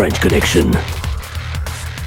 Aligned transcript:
French 0.00 0.18
Connection. 0.20 0.70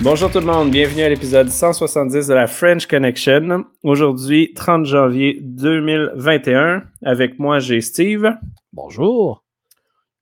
Bonjour 0.01 0.31
tout 0.31 0.39
le 0.39 0.47
monde, 0.47 0.71
bienvenue 0.71 1.03
à 1.03 1.09
l'épisode 1.09 1.49
170 1.49 2.25
de 2.25 2.33
la 2.33 2.47
French 2.47 2.87
Connection. 2.87 3.65
Aujourd'hui, 3.83 4.51
30 4.55 4.87
janvier 4.87 5.37
2021. 5.39 6.85
Avec 7.05 7.37
moi, 7.37 7.59
j'ai 7.59 7.81
Steve. 7.81 8.35
Bonjour. 8.71 9.43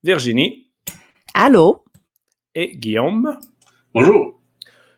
Virginie. 0.04 0.68
Allô? 1.34 1.86
Et 2.56 2.76
Guillaume. 2.76 3.40
Bonjour. 3.94 4.42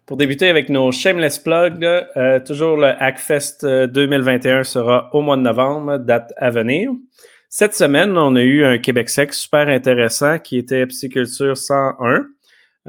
Pour 0.07 0.17
débuter 0.17 0.49
avec 0.49 0.69
nos 0.69 0.91
shameless 0.91 1.37
plugs, 1.37 1.85
euh, 1.85 2.39
toujours 2.39 2.77
le 2.77 2.87
Hackfest 2.87 3.63
2021 3.63 4.63
sera 4.63 5.11
au 5.13 5.21
mois 5.21 5.37
de 5.37 5.43
novembre, 5.43 5.99
date 5.99 6.33
à 6.37 6.49
venir. 6.49 6.89
Cette 7.49 7.75
semaine, 7.75 8.17
on 8.17 8.35
a 8.35 8.41
eu 8.41 8.65
un 8.65 8.79
Québec 8.79 9.11
sec 9.11 9.31
super 9.31 9.67
intéressant 9.67 10.39
qui 10.39 10.57
était 10.57 10.87
Psyculture 10.87 11.55
101. 11.55 12.25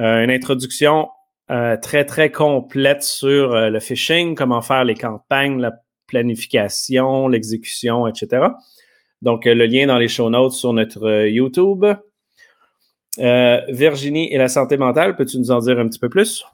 Euh, 0.01 0.25
une 0.25 0.31
introduction 0.31 1.09
euh, 1.51 1.77
très, 1.77 2.05
très 2.05 2.33
complète 2.33 3.03
sur 3.03 3.55
euh, 3.55 3.71
le 3.71 3.79
phishing, 3.79 4.35
comment 4.35 4.61
faire 4.61 4.85
les 4.85 4.95
campagnes, 4.95 5.61
la 5.61 5.73
planification, 6.09 7.29
l'exécution, 7.29 8.07
etc. 8.07 8.47
Donc, 9.23 9.45
le 9.45 9.67
lien 9.67 9.87
dans 9.87 9.99
les 9.99 10.09
show 10.09 10.29
notes 10.31 10.53
sur 10.53 10.73
notre 10.73 11.27
YouTube. 11.27 11.87
Virginie 13.17 14.33
et 14.33 14.39
la 14.39 14.49
santé 14.49 14.77
mentale, 14.77 15.15
peux-tu 15.15 15.39
nous 15.39 15.53
en 15.53 15.61
dire 15.61 15.79
un 15.79 15.87
petit 15.87 16.01
peu 16.01 16.09
plus? 16.09 16.45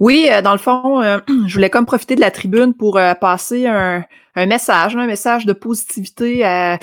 Oui, 0.00 0.28
dans 0.42 0.52
le 0.52 0.58
fond, 0.58 1.02
je 1.46 1.52
voulais 1.52 1.70
comme 1.70 1.84
profiter 1.84 2.16
de 2.16 2.20
la 2.20 2.30
tribune 2.30 2.72
pour 2.72 2.98
passer 3.20 3.66
un, 3.66 4.04
message, 4.34 4.96
un 4.96 5.06
message 5.06 5.44
de 5.44 5.52
positivité 5.52 6.42
à, 6.42 6.78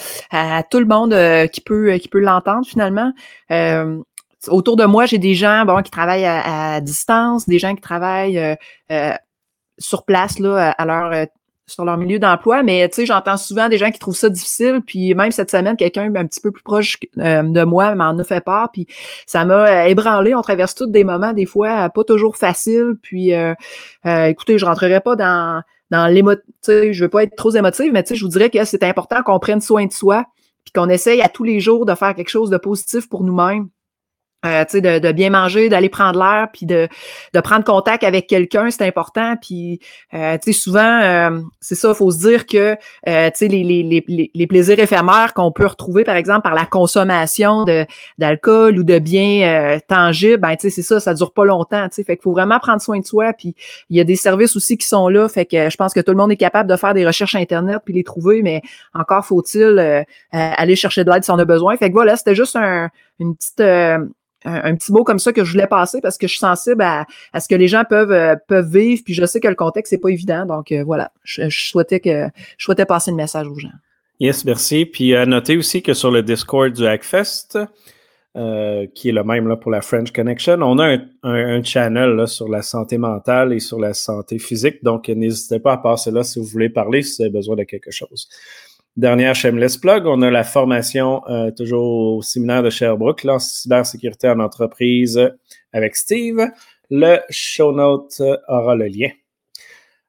tout 0.70 0.80
le 0.80 0.86
monde 0.86 1.50
qui 1.50 1.62
peut, 1.62 1.98
qui 1.98 2.08
peut 2.08 2.20
l'entendre 2.20 2.66
finalement. 2.66 3.12
Euh, 4.48 4.52
autour 4.52 4.76
de 4.76 4.86
moi, 4.86 5.06
j'ai 5.06 5.18
des 5.18 5.36
gens 5.36 5.66
bon, 5.66 5.82
qui 5.82 5.92
travaillent 5.92 6.26
à, 6.26 6.82
distance, 6.82 7.48
des 7.48 7.60
gens 7.60 7.76
qui 7.76 7.82
travaillent 7.82 8.58
euh, 8.92 9.14
sur 9.78 10.04
place 10.04 10.40
là, 10.40 10.72
à 10.78 10.86
leur 10.86 11.28
sur 11.68 11.84
leur 11.84 11.98
milieu 11.98 12.20
d'emploi, 12.20 12.62
mais 12.62 12.88
tu 12.90 12.98
sais, 12.98 13.06
j'entends 13.08 13.38
souvent 13.38 13.70
des 13.70 13.80
gens 13.80 13.90
qui 13.90 13.98
trouvent 13.98 14.16
ça 14.16 14.30
difficile, 14.30 14.82
puis 14.86 15.16
même 15.16 15.32
cette 15.32 15.50
semaine, 15.50 15.76
quelqu'un 15.76 16.14
un 16.16 16.28
petit 16.28 16.40
peu 16.40 16.52
plus 16.52 16.62
proche 16.62 17.00
de 17.16 17.64
moi 17.64 17.96
m'en 17.96 18.16
a 18.20 18.24
fait 18.24 18.42
part, 18.42 18.70
puis 18.72 18.86
ça 19.26 19.46
m'a 19.46 19.90
ébranlé. 19.90 20.36
On 20.36 20.44
traverse 20.44 20.76
tous 20.76 20.86
des 20.86 21.04
moments, 21.04 21.34
des 21.34 21.48
fois, 21.48 21.90
pas 21.90 22.04
toujours 22.04 22.38
faciles, 22.38 22.94
puis 23.02 23.34
écoutez, 24.06 24.60
je 24.60 24.66
rentrerai 24.66 25.00
pas 25.00 25.16
dans 25.16 25.64
dans 25.92 26.08
l'émo, 26.08 26.34
je 26.68 27.00
veux 27.00 27.10
pas 27.10 27.24
être 27.24 27.36
trop 27.36 27.52
émotive, 27.52 27.92
mais 27.94 28.04
je 28.10 28.24
vous 28.24 28.30
dirais 28.30 28.50
que 28.50 28.64
c'est 28.66 28.84
important 28.84 29.22
qu'on 29.24 29.40
prenne 29.40 29.62
soin 29.62 29.86
de 29.86 29.94
soi, 29.94 30.26
puis 30.64 30.72
qu'on 30.74 30.90
essaye 30.90 31.22
à 31.22 31.30
tous 31.30 31.44
les 31.44 31.60
jours 31.60 31.86
de 31.86 31.94
faire 31.96 32.16
quelque 32.16 32.30
chose 32.30 32.50
de 32.50 32.58
positif 32.58 33.08
pour 33.08 33.24
nous-mêmes. 33.24 33.70
Euh, 34.46 34.64
de, 34.74 35.00
de, 35.00 35.12
bien 35.12 35.30
manger, 35.30 35.70
d'aller 35.70 35.90
prendre 35.90 36.20
l'air, 36.20 36.48
puis 36.52 36.66
de, 36.66 36.88
de 37.34 37.40
prendre 37.40 37.64
contact 37.64 38.04
avec 38.04 38.28
quelqu'un, 38.28 38.70
c'est 38.70 38.86
important. 38.86 39.36
Puis, 39.42 39.80
euh, 40.14 40.38
souvent, 40.52 41.02
euh, 41.02 41.40
c'est 41.62 41.76
ça, 41.76 41.90
il 41.90 41.96
faut 41.96 42.12
se 42.12 42.20
dire 42.20 42.46
que 42.46 42.76
euh, 43.08 43.30
les, 43.42 43.48
les, 43.64 43.84
les, 43.84 44.32
les, 44.34 44.48
plaisirs 44.48 44.80
éphémères 44.80 45.34
qu'on 45.34 45.52
peut 45.52 45.66
retrouver, 45.66 46.04
par 46.04 46.16
exemple, 46.16 46.42
par 46.42 46.54
la 46.54 46.66
consommation 46.66 47.66
d'alcool 48.18 48.78
ou 48.80 48.84
de 48.84 49.00
biens 49.00 49.48
euh, 49.48 49.80
tangibles, 49.88 50.38
ben, 50.38 50.56
c'est 50.60 50.70
ça, 50.70 51.00
ça 51.00 51.14
dure 51.14 51.32
pas 51.32 51.46
longtemps. 51.46 51.88
Fait 51.92 52.04
qu'il 52.04 52.22
faut 52.22 52.34
vraiment 52.34 52.60
prendre 52.60 52.82
soin 52.82 53.00
de 53.00 53.06
soi. 53.06 53.34
Puis, 53.34 53.56
il 53.90 53.98
y 53.98 54.00
a 54.00 54.04
des 54.04 54.16
services 54.16 54.56
aussi 54.56 54.78
qui 54.78 54.88
sont 54.88 55.08
là. 55.08 55.28
Fait 55.28 55.46
que 55.46 55.70
je 55.70 55.78
pense 55.78 55.94
que 55.94 56.02
tout 56.02 56.12
le 56.12 56.18
monde 56.18 56.32
est 56.32 56.38
capable 56.38 56.70
de 56.70 56.76
faire 56.76 56.94
des 56.94 57.06
recherches 57.06 57.36
Internet 57.36 57.80
puis 57.84 57.94
les 57.94 58.04
trouver, 58.04 58.42
mais 58.44 58.62
encore 58.94 59.26
faut-il 59.26 60.06
aller 60.32 60.76
chercher 60.76 61.04
de 61.04 61.12
l'aide 61.12 61.24
si 61.24 61.32
on 61.32 61.40
a 61.40 61.46
besoin. 61.46 61.76
Fait 61.78 61.90
que 61.90 61.94
voilà, 61.94 62.16
c'était 62.16 62.36
juste 62.36 62.56
un, 62.56 62.90
une 63.20 63.36
petite 63.36 63.62
un, 64.46 64.76
petit 64.76 64.92
mot 64.92 65.04
comme 65.04 65.20
ça 65.20 65.34
que 65.34 65.44
je 65.44 65.52
voulais 65.52 65.68
passer 65.68 66.02
parce 66.02 66.18
que 66.18 66.28
je 66.28 66.34
suis 66.34 66.40
sensible 66.40 66.82
à, 66.82 67.06
ce 67.40 67.48
que 67.48 67.56
les 67.56 67.68
gens 67.68 67.84
peuvent, 67.88 68.12
euh, 68.12 68.36
peuvent 68.48 68.70
vivre, 68.70 69.02
puis 69.04 69.14
je 69.14 69.26
sais 69.26 69.40
que 69.40 69.48
le 69.48 69.56
contexte 69.56 69.92
n'est 69.94 70.00
pas 70.00 70.10
évident. 70.10 70.46
Donc 70.46 70.72
euh, 70.72 70.84
voilà, 70.84 71.12
je, 71.24 71.50
souhaitais 71.50 72.00
que 72.00 72.28
je 72.58 72.64
souhaitais 72.64 72.86
passer 72.86 73.12
le 73.12 73.18
message 73.18 73.48
aux 73.48 73.58
gens. 73.58 73.70
Yes, 74.20 74.46
merci. 74.46 74.86
Puis 74.86 75.16
à 75.16 75.26
noter 75.26 75.58
aussi 75.58 75.82
que 75.82 75.94
sur 75.94 76.12
le 76.12 76.24
Discord 76.24 76.72
du 76.72 76.86
Hackfest, 76.86 77.58
euh, 78.38 78.86
qui 78.94 79.10
est 79.10 79.12
le 79.12 79.24
même 79.24 79.48
là, 79.48 79.58
pour 79.58 79.72
la 79.72 79.82
French 79.82 80.12
Connection, 80.12 80.60
on 80.62 80.80
a 80.80 80.98
un, 81.24 81.64
channel 81.64 82.12
là, 82.12 82.28
sur 82.28 82.48
la 82.48 82.62
santé 82.62 82.98
mentale 82.98 83.54
et 83.54 83.60
sur 83.60 83.80
la 83.80 83.94
santé 83.94 84.40
physique. 84.40 84.84
Donc, 84.84 85.10
n'hésitez 85.10 85.60
pas 85.60 85.74
à 85.74 85.78
passer 85.78 86.12
là 86.12 86.24
si 86.24 86.40
vous 86.40 86.46
voulez 86.46 86.70
parler, 86.70 87.02
si 87.02 87.18
vous 87.18 87.24
avez 87.24 87.32
besoin 87.32 87.56
de 87.56 87.64
quelque 87.64 87.92
chose. 87.92 88.30
Dernière 88.98 89.36
shameless 89.36 89.76
plug, 89.76 90.06
on 90.06 90.22
a 90.22 90.32
la 90.32 90.46
formation 90.46 91.22
euh, 91.28 91.52
toujours 91.52 92.16
au 92.16 92.22
séminaire 92.22 92.64
de 92.64 92.70
Sherbrooke, 92.70 93.26
là, 93.26 93.34
en 93.34 93.40
cybersécurité 93.40 94.30
en 94.30 94.40
entreprise 94.40 95.20
avec 95.74 95.98
Steve. 95.98 96.40
Le 96.90 97.18
show 97.30 97.74
note 97.74 98.22
aura 98.48 98.76
le 98.76 98.86
lien. 98.86 99.10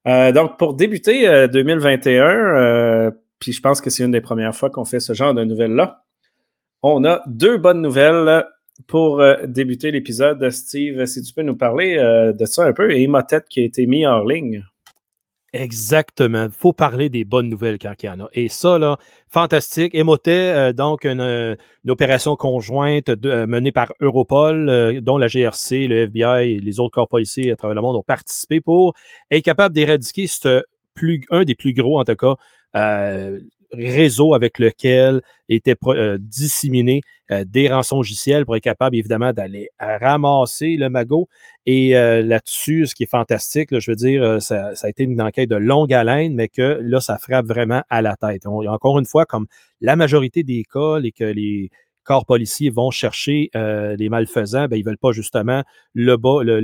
Euh, 0.07 0.31
donc, 0.31 0.57
pour 0.57 0.75
débuter 0.75 1.49
2021, 1.49 2.23
euh, 2.25 3.11
puis 3.41 3.51
je 3.51 3.61
pense 3.61 3.81
que 3.81 3.91
c'est 3.91 4.05
une 4.05 4.13
des 4.13 4.21
premières 4.21 4.55
fois 4.55 4.71
qu'on 4.71 4.85
fait 4.85 5.01
ce 5.01 5.15
genre 5.15 5.35
de 5.35 5.43
nouvelles-là, 5.43 6.05
on 6.85 7.05
a 7.05 7.25
deux 7.27 7.59
bonnes 7.59 7.83
nouvelles 7.83 8.45
pour 8.87 9.21
débuter 9.49 9.91
l'épisode. 9.91 10.49
Steve, 10.51 11.07
si 11.07 11.23
tu 11.23 11.35
peux 11.35 11.43
nous 11.43 11.57
parler 11.57 11.97
de 11.97 12.45
ça 12.45 12.65
un 12.65 12.73
peu, 12.73 12.93
et 12.93 13.03
Imhotep 13.03 13.49
qui 13.49 13.63
a 13.63 13.65
été 13.65 13.87
mis 13.87 14.07
en 14.07 14.23
ligne. 14.23 14.65
Exactement. 15.53 16.45
Il 16.45 16.51
faut 16.51 16.73
parler 16.73 17.09
des 17.09 17.25
bonnes 17.25 17.49
nouvelles 17.49 17.79
quand 17.79 17.95
il 18.03 18.07
y 18.07 18.09
en 18.09 18.21
a. 18.21 18.29
Et 18.33 18.49
ça, 18.49 18.79
là, 18.79 18.99
fantastique. 19.29 19.95
Emotet, 19.95 20.53
euh, 20.53 20.73
donc 20.73 21.05
une, 21.05 21.57
opération 21.89 22.37
conjointe 22.37 23.09
euh, 23.09 23.47
menée 23.47 23.73
par 23.73 23.93
Europol, 24.01 24.69
euh, 24.69 25.01
dont 25.01 25.19
la 25.19 25.29
GRC, 25.29 25.87
le 25.87 26.03
FBI 26.05 26.53
et 26.53 26.61
les 26.61 26.81
autres 26.81 26.95
corps 26.95 27.09
policiers 27.09 27.53
à 27.53 27.57
travers 27.57 27.75
le 27.75 27.81
monde 27.81 27.97
ont 27.97 28.03
participé 28.03 28.61
pour 28.61 28.95
être 29.31 29.45
capable 29.45 29.75
d'éradiquer 29.75 30.27
plus, 30.95 31.23
un 31.31 31.45
des 31.45 31.55
plus 31.55 31.73
gros, 31.75 32.01
en 32.01 32.05
tout 32.05 32.17
cas, 32.17 32.35
réseau 33.77 34.35
avec 34.35 34.59
lequel 34.59 35.23
étaient 35.49 35.77
euh, 35.87 36.19
disséminés 36.21 37.03
euh, 37.31 37.45
des 37.47 37.69
rançons 37.69 37.97
logiciels 37.97 38.45
pour 38.45 38.57
être 38.57 38.63
capable, 38.63 38.97
évidemment, 38.97 39.33
d'aller 39.33 39.69
ramasser 39.79 40.77
le 40.77 40.89
magot. 40.89 41.29
Et 41.67 41.97
euh, 41.97 42.23
là-dessus, 42.23 42.87
ce 42.87 42.95
qui 42.95 43.05
est 43.05 43.11
fantastique, 43.11 43.79
je 43.79 43.91
veux 43.91 43.97
dire, 43.97 44.41
ça, 44.41 44.73
a 44.81 44.89
été 44.89 45.05
une 45.05 45.21
enquête 45.21 45.51
de 45.51 45.57
longue 45.57 45.93
haleine, 45.93 46.35
mais 46.35 46.49
que 46.49 46.79
là, 46.83 47.01
ça 47.01 47.19
frappe 47.19 47.47
vraiment 47.47 47.83
à 47.91 48.03
la 48.03 48.17
tête. 48.17 48.47
encore 48.47 48.99
une 48.99 49.07
fois, 49.07 49.27
comme 49.27 49.47
la 49.81 49.97
majorité 49.97 50.43
des 50.43 50.65
cas, 50.65 51.01
et 51.03 51.13
que 51.13 51.25
les 51.25 51.71
corps 52.05 52.25
policiers 52.25 52.71
vont 52.71 52.93
chercher 52.93 53.51
les 53.55 54.09
malfaisants, 54.09 54.69
ben, 54.69 54.77
ils 54.77 54.85
ne 54.85 54.87
veulent 54.87 54.99
pas 54.99 55.11
justement 55.11 55.65
le, 55.95 56.17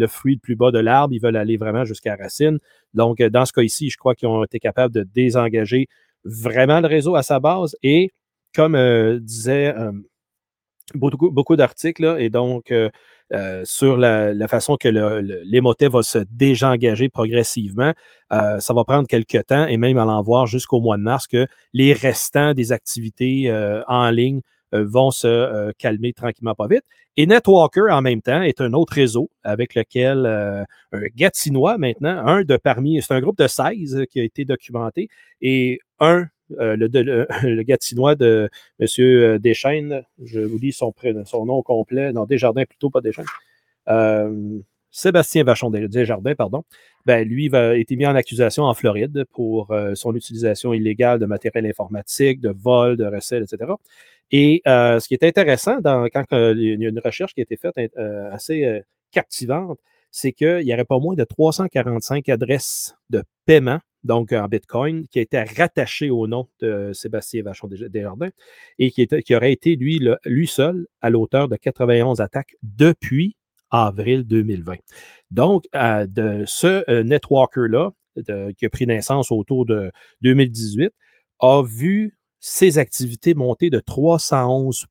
fruit 0.06 0.34
le 0.34 0.40
plus 0.40 0.54
bas 0.54 0.70
de 0.70 0.78
l'arbre, 0.78 1.12
ils 1.12 1.20
veulent 1.20 1.36
aller 1.36 1.56
vraiment 1.56 1.84
jusqu'à 1.84 2.16
la 2.16 2.22
racine. 2.24 2.58
Donc, 2.94 3.20
dans 3.20 3.44
ce 3.44 3.52
cas 3.52 3.62
ici, 3.62 3.90
je 3.90 3.96
crois 3.96 4.14
qu'ils 4.14 4.28
ont 4.28 4.44
été 4.44 4.60
capables 4.60 4.94
de 4.94 5.02
désengager 5.02 5.88
vraiment 6.24 6.80
le 6.80 6.88
réseau 6.88 7.14
à 7.16 7.22
sa 7.22 7.40
base. 7.40 7.76
Et 7.82 8.10
comme 8.54 8.74
euh, 8.74 9.18
disait 9.20 9.74
euh, 9.76 9.92
beaucoup, 10.94 11.30
beaucoup 11.30 11.56
d'articles, 11.56 12.16
et 12.18 12.30
donc 12.30 12.70
euh, 12.70 12.90
sur 13.64 13.96
la, 13.96 14.48
façon 14.48 14.76
que 14.76 14.88
l'émotet 14.88 15.88
va 15.88 16.02
se 16.02 16.18
désengager 16.30 17.08
progressivement, 17.08 17.94
ça 18.30 18.74
va 18.74 18.84
prendre 18.84 19.08
quelques 19.08 19.46
temps 19.46 19.66
et 19.66 19.78
même 19.78 19.96
l'en 19.96 20.22
voir 20.22 20.46
jusqu'au 20.46 20.80
mois 20.80 20.98
de 20.98 21.02
mars 21.02 21.26
que 21.26 21.46
les 21.72 21.94
restants 21.94 22.52
des 22.52 22.72
activités 22.72 23.50
en 23.88 24.10
ligne 24.10 24.42
vont 24.72 25.10
se 25.10 25.72
calmer 25.78 26.12
tranquillement 26.12 26.54
pas 26.54 26.66
vite. 26.66 26.84
Et 27.16 27.26
Netwalker, 27.26 27.90
en 27.90 28.02
même 28.02 28.20
temps, 28.20 28.42
est 28.42 28.60
un 28.60 28.74
autre 28.74 28.94
réseau 28.94 29.30
avec 29.44 29.74
lequel 29.74 30.26
un 30.26 31.00
Gatinois 31.16 31.78
maintenant, 31.78 32.26
un 32.26 32.42
de 32.42 32.58
parmi, 32.58 33.00
c'est 33.00 33.14
un 33.14 33.20
groupe 33.20 33.38
de 33.38 33.46
16 33.46 34.04
qui 34.10 34.20
a 34.20 34.24
été 34.24 34.44
documenté, 34.44 35.08
et 35.40 35.78
un, 36.02 36.26
euh, 36.58 36.76
le, 36.76 37.62
Gatinois 37.62 38.14
de 38.14 38.50
M. 38.78 39.38
Deschaines, 39.38 40.02
je 40.22 40.40
vous 40.40 40.58
lis 40.58 40.72
son, 40.72 40.92
nom 41.46 41.62
complet, 41.62 42.12
non, 42.12 42.26
Desjardins 42.26 42.64
plutôt, 42.64 42.90
pas 42.90 43.00
Deschaines. 43.00 43.24
Euh, 43.88 44.58
Sébastien 44.90 45.44
Vachon 45.44 45.70
Desjardins, 45.70 46.34
pardon, 46.34 46.64
ben, 47.06 47.26
lui 47.26 47.54
a 47.54 47.76
été 47.76 47.96
mis 47.96 48.06
en 48.06 48.14
accusation 48.14 48.64
en 48.64 48.74
Floride 48.74 49.24
pour 49.32 49.70
euh, 49.70 49.94
son 49.94 50.14
utilisation 50.14 50.74
illégale 50.74 51.18
de 51.18 51.24
matériel 51.24 51.64
informatique, 51.66 52.40
de 52.40 52.50
vol, 52.50 52.98
de 52.98 53.06
recel, 53.06 53.44
etc. 53.44 53.72
Et 54.30 54.60
ce 54.66 55.06
qui 55.06 55.14
est 55.14 55.24
intéressant, 55.24 55.80
dans, 55.80 56.06
quand 56.12 56.24
il 56.32 56.80
y 56.80 56.86
a 56.86 56.88
une 56.88 57.00
recherche 57.02 57.34
qui 57.34 57.40
a 57.40 57.44
été 57.44 57.56
faite 57.56 57.74
assez 58.30 58.82
captivante, 59.10 59.78
c'est 60.10 60.32
qu'il 60.32 60.64
n'y 60.64 60.72
aurait 60.72 60.84
pas 60.84 60.98
moins 60.98 61.14
de 61.14 61.24
345 61.24 62.28
adresses 62.28 62.94
de 63.10 63.24
paiement 63.44 63.80
donc 64.04 64.32
en 64.32 64.46
Bitcoin, 64.48 65.06
qui 65.08 65.18
a 65.18 65.22
été 65.22 65.42
rattaché 65.42 66.10
au 66.10 66.26
nom 66.26 66.48
de 66.60 66.90
Sébastien 66.92 67.42
Vachon 67.42 67.68
Desjardins 67.68 68.30
et 68.78 68.90
qui, 68.90 69.34
aurait 69.34 69.52
été 69.52 69.76
lui, 69.76 70.00
lui 70.24 70.46
seul 70.46 70.86
à 71.00 71.10
l'auteur 71.10 71.48
de 71.48 71.56
91 71.56 72.20
attaques 72.20 72.56
depuis 72.62 73.36
avril 73.70 74.24
2020. 74.24 74.76
Donc, 75.30 75.64
euh, 75.74 76.06
de 76.06 76.44
ce 76.46 76.84
euh, 76.90 77.02
networker-là, 77.02 77.92
qui 78.58 78.66
a 78.66 78.70
pris 78.70 78.86
naissance 78.86 79.32
autour 79.32 79.64
de 79.64 79.90
2018, 80.20 80.92
a 81.40 81.62
vu 81.62 82.14
ses 82.40 82.78
activités 82.78 83.34
monter 83.34 83.70
de 83.70 83.80
311 83.80 84.86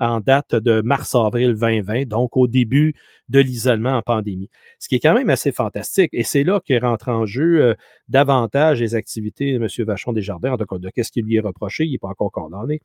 en 0.00 0.20
date 0.20 0.54
de 0.54 0.80
mars-avril 0.80 1.54
2020, 1.54 2.08
donc 2.08 2.36
au 2.36 2.48
début 2.48 2.94
de 3.28 3.38
l'isolement 3.38 3.96
en 3.96 4.02
pandémie. 4.02 4.48
Ce 4.78 4.88
qui 4.88 4.96
est 4.96 5.00
quand 5.00 5.14
même 5.14 5.30
assez 5.30 5.52
fantastique. 5.52 6.10
Et 6.12 6.24
c'est 6.24 6.42
là 6.42 6.60
que 6.66 6.80
rentre 6.80 7.10
en 7.10 7.26
jeu 7.26 7.62
euh, 7.62 7.74
davantage 8.08 8.80
les 8.80 8.94
activités 8.94 9.52
de 9.52 9.58
M. 9.58 9.86
Vachon 9.86 10.12
Desjardins, 10.12 10.52
en 10.52 10.56
tout 10.56 10.64
cas 10.64 10.78
de 10.78 10.88
qu'est-ce 10.90 11.12
qui 11.12 11.22
lui 11.22 11.36
est 11.36 11.40
reproché, 11.40 11.84
il 11.84 11.92
n'est 11.92 11.98
pas 11.98 12.08
encore 12.08 12.32
condamné. 12.32 12.80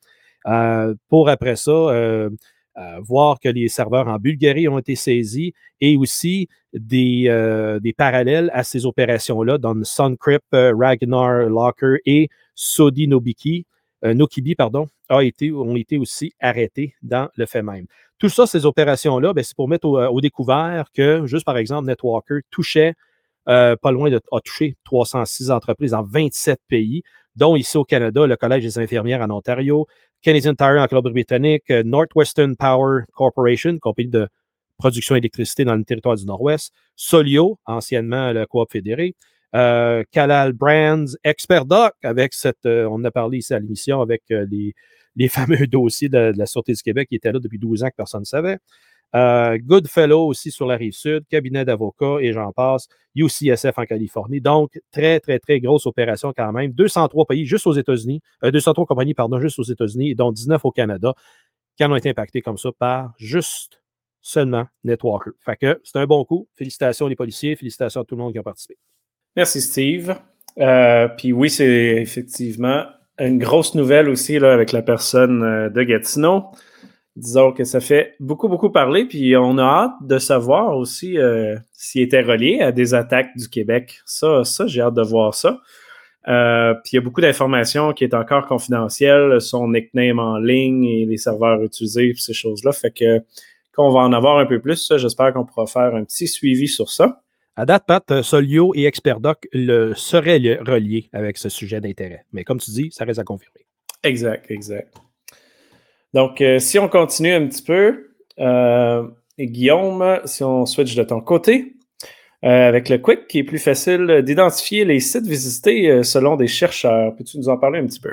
Euh, 0.48 0.94
pour 1.10 1.30
après 1.30 1.56
ça, 1.56 1.72
euh, 1.72 2.30
voir 3.00 3.40
que 3.40 3.48
les 3.48 3.70
serveurs 3.70 4.10
en 4.10 4.18
Bulgarie 4.18 4.68
ont 4.68 4.78
été 4.78 4.96
saisis 4.96 5.54
et 5.80 5.96
aussi 5.96 6.50
des, 6.74 7.30
des 7.82 7.94
parallèles 7.94 8.52
à 8.54 8.66
ces 8.66 8.86
opérations-là 8.86 9.58
dans 9.58 9.82
Suncrypt, 9.82 10.44
Ragnar 10.52 11.48
Locker 11.48 12.00
et 12.06 12.28
Sodi 12.54 13.08
Nobiki, 13.08 13.66
Nokibi, 14.04 14.56
pardon, 14.56 14.90
ont 15.10 15.20
été 15.20 15.98
aussi 15.98 16.34
arrêtés 16.40 16.96
dans 17.02 17.30
le 17.36 17.46
fait 17.46 17.62
même. 17.62 17.86
Tout 18.18 18.30
ça, 18.30 18.48
ces 18.48 18.66
opérations-là, 18.66 19.34
ben, 19.34 19.44
c'est 19.44 19.56
pour 19.56 19.68
mettre 19.68 19.86
au, 19.88 20.22
découvert 20.22 20.86
que, 20.96 21.26
juste 21.26 21.46
par 21.46 21.58
exemple, 21.58 21.88
Netwalker 21.88 22.40
touchait 22.50 22.94
pas 23.46 23.92
loin 23.92 24.10
de 24.10 24.20
a 24.32 24.40
touché 24.42 24.76
306 24.86 25.52
entreprises 25.52 25.94
en 25.94 26.04
27 26.04 26.60
pays, 26.68 27.04
dont 27.36 27.56
ici 27.56 27.78
au 27.78 27.84
Canada, 27.84 28.26
le 28.26 28.36
Collège 28.36 28.64
des 28.64 28.80
infirmières 28.80 29.22
en 29.22 29.30
Ontario, 29.30 29.86
Canadian 30.22 30.56
Tire 30.56 30.82
en 30.82 30.88
Colombie-Britannique, 30.88 31.70
Northwestern 31.70 32.56
Power 32.56 33.04
Corporation, 33.14 33.78
compagnie 33.80 34.10
de 34.10 34.28
production 34.78 35.16
d'électricité 35.16 35.66
dans 35.66 35.76
le 35.76 35.84
territoire 35.84 36.16
du 36.16 36.26
Nord-Ouest, 36.26 36.74
Solio, 36.96 37.60
anciennement 37.66 38.32
le 38.32 38.46
Coop 38.46 38.72
fédéré, 38.72 39.16
euh, 39.54 40.04
Brands, 40.54 41.06
Expert 41.24 41.66
Doc, 41.66 41.94
avec 42.04 42.34
cette, 42.34 42.66
euh, 42.66 42.88
on 42.90 43.04
a 43.04 43.12
parlé 43.12 43.40
ici 43.40 43.54
à 43.54 43.60
l'émission 43.60 44.02
avec 44.02 44.24
euh, 44.32 44.46
les, 44.50 45.28
fameux 45.30 45.68
dossiers 45.68 46.10
de, 46.10 46.34
la 46.36 46.46
Sûreté 46.46 46.74
du 46.74 46.82
Québec 46.82 47.10
qui 47.10 47.16
étaient 47.16 47.32
là 47.32 47.40
depuis 47.40 47.60
12 47.60 47.84
ans 47.84 47.90
que 47.90 47.96
personne 47.96 48.22
ne 48.22 48.26
savait. 48.26 48.58
Goodfellow 49.14 50.28
aussi 50.28 50.52
sur 50.52 50.68
la 50.68 50.76
rive 50.76 50.92
sud, 50.92 51.24
cabinet 51.30 51.64
d'avocats 51.64 52.18
et 52.20 52.34
j'en 52.34 52.52
passe, 52.52 52.90
UCSF 53.16 53.78
en 53.78 53.86
Californie. 53.86 54.42
Donc, 54.42 54.78
très, 54.92 55.22
très, 55.22 55.40
très 55.40 55.62
grosse 55.62 55.86
opération 55.86 56.34
quand 56.36 56.52
même. 56.52 56.74
203 56.74 57.26
pays 57.26 57.46
juste 57.46 57.66
aux 57.66 57.72
États-Unis, 57.72 58.20
203 58.44 58.86
compagnies, 58.86 59.14
pardon, 59.14 59.40
juste 59.40 59.58
aux 59.58 59.64
États-Unis, 59.64 60.16
dont 60.16 60.34
19 60.34 60.66
au 60.66 60.72
Canada, 60.72 61.14
qui 61.78 61.86
en 61.86 61.94
ont 61.94 61.96
été 61.96 62.10
impactés 62.10 62.42
comme 62.42 62.58
ça 62.58 62.72
par 62.78 63.14
juste 63.18 63.82
seulement 64.22 64.66
Netwalker. 64.84 65.32
Fait 65.40 65.56
que 65.56 65.80
c'est 65.84 66.00
un 66.00 66.08
bon 66.08 66.26
coup. 66.26 66.50
Félicitations 66.56 67.08
les 67.08 67.16
policiers, 67.16 67.56
félicitations 67.56 68.02
à 68.02 68.06
tout 68.06 68.16
le 68.16 68.24
monde 68.24 68.34
qui 68.34 68.40
a 68.40 68.44
participé. 68.44 68.76
Merci, 69.36 69.60
Steve. 69.60 70.16
Euh, 70.60 71.10
puis 71.10 71.34
oui, 71.34 71.50
c'est 71.50 71.98
effectivement 71.98 72.86
une 73.20 73.38
grosse 73.38 73.76
nouvelle 73.76 74.08
aussi 74.08 74.40
là, 74.40 74.54
avec 74.54 74.72
la 74.72 74.82
personne 74.82 75.44
euh, 75.44 75.70
de 75.70 75.84
Gatineau. 75.84 76.46
Disons 77.18 77.52
que 77.52 77.66
ça 77.66 77.82
fait 77.82 78.16
beaucoup, 78.22 78.48
beaucoup 78.48 78.70
parler, 78.70 79.06
puis 79.06 79.36
on 79.36 79.58
a 79.58 79.64
hâte 79.64 79.94
de 80.02 80.18
savoir 80.20 80.78
aussi 80.78 81.18
euh, 81.18 81.58
s'il 81.74 82.02
était 82.02 82.22
relié 82.22 82.62
à 82.62 82.72
des 82.72 82.94
attaques 82.94 83.36
du 83.36 83.50
Québec. 83.50 84.00
Ça, 84.06 84.44
ça 84.46 84.68
j'ai 84.68 84.82
hâte 84.82 84.94
de 84.94 85.02
voir 85.02 85.34
ça. 85.34 85.60
puis 86.26 86.94
il 86.94 86.96
y 86.96 86.98
a 86.98 87.02
beaucoup 87.02 87.22
d'informations 87.22 87.92
qui 87.94 88.06
est 88.06 88.14
encore 88.14 88.48
confidentielles, 88.48 89.42
son 89.42 89.70
nickname 89.70 90.20
en 90.20 90.38
ligne 90.38 90.86
et 90.86 91.06
les 91.06 91.18
serveurs 91.18 91.62
utilisés, 91.62 92.14
ces 92.18 92.34
choses-là. 92.34 92.72
Fait 92.72 92.92
que 92.92 93.22
qu'on 93.76 93.92
va 93.92 94.00
en 94.02 94.14
avoir 94.14 94.38
un 94.38 94.46
peu 94.46 94.62
plus, 94.62 94.94
j'espère 94.96 95.34
qu'on 95.34 95.46
pourra 95.46 95.68
faire 95.68 95.96
un 95.96 96.06
petit 96.06 96.28
suivi 96.28 96.70
sur 96.70 96.90
ça. 96.90 97.22
À 97.58 97.66
date, 97.66 97.86
Pat, 97.88 98.12
euh, 98.12 98.22
Solio 98.22 98.74
et 98.76 98.84
Experdoc 98.84 99.48
le, 99.54 99.94
seraient 99.94 100.60
reliés 100.60 101.10
avec 101.14 101.38
ce 101.38 101.48
sujet 101.48 101.80
d'intérêt. 101.80 102.26
Mais 102.34 102.44
comme 102.44 102.60
tu 102.60 102.70
dis, 102.72 102.90
ça 102.92 103.06
reste 103.06 103.20
à 103.20 103.24
confirmer. 103.24 103.66
Exact, 104.04 104.52
exact. 104.52 104.94
Donc, 106.14 106.42
euh, 106.42 106.60
si 106.60 106.78
on 106.80 106.90
continue 106.90 107.32
un 107.32 107.48
petit 107.48 107.64
peu, 107.64 108.10
euh, 108.40 109.08
Guillaume, 109.40 110.20
si 110.26 110.44
on 110.44 110.66
switch 110.66 110.96
de 110.96 111.04
ton 111.04 111.22
côté, 111.22 111.74
avec 112.44 112.90
le 112.90 113.00
Quick, 113.00 113.28
qui 113.28 113.40
est 113.40 113.44
plus 113.44 113.58
facile 113.58 114.22
d'identifier 114.24 114.86
les 114.86 115.00
sites 115.00 115.26
visités 115.26 116.04
selon 116.04 116.36
des 116.36 116.46
chercheurs. 116.46 117.16
Peux-tu 117.16 117.40
nous 117.40 117.50
en 117.50 117.58
parler 117.58 117.80
un 117.80 117.88
petit 117.88 118.00
peu? 118.00 118.12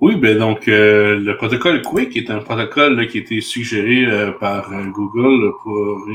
Oui, 0.00 0.16
ben 0.16 0.36
donc 0.36 0.66
le 0.66 1.32
protocole 1.36 1.80
Quick 1.82 2.16
est 2.16 2.28
un 2.30 2.40
protocole 2.40 3.06
qui 3.06 3.18
a 3.18 3.20
été 3.20 3.40
suggéré 3.40 4.04
par 4.40 4.68
Google 4.90 5.52
pour 5.62 6.08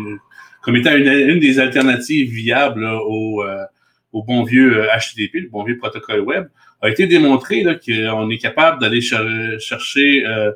comme 0.61 0.75
étant 0.75 0.95
une, 0.95 1.39
des 1.39 1.59
alternatives 1.59 2.31
viables 2.31 2.85
au, 2.85 3.43
euh, 3.43 3.63
au 4.11 4.23
bon 4.23 4.43
vieux 4.43 4.85
HTTP, 4.97 5.35
euh, 5.35 5.39
le 5.41 5.49
bon 5.49 5.63
vieux 5.63 5.77
protocole 5.77 6.21
web, 6.21 6.47
a 6.81 6.89
été 6.89 7.07
démontré 7.07 7.63
qu'on 7.63 8.29
est 8.29 8.37
capable 8.37 8.79
d'aller 8.79 9.01
chercher, 9.01 10.25
euh, 10.25 10.51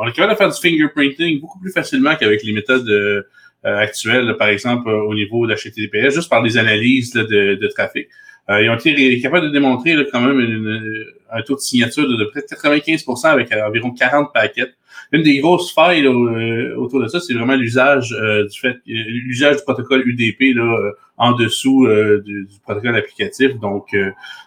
on 0.00 0.06
est 0.06 0.12
capable 0.12 0.32
de 0.32 0.38
faire 0.38 0.50
du 0.50 0.60
fingerprinting 0.60 1.40
beaucoup 1.40 1.58
plus 1.58 1.72
facilement 1.72 2.14
qu'avec 2.16 2.42
les 2.42 2.52
méthodes 2.52 3.24
actuelles, 3.64 4.36
par 4.38 4.48
exemple 4.48 4.90
au 4.90 5.14
niveau 5.14 5.46
d'HTTPS, 5.46 6.14
juste 6.14 6.28
par 6.28 6.42
des 6.42 6.58
analyses 6.58 7.12
de, 7.12 7.54
de, 7.54 7.66
trafic. 7.68 8.08
ils 8.50 8.68
ont 8.68 8.76
été 8.76 9.20
capables 9.20 9.46
de 9.46 9.52
démontrer 9.52 9.96
quand 10.12 10.20
même 10.20 11.02
un 11.32 11.42
taux 11.42 11.54
de 11.54 11.60
signature 11.60 12.06
de 12.06 12.24
près 12.26 12.42
de 12.42 12.46
95% 12.46 13.26
avec 13.26 13.52
environ 13.52 13.90
40 13.90 14.32
paquets 14.32 14.74
une 15.12 15.22
des 15.22 15.38
grosses 15.38 15.72
failles 15.72 16.06
euh, 16.06 16.76
autour 16.76 17.00
de 17.02 17.08
ça, 17.08 17.20
c'est 17.20 17.32
vraiment 17.32 17.56
l'usage 17.56 18.12
euh, 18.12 18.46
du 18.46 18.58
fait 18.58 18.76
l'usage 18.86 19.56
du 19.56 19.62
protocole 19.62 20.06
UDP 20.06 20.54
là, 20.54 20.62
euh, 20.62 20.92
en 21.16 21.32
dessous 21.32 21.88
du, 22.24 22.46
protocole 22.62 22.96
applicatif. 22.96 23.58
Donc, 23.58 23.88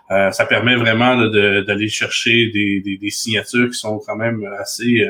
ça 0.09 0.45
permet 0.45 0.77
vraiment 0.77 1.17
d'aller 1.17 1.89
chercher 1.89 2.49
des, 2.53 2.79
des, 2.79 3.09
signatures 3.09 3.67
qui 3.67 3.77
sont 3.77 3.99
quand 4.05 4.15
même 4.15 4.45
assez 4.57 5.05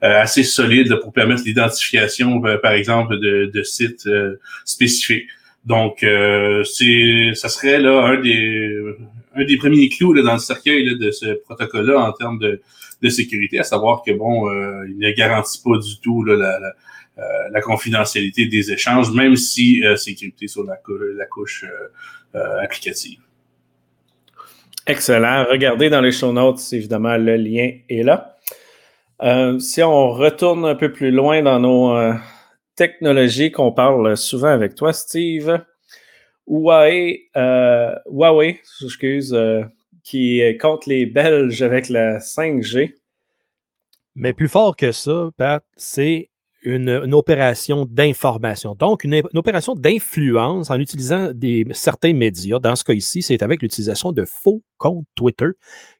assez 0.00 0.42
solides 0.42 0.96
pour 1.00 1.12
permettre 1.12 1.42
l'identification, 1.44 2.42
par 2.60 2.72
exemple, 2.72 3.20
de, 3.20 3.48
de 3.54 3.62
sites 3.62 4.08
spécifiques. 4.64 5.28
Donc, 5.64 6.04
c'est 6.64 7.30
ça 7.34 7.48
serait 7.48 7.78
là 7.78 8.04
un 8.06 8.20
des 8.20 8.76
un 9.36 9.44
des 9.44 9.58
premiers 9.58 9.88
clous 9.88 10.12
là, 10.12 10.22
dans 10.22 10.32
le 10.32 10.38
cercueil 10.40 10.98
de 10.98 11.10
ce 11.12 11.34
protocole-là 11.44 12.00
en 12.00 12.12
termes 12.12 12.40
de 12.40 12.60
de 13.02 13.08
sécurité, 13.08 13.58
à 13.58 13.64
savoir 13.64 14.02
que 14.02 14.12
bon, 14.12 14.48
euh, 14.48 14.86
il 14.88 14.98
ne 14.98 15.10
garantit 15.12 15.60
pas 15.62 15.78
du 15.78 16.00
tout 16.00 16.24
euh, 16.28 16.36
la, 17.50 17.60
confidentialité 17.60 18.46
des 18.46 18.72
échanges, 18.72 19.12
même 19.12 19.36
si 19.36 19.84
euh, 19.84 19.96
c'est 19.96 20.14
crypté 20.14 20.48
sur 20.48 20.64
la, 20.64 20.80
la 21.16 21.26
couche 21.26 21.64
applicative. 22.34 23.20
Excellent. 24.86 25.46
Regardez 25.50 25.88
dans 25.88 26.02
les 26.02 26.12
show 26.12 26.32
notes, 26.32 26.60
évidemment, 26.72 27.16
le 27.16 27.36
lien 27.36 27.70
est 27.88 28.02
là. 28.02 28.36
si 29.58 29.82
on 29.82 30.10
retourne 30.10 30.66
un 30.66 30.74
peu 30.74 30.92
plus 30.92 31.10
loin 31.10 31.42
dans 31.42 31.58
nos 31.58 32.14
technologies 32.76 33.50
qu'on 33.50 33.72
parle 33.72 34.18
souvent 34.18 34.50
avec 34.50 34.74
toi, 34.74 34.92
Steve, 34.92 35.64
Huawei, 36.46 37.30
Huawei 37.34 38.60
excuse, 38.84 39.34
qui 40.06 40.40
compte 40.60 40.86
les 40.86 41.04
Belges 41.04 41.62
avec 41.62 41.88
la 41.88 42.18
5G. 42.18 42.94
Mais 44.14 44.32
plus 44.32 44.48
fort 44.48 44.76
que 44.76 44.92
ça, 44.92 45.30
Pat, 45.36 45.64
c'est 45.76 46.30
une, 46.62 47.12
opération 47.12 47.84
d'information. 47.84 48.76
Donc, 48.76 49.02
une, 49.02 49.20
opération 49.34 49.74
d'influence 49.74 50.70
en 50.70 50.78
utilisant 50.78 51.32
des, 51.34 51.66
certains 51.72 52.12
médias. 52.12 52.60
Dans 52.60 52.76
ce 52.76 52.84
cas 52.84 52.92
ici, 52.92 53.20
c'est 53.20 53.42
avec 53.42 53.60
l'utilisation 53.62 54.12
de 54.12 54.24
faux 54.24 54.62
comptes 54.78 55.06
Twitter 55.16 55.50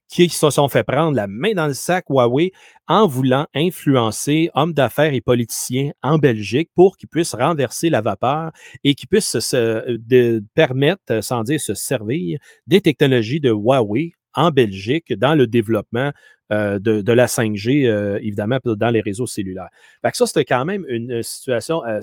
qui 0.09 0.29
se 0.29 0.51
sont 0.51 0.69
fait 0.69 0.85
prendre 0.85 1.17
la 1.17 1.27
main 1.27 1.53
dans 1.55 1.67
le 1.67 1.75
sac 1.75 2.05
Huawei 2.09 2.53
en 2.87 3.07
voulant 3.07 3.47
influencer 3.55 4.51
hommes 4.55 4.73
d'affaires 4.73 5.15
et 5.15 5.21
politiciens 5.21 5.93
en 6.03 6.19
Belgique 6.19 6.71
pour 6.75 6.97
qu'ils 6.97 7.09
puissent 7.09 7.35
renverser 7.35 7.91
la 7.91 8.01
vapeur 8.01 8.53
et 8.85 8.95
qu'ils 8.95 9.09
puissent 9.09 9.39
se, 9.39 10.41
permettre, 10.55 11.23
sans 11.23 11.43
dire 11.43 11.61
se 11.61 11.75
servir, 11.75 12.39
des 12.67 12.81
technologies 12.81 13.41
de 13.41 13.51
Huawei 13.51 14.13
en 14.35 14.51
Belgique 14.51 15.13
dans 15.13 15.35
le 15.35 15.47
développement 15.47 16.13
euh, 16.53 16.79
de, 16.79 17.13
la 17.13 17.27
5G, 17.27 17.87
euh, 17.87 18.19
évidemment, 18.23 18.59
dans 18.65 18.91
les 18.91 19.01
réseaux 19.01 19.27
cellulaires. 19.27 19.71
ça, 20.13 20.27
c'était 20.27 20.45
quand 20.45 20.65
même 20.65 20.85
une 20.89 21.21
situation 21.23 21.83
euh, 21.85 22.01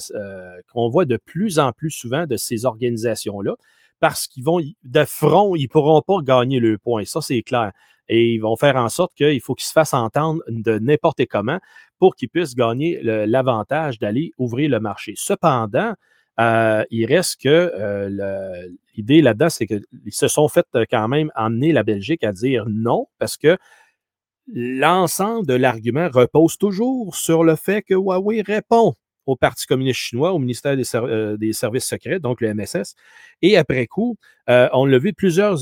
qu'on 0.74 0.90
voit 0.90 1.06
de 1.06 1.16
plus 1.16 1.60
en 1.60 1.72
plus 1.72 1.92
souvent 1.92 2.26
de 2.26 2.36
ces 2.36 2.66
organisations-là 2.66 3.56
parce 4.02 4.28
qu'ils 4.28 4.44
vont 4.44 4.60
de 4.60 5.06
front, 5.06 5.56
ils 5.56 5.64
ne 5.64 5.68
pourront 5.68 6.02
pas 6.02 6.18
gagner 6.22 6.60
le 6.60 6.78
point. 6.78 7.06
Ça, 7.06 7.22
c'est 7.22 7.42
clair 7.42 7.72
et 8.10 8.34
ils 8.34 8.40
vont 8.40 8.56
faire 8.56 8.76
en 8.76 8.90
sorte 8.90 9.14
qu'il 9.16 9.42
faut 9.42 9.56
qu'ils 9.56 9.68
se 9.68 9.72
fassent 9.72 9.94
entendre 9.94 10.42
de 10.48 10.80
n'importe 10.80 11.26
comment 11.28 11.60
pour 12.00 12.16
qu'ils 12.16 12.30
puissent 12.30 12.56
gagner 12.56 13.02
l'avantage 13.02 14.00
d'aller 14.00 14.32
ouvrir 14.38 14.70
le 14.70 14.80
marché. 14.80 15.14
Cependant, 15.16 15.94
euh, 16.40 16.84
il 16.90 17.06
reste 17.06 17.42
que 17.42 17.48
euh, 17.50 18.68
l'idée 18.96 19.22
là-dedans, 19.22 19.50
c'est 19.50 19.68
qu'ils 19.68 19.84
se 20.10 20.28
sont 20.28 20.48
fait 20.48 20.66
euh, 20.76 20.86
quand 20.90 21.08
même 21.08 21.32
emmener 21.36 21.72
la 21.72 21.84
Belgique 21.84 22.24
à 22.24 22.32
dire 22.32 22.66
non 22.68 23.08
parce 23.20 23.38
que 23.38 23.58
l'ensemble 24.52 25.46
de 25.48 25.54
l'argument 25.54 26.10
repose 26.12 26.58
toujours 26.58 27.16
sur 27.16 27.44
le 27.44 27.56
fait 27.56 27.84
que 27.84 27.94
Huawei 27.94 28.42
répond 28.42 28.96
au 29.26 29.36
Parti 29.36 29.66
communiste 29.66 30.00
chinois, 30.00 30.34
au 30.34 30.40
ministère 30.40 30.76
des, 30.76 30.84
des 31.38 31.54
Services 31.54 31.86
secrets, 31.86 32.20
donc 32.20 32.42
le 32.42 32.54
MSS. 32.54 32.96
Et 33.42 33.58
après 33.58 33.88
coup, 33.88 34.18
on 34.48 34.86
l'a 34.86 34.98
vu 34.98 35.14
plusieurs 35.14 35.60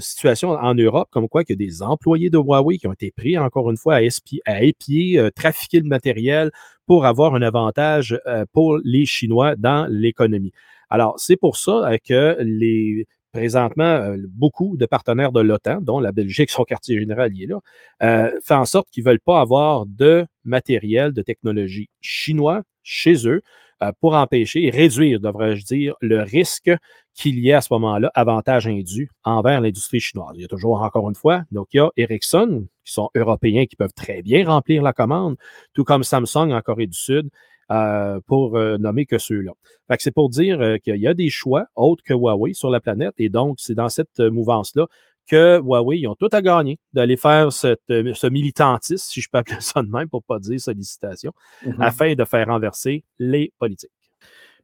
situations 0.00 0.50
en 0.50 0.74
Europe, 0.74 1.08
comme 1.10 1.28
quoi 1.28 1.42
a 1.48 1.54
des 1.54 1.82
employés 1.82 2.30
de 2.30 2.38
Huawei 2.38 2.78
qui 2.78 2.86
ont 2.86 2.92
été 2.92 3.10
pris, 3.10 3.38
encore 3.38 3.70
une 3.70 3.76
fois, 3.76 3.96
à, 3.96 4.00
à 4.46 4.62
épier, 4.62 5.28
trafiquer 5.34 5.80
le 5.80 5.88
matériel 5.88 6.50
pour 6.86 7.06
avoir 7.06 7.34
un 7.34 7.42
avantage 7.42 8.18
pour 8.52 8.78
les 8.84 9.06
Chinois 9.06 9.56
dans 9.56 9.86
l'économie. 9.88 10.52
Alors, 10.90 11.18
c'est 11.18 11.36
pour 11.36 11.56
ça 11.56 11.98
que 12.06 12.36
les 12.40 13.06
présentement, 13.32 13.84
euh, 13.84 14.16
beaucoup 14.28 14.76
de 14.76 14.86
partenaires 14.86 15.32
de 15.32 15.40
l'OTAN, 15.40 15.80
dont 15.80 16.00
la 16.00 16.12
Belgique, 16.12 16.50
son 16.50 16.64
quartier 16.64 16.98
général 16.98 17.34
y 17.34 17.44
est 17.44 17.46
là, 17.46 17.60
euh, 18.02 18.30
fait 18.42 18.54
en 18.54 18.64
sorte 18.64 18.88
qu'ils 18.90 19.04
ne 19.04 19.10
veulent 19.10 19.20
pas 19.20 19.40
avoir 19.40 19.86
de 19.86 20.26
matériel, 20.44 21.12
de 21.12 21.22
technologie 21.22 21.88
chinois 22.00 22.62
chez 22.82 23.28
eux 23.28 23.42
euh, 23.82 23.92
pour 24.00 24.14
empêcher 24.14 24.64
et 24.64 24.70
réduire, 24.70 25.20
devrais-je 25.20 25.64
dire, 25.64 25.94
le 26.00 26.22
risque 26.22 26.70
qu'il 27.14 27.38
y 27.38 27.50
ait 27.50 27.54
à 27.54 27.60
ce 27.60 27.72
moment-là 27.72 28.10
avantage 28.14 28.66
indu 28.66 29.10
envers 29.24 29.60
l'industrie 29.60 30.00
chinoise. 30.00 30.32
Il 30.36 30.42
y 30.42 30.44
a 30.44 30.48
toujours, 30.48 30.82
encore 30.82 31.08
une 31.08 31.14
fois, 31.14 31.42
Nokia, 31.50 31.90
Ericsson, 31.96 32.66
qui 32.84 32.92
sont 32.92 33.10
européens, 33.14 33.66
qui 33.66 33.76
peuvent 33.76 33.92
très 33.94 34.22
bien 34.22 34.46
remplir 34.46 34.82
la 34.82 34.92
commande, 34.92 35.36
tout 35.74 35.84
comme 35.84 36.04
Samsung 36.04 36.52
en 36.52 36.60
Corée 36.60 36.86
du 36.86 36.96
Sud 36.96 37.28
euh, 37.70 38.18
pour 38.26 38.56
euh, 38.56 38.78
nommer 38.78 39.04
que 39.04 39.18
ceux-là. 39.18 39.52
c'est 39.98 40.10
pour 40.10 40.30
dire 40.30 40.58
euh, 40.58 40.78
qu'il 40.78 40.96
y 40.96 41.06
a 41.06 41.12
des 41.12 41.28
choix 41.28 41.66
autres 41.76 42.02
que 42.02 42.14
Huawei 42.14 42.54
sur 42.54 42.70
la 42.70 42.80
planète 42.80 43.12
et 43.18 43.28
donc 43.28 43.56
c'est 43.60 43.74
dans 43.74 43.90
cette 43.90 44.20
mouvance-là 44.20 44.86
que 45.26 45.60
Huawei, 45.60 45.98
ils 45.98 46.06
ont 46.06 46.14
tout 46.14 46.30
à 46.32 46.40
gagner 46.40 46.78
d'aller 46.94 47.18
faire 47.18 47.52
cette, 47.52 47.82
ce 47.88 48.26
militantisme, 48.26 49.04
si 49.12 49.20
je 49.20 49.28
peux 49.30 49.36
appeler 49.36 49.56
ça 49.60 49.82
de 49.82 49.88
même 49.90 50.08
pour 50.08 50.20
ne 50.20 50.34
pas 50.34 50.38
dire 50.38 50.58
sollicitation, 50.58 51.32
mm-hmm. 51.62 51.74
afin 51.80 52.14
de 52.14 52.24
faire 52.24 52.46
renverser 52.46 53.04
les 53.18 53.52
politiques. 53.58 53.90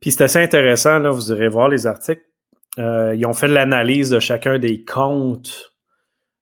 Puis 0.01 0.13
c'est 0.13 0.25
assez 0.25 0.43
intéressant, 0.43 0.99
là, 0.99 1.11
vous 1.11 1.31
irez 1.31 1.49
voir 1.49 1.69
les 1.69 1.87
articles. 1.87 2.25
ils 2.79 3.27
ont 3.27 3.35
fait 3.35 3.49
l'analyse 3.49 4.09
de 4.09 4.19
chacun 4.19 4.59
des 4.59 4.83
comptes 4.83 5.74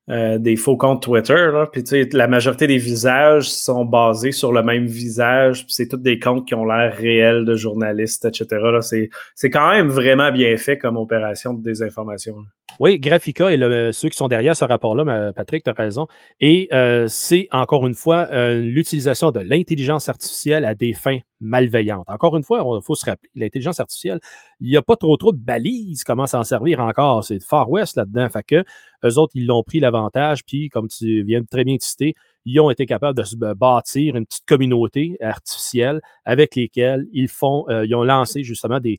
euh, 0.09 0.39
des 0.39 0.57
faux 0.57 0.77
comptes 0.77 1.03
Twitter. 1.03 1.51
Là. 1.53 1.71
La 2.13 2.27
majorité 2.27 2.67
des 2.67 2.79
visages 2.79 3.49
sont 3.49 3.85
basés 3.85 4.33
sur 4.33 4.53
le 4.53 4.63
même 4.63 4.87
visage. 4.87 5.65
c'est 5.69 5.87
tous 5.87 5.97
des 5.97 6.19
comptes 6.19 6.47
qui 6.47 6.55
ont 6.55 6.65
l'air 6.65 6.93
réels 6.97 7.45
de 7.45 7.55
journalistes, 7.55 8.25
etc. 8.25 9.09
C'est 9.35 9.51
quand 9.51 9.71
même 9.71 9.89
vraiment 9.89 10.33
bien 10.33 10.57
fait 10.57 10.77
comme 10.77 10.97
opération 10.97 11.55
de 11.55 11.63
désinformation. 11.63 12.35
Oui, 12.81 12.99
Graphica 12.99 13.53
et 13.53 13.93
ceux 13.93 14.09
qui 14.09 14.17
sont 14.17 14.29
derrière 14.29 14.57
ce 14.57 14.65
rapport-là, 14.65 15.33
Patrick, 15.35 15.65
tu 15.65 15.71
as 15.71 15.75
raison. 15.75 16.07
Et 16.41 16.69
euh, 16.73 17.07
c'est 17.07 17.49
encore 17.53 17.87
une 17.87 17.95
fois 17.95 18.29
euh, 18.33 18.61
l'utilisation 18.61 19.31
de 19.31 19.41
l'intelligence 19.41 20.09
artificielle 20.09 20.65
à 20.65 20.75
des 20.75 20.93
fins 20.93 21.19
malveillantes. 21.41 22.09
Encore 22.09 22.37
une 22.37 22.45
fois, 22.45 22.65
il 22.65 22.85
faut 22.85 22.95
se 22.95 23.05
rappeler, 23.05 23.29
l'intelligence 23.35 23.79
artificielle, 23.81 24.21
il 24.61 24.69
n'y 24.69 24.77
a 24.77 24.83
pas 24.83 24.97
trop 24.97 25.17
trop 25.17 25.33
de 25.33 25.39
balises 25.39 26.05
comment 26.05 26.27
s'en 26.27 26.45
servir 26.45 26.81
encore. 26.81 27.25
C'est 27.25 27.43
Far 27.43 27.71
West 27.71 27.97
là-dedans. 27.97 28.29
Fait 28.31 28.65
eux 29.05 29.19
autres, 29.19 29.33
ils 29.35 29.47
l'ont 29.47 29.63
pris 29.63 29.81
l'avantage, 29.81 30.45
puis 30.45 30.69
comme 30.69 30.89
tu 30.89 31.23
viens 31.23 31.41
de 31.41 31.47
très 31.47 31.65
bien 31.65 31.77
citer, 31.81 32.15
ils 32.45 32.59
ont 32.61 32.71
été 32.71 32.87
capables 32.87 33.17
de 33.17 33.25
se 33.25 33.37
bâtir 33.37 34.17
une 34.17 34.27
petite 34.27 34.47
communauté 34.47 35.17
artificielle 35.21 36.01
avec 36.25 36.57
lesquelles 36.57 37.07
ils 37.13 37.29
font, 37.29 37.65
euh, 37.69 37.87
ils 37.87 37.95
ont 37.95 38.03
lancé 38.03 38.43
justement 38.43 38.81
des, 38.81 38.99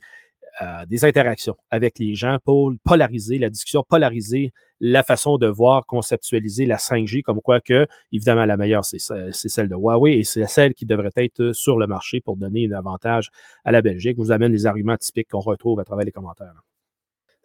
euh, 0.62 0.86
des 0.86 1.04
interactions 1.04 1.58
avec 1.72 1.98
les 1.98 2.14
gens 2.14 2.38
pour 2.46 2.72
polariser 2.84 3.40
la 3.40 3.50
discussion, 3.50 3.84
polariser 3.88 4.54
la 4.80 5.02
façon 5.02 5.38
de 5.38 5.48
voir, 5.48 5.86
conceptualiser 5.88 6.68
la 6.68 6.78
5G, 6.78 7.24
comme 7.24 7.42
quoi 7.42 7.60
que, 7.60 7.88
évidemment, 8.12 8.46
la 8.46 8.56
meilleure, 8.56 8.86
c'est 8.86 9.00
celle 9.00 9.68
de 9.68 9.76
Huawei 9.76 10.20
et 10.20 10.24
c'est 10.24 10.46
celle 10.46 10.76
qui 10.76 10.86
devrait 10.86 11.10
être 11.16 11.54
sur 11.54 11.80
le 11.80 11.88
marché 11.88 12.22
pour 12.22 12.38
donner 12.38 12.68
un 12.72 12.78
avantage 12.78 13.32
à 13.66 13.72
la 13.72 13.82
Belgique. 13.82 14.16
Je 14.18 14.22
vous 14.22 14.32
amène 14.32 14.52
les 14.52 14.68
arguments 14.68 14.98
typiques 14.98 15.30
qu'on 15.30 15.40
retrouve 15.40 15.80
à 15.80 15.86
travers 15.86 16.06
les 16.06 16.12
commentaires. 16.12 16.62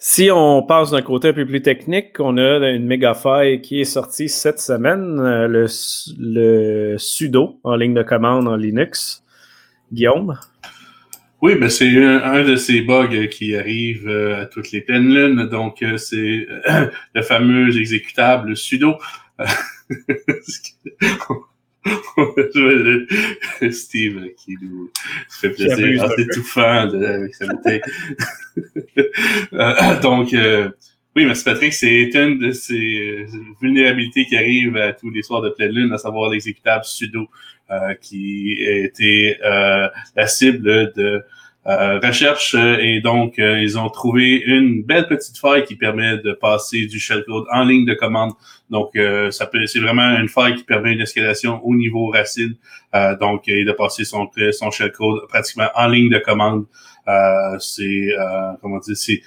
Si 0.01 0.31
on 0.33 0.63
passe 0.63 0.93
d'un 0.93 1.03
côté 1.03 1.31
un 1.31 1.33
peu 1.33 1.45
plus 1.45 1.61
technique, 1.61 2.21
on 2.21 2.37
a 2.37 2.71
une 2.71 2.87
méga 2.87 3.15
faille 3.15 3.61
qui 3.61 3.81
est 3.81 3.85
sortie 3.85 4.29
cette 4.29 4.61
semaine, 4.61 5.19
euh, 5.19 5.67
le, 6.17 6.97
sudo 6.99 7.59
en 7.65 7.75
ligne 7.75 7.95
de 7.95 8.05
commande 8.05 8.47
en 8.47 8.55
Linux. 8.55 9.25
Guillaume? 9.93 10.39
Oui, 11.43 11.57
ben 11.57 11.69
c'est 11.69 11.89
un, 11.97 12.45
de 12.45 12.55
ces 12.55 12.83
bugs 12.83 13.27
qui 13.27 13.57
arrive 13.57 14.09
euh, 14.09 14.43
à 14.43 14.47
toutes 14.47 14.71
les 14.71 14.83
pleines 14.83 15.13
lunes. 15.13 15.49
Donc, 15.49 15.83
euh, 15.83 15.97
c'est 15.97 16.47
le 17.15 17.23
fameux 17.23 17.77
exécutable 17.77 18.57
sudo. 18.57 18.95
Steve 23.73 24.29
qui 24.37 24.57
nous 24.61 24.91
fait 25.29 25.51
plaisir 25.51 26.05
en 26.05 26.11
étouffant 26.17 26.91
avec 26.93 27.35
sa 27.35 27.47
bouteille. 27.47 27.81
donc, 30.03 30.35
oui, 31.17 31.25
merci 31.25 31.45
Patrick, 31.45 31.73
c'est 31.73 32.15
une 32.15 32.39
de 32.39 32.53
ces 32.53 33.27
vulnérabilités 33.61 34.25
qui 34.27 34.37
arrivent 34.37 34.77
à 34.77 34.93
tous 34.93 35.11
les 35.11 35.23
soirs 35.23 35.43
de 35.43 35.51
pleine 35.51 35.73
lune, 35.73 35.93
à 35.93 35.99
savoir 35.99 36.31
l'exécutable 36.31 36.85
sudo. 36.85 37.29
Euh, 37.71 37.93
qui 37.93 38.57
a 38.67 38.77
été 38.87 39.37
euh, 39.45 39.89
la 40.17 40.27
cible 40.27 40.91
de 40.95 41.23
euh, 41.69 42.01
recherche 42.03 42.55
et 42.55 43.01
donc 43.01 43.35
ils 43.39 43.79
ont 43.79 43.91
trouvé 43.91 44.43
une 44.47 44.83
belle 44.83 45.07
petite 45.07 45.37
faille 45.37 45.65
qui 45.65 45.77
permet 45.77 46.19
de 46.19 46.33
passer 46.33 46.87
du 46.87 46.99
shellcode 46.99 47.45
en 47.53 47.65
ligne 47.65 47.85
de 47.85 47.95
commande. 47.95 48.33
Donc 48.71 48.99
ça 49.31 49.47
peut 49.47 49.67
c'est 49.67 49.79
vraiment 49.79 50.17
une 50.19 50.29
faille 50.29 50.55
qui 50.55 50.65
permet 50.65 50.93
une 50.93 51.01
escalation 51.01 51.61
au 51.65 51.75
niveau 51.75 52.11
racine 52.11 52.55
donc 53.21 53.49
et 53.49 53.65
de 53.65 53.73
passer 53.73 54.05
son 54.05 54.29
son 54.53 54.71
shellcode 54.71 55.29
pratiquement 55.29 55.69
en 55.75 55.89
ligne 55.89 56.11
de 56.11 56.19
commande. 56.19 56.65
c'est 57.59 58.09
comment 58.63 58.79
dire 58.79 58.97
c'est 58.97 59.23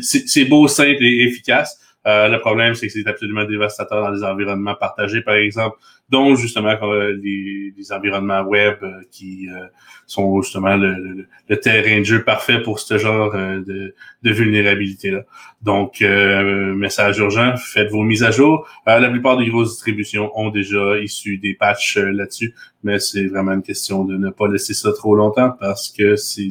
c'est 0.00 0.44
beau, 0.46 0.66
simple 0.68 1.04
et 1.04 1.24
efficace. 1.28 1.78
Le 2.04 2.38
problème, 2.38 2.74
c'est 2.74 2.86
que 2.86 2.92
c'est 2.92 3.06
absolument 3.06 3.44
dévastateur 3.44 4.02
dans 4.02 4.10
les 4.10 4.24
environnements 4.24 4.74
partagés, 4.74 5.20
par 5.22 5.34
exemple, 5.34 5.76
dont 6.10 6.34
justement 6.36 6.74
les, 7.22 7.74
les 7.76 7.92
environnements 7.92 8.42
web 8.42 8.76
euh, 8.82 9.02
qui 9.10 9.48
euh, 9.50 9.66
sont 10.06 10.40
justement 10.40 10.76
le, 10.76 11.26
terrain 11.60 11.98
de 11.98 12.04
jeu 12.04 12.24
parfait 12.24 12.62
pour 12.62 12.80
ce 12.80 12.96
genre 12.96 13.34
euh, 13.34 13.60
de, 13.60 13.94
de 14.22 14.30
vulnérabilité-là. 14.30 15.24
Donc, 15.60 16.00
message 16.00 17.18
urgent, 17.18 17.56
faites 17.56 17.90
vos 17.90 18.04
mises 18.04 18.22
à 18.22 18.30
jour. 18.30 18.68
la 18.86 19.10
plupart 19.10 19.36
des 19.36 19.48
grosses 19.48 19.70
distributions 19.72 20.30
ont 20.38 20.50
déjà 20.50 20.98
issu 20.98 21.36
des 21.38 21.54
patchs 21.54 21.96
là-dessus, 21.96 22.54
mais 22.84 23.00
c'est 23.00 23.26
vraiment 23.26 23.52
une 23.52 23.62
question 23.62 24.04
de 24.04 24.16
ne 24.16 24.30
pas 24.30 24.46
laisser 24.46 24.72
ça 24.72 24.92
trop 24.92 25.16
longtemps 25.16 25.50
parce 25.58 25.90
que 25.90 26.14
c'est, 26.14 26.50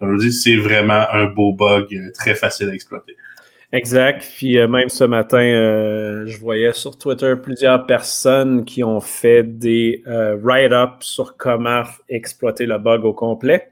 comme 0.00 0.18
je 0.18 0.26
dis, 0.26 0.32
c'est 0.32 0.56
vraiment 0.56 1.06
un 1.12 1.26
beau 1.26 1.52
bug 1.52 2.12
très 2.14 2.34
facile 2.34 2.68
à 2.68 2.74
exploiter. 2.74 3.16
Exact. 3.72 4.26
Puis 4.36 4.58
euh, 4.58 4.66
même 4.66 4.88
ce 4.88 5.04
matin, 5.04 5.42
euh, 5.42 6.26
je 6.26 6.38
voyais 6.38 6.72
sur 6.72 6.96
Twitter 6.96 7.34
plusieurs 7.42 7.84
personnes 7.84 8.64
qui 8.64 8.82
ont 8.82 9.00
fait 9.00 9.42
des 9.42 10.02
euh, 10.06 10.38
write-ups 10.42 11.04
sur 11.04 11.36
comment 11.36 11.82
exploiter 12.08 12.64
le 12.64 12.78
bug 12.78 13.04
au 13.04 13.12
complet. 13.12 13.68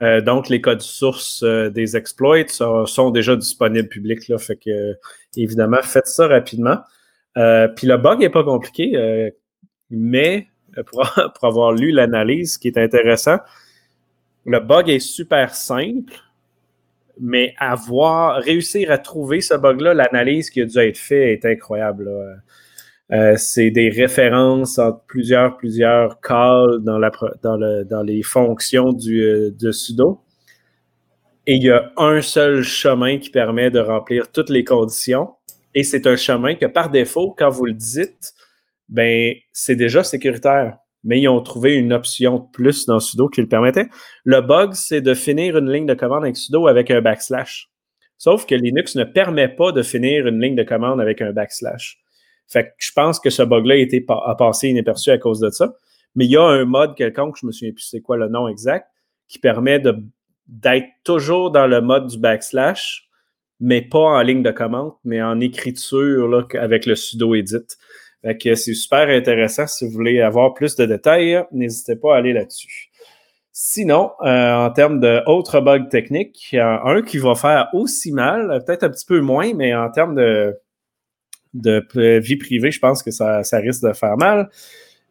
donc, 0.00 0.48
les 0.48 0.60
codes 0.60 0.80
sources 0.80 1.42
des 1.42 1.96
exploits 1.96 2.46
sont, 2.46 3.10
déjà 3.10 3.34
disponibles 3.34 3.88
publics. 3.88 4.28
Là, 4.28 4.38
fait 4.38 4.56
que, 4.56 4.94
évidemment, 5.36 5.82
faites 5.82 6.06
ça 6.06 6.28
rapidement. 6.28 6.78
puis 7.34 7.86
le 7.86 7.96
bug 7.96 8.20
n'est 8.20 8.30
pas 8.30 8.44
compliqué, 8.44 9.32
mais 9.90 10.46
pour, 10.86 11.02
pour 11.34 11.44
avoir 11.44 11.72
lu 11.72 11.90
l'analyse, 11.90 12.54
ce 12.54 12.58
qui 12.60 12.68
est 12.68 12.78
intéressant, 12.78 13.38
le 14.46 14.60
bug 14.60 14.88
est 14.88 15.00
super 15.00 15.54
simple 15.54 16.14
mais 17.20 17.54
avoir 17.58 18.42
réussir 18.42 18.90
à 18.90 18.98
trouver 18.98 19.40
ce 19.40 19.54
bug-là, 19.54 19.94
l'analyse 19.94 20.50
qui 20.50 20.60
a 20.60 20.64
dû 20.64 20.78
être 20.78 20.98
faite 20.98 21.44
est 21.44 21.48
incroyable. 21.48 22.10
Euh, 23.10 23.34
c'est 23.36 23.70
des 23.70 23.88
références 23.88 24.78
entre 24.78 25.02
plusieurs, 25.06 25.56
plusieurs 25.56 26.20
calls 26.20 26.80
dans, 26.82 28.02
les 28.02 28.22
fonctions 28.22 28.92
du, 28.92 29.22
euh, 29.22 29.50
de 29.50 29.72
sudo. 29.72 30.20
Et 31.46 31.54
il 31.54 31.62
y 31.62 31.70
a 31.70 31.90
un 31.96 32.20
seul 32.20 32.62
chemin 32.62 33.18
qui 33.18 33.30
permet 33.30 33.70
de 33.70 33.80
remplir 33.80 34.30
toutes 34.30 34.50
les 34.50 34.64
conditions. 34.64 35.30
Et 35.74 35.82
c'est 35.82 36.06
un 36.06 36.16
chemin 36.16 36.54
que 36.54 36.66
par 36.66 36.90
défaut, 36.90 37.34
quand 37.36 37.48
vous 37.48 37.64
le 37.64 37.72
dites, 37.72 38.34
ben, 38.90 39.34
c'est 39.52 39.76
déjà 39.76 40.04
sécuritaire 40.04 40.76
mais 41.04 41.20
ils 41.20 41.28
ont 41.28 41.40
trouvé 41.40 41.74
une 41.74 41.92
option 41.92 42.38
de 42.38 42.44
plus 42.52 42.86
dans 42.86 43.00
sudo 43.00 43.28
qui 43.28 43.40
le 43.40 43.48
permettait. 43.48 43.86
Le 44.24 44.40
bug, 44.40 44.72
c'est 44.74 45.00
de 45.00 45.14
finir 45.14 45.56
une 45.56 45.70
ligne 45.70 45.86
de 45.86 45.94
commande 45.94 46.24
avec 46.24 46.36
sudo 46.36 46.66
avec 46.66 46.90
un 46.90 47.00
backslash. 47.00 47.70
Sauf 48.16 48.46
que 48.46 48.54
Linux 48.54 48.96
ne 48.96 49.04
permet 49.04 49.48
pas 49.48 49.70
de 49.72 49.82
finir 49.82 50.26
une 50.26 50.40
ligne 50.40 50.56
de 50.56 50.64
commande 50.64 51.00
avec 51.00 51.22
un 51.22 51.32
backslash. 51.32 51.98
Fait 52.48 52.64
que 52.64 52.70
je 52.78 52.92
pense 52.92 53.20
que 53.20 53.30
ce 53.30 53.42
bug-là 53.42 53.76
a, 54.08 54.34
passé 54.34 54.68
inaperçu 54.68 55.10
à 55.10 55.18
cause 55.18 55.38
de 55.38 55.50
ça. 55.50 55.74
Mais 56.14 56.24
il 56.24 56.32
y 56.32 56.36
a 56.36 56.42
un 56.42 56.64
mode 56.64 56.96
quelconque, 56.96 57.36
je 57.40 57.46
me 57.46 57.52
souviens 57.52 57.72
plus 57.72 57.84
c'est 57.84 58.00
quoi 58.00 58.16
le 58.16 58.28
nom 58.28 58.48
exact, 58.48 58.88
qui 59.28 59.38
permet 59.38 59.80
d'être 60.48 60.88
toujours 61.04 61.52
dans 61.52 61.66
le 61.66 61.80
mode 61.80 62.08
du 62.08 62.18
backslash, 62.18 63.08
mais 63.60 63.82
pas 63.82 63.98
en 63.98 64.22
ligne 64.22 64.42
de 64.42 64.50
commande, 64.50 64.92
mais 65.04 65.22
en 65.22 65.38
écriture 65.40 66.26
là, 66.26 66.42
avec 66.54 66.86
le 66.86 66.96
sudo 66.96 67.34
edit 67.34 67.76
c'est 68.22 68.74
super 68.74 69.08
intéressant. 69.08 69.66
Si 69.66 69.84
vous 69.84 69.90
voulez 69.90 70.20
avoir 70.20 70.54
plus 70.54 70.76
de 70.76 70.86
détails, 70.86 71.42
n'hésitez 71.52 71.96
pas 71.96 72.14
à 72.14 72.18
aller 72.18 72.32
là-dessus. 72.32 72.90
Sinon, 73.52 74.12
en 74.20 74.70
termes 74.70 75.00
d'autres 75.00 75.60
bugs 75.60 75.88
techniques, 75.90 76.56
un 76.60 77.02
qui 77.02 77.18
va 77.18 77.34
faire 77.34 77.68
aussi 77.72 78.12
mal, 78.12 78.62
peut-être 78.64 78.84
un 78.84 78.90
petit 78.90 79.06
peu 79.06 79.20
moins, 79.20 79.52
mais 79.54 79.74
en 79.74 79.90
termes 79.90 80.14
de, 80.14 82.18
vie 82.18 82.36
privée, 82.36 82.70
je 82.70 82.78
pense 82.78 83.02
que 83.02 83.10
ça, 83.10 83.42
ça 83.42 83.58
risque 83.58 83.82
de 83.82 83.92
faire 83.92 84.16
mal. 84.16 84.48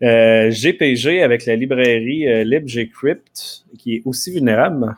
GPG 0.02 1.24
avec 1.24 1.46
la 1.46 1.56
librairie 1.56 2.46
LibGCrypt, 2.46 3.66
qui 3.78 3.96
est 3.96 4.02
aussi 4.06 4.32
vulnérable. 4.32 4.96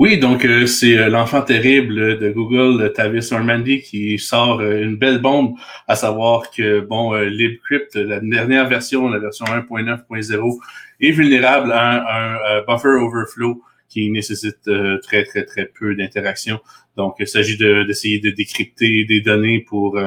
Oui, 0.00 0.18
donc 0.18 0.46
euh, 0.46 0.64
c'est 0.64 0.96
euh, 0.96 1.10
l'enfant 1.10 1.42
terrible 1.42 2.18
de 2.18 2.30
Google, 2.30 2.90
Tavis 2.94 3.30
Normandy, 3.32 3.82
qui 3.82 4.18
sort 4.18 4.60
euh, 4.60 4.80
une 4.80 4.96
belle 4.96 5.18
bombe, 5.18 5.56
à 5.88 5.94
savoir 5.94 6.50
que 6.50 6.80
bon, 6.80 7.12
LibCrypt, 7.12 7.96
la 7.96 8.18
dernière 8.20 8.66
version, 8.66 9.10
la 9.10 9.18
version 9.18 9.44
1.9.0, 9.44 10.58
est 11.02 11.10
vulnérable 11.10 11.70
à 11.70 12.56
un, 12.56 12.62
buffer 12.62 12.96
overflow 12.98 13.62
qui 13.90 14.10
nécessite 14.10 14.70
très 15.02 15.24
très 15.24 15.44
très 15.44 15.66
peu 15.66 15.94
d'interaction. 15.94 16.60
Donc, 16.96 17.16
il 17.18 17.28
s'agit 17.28 17.58
d'essayer 17.58 18.20
de, 18.20 18.30
décrypter 18.30 19.04
des 19.04 19.20
données 19.20 19.60
pour 19.60 20.00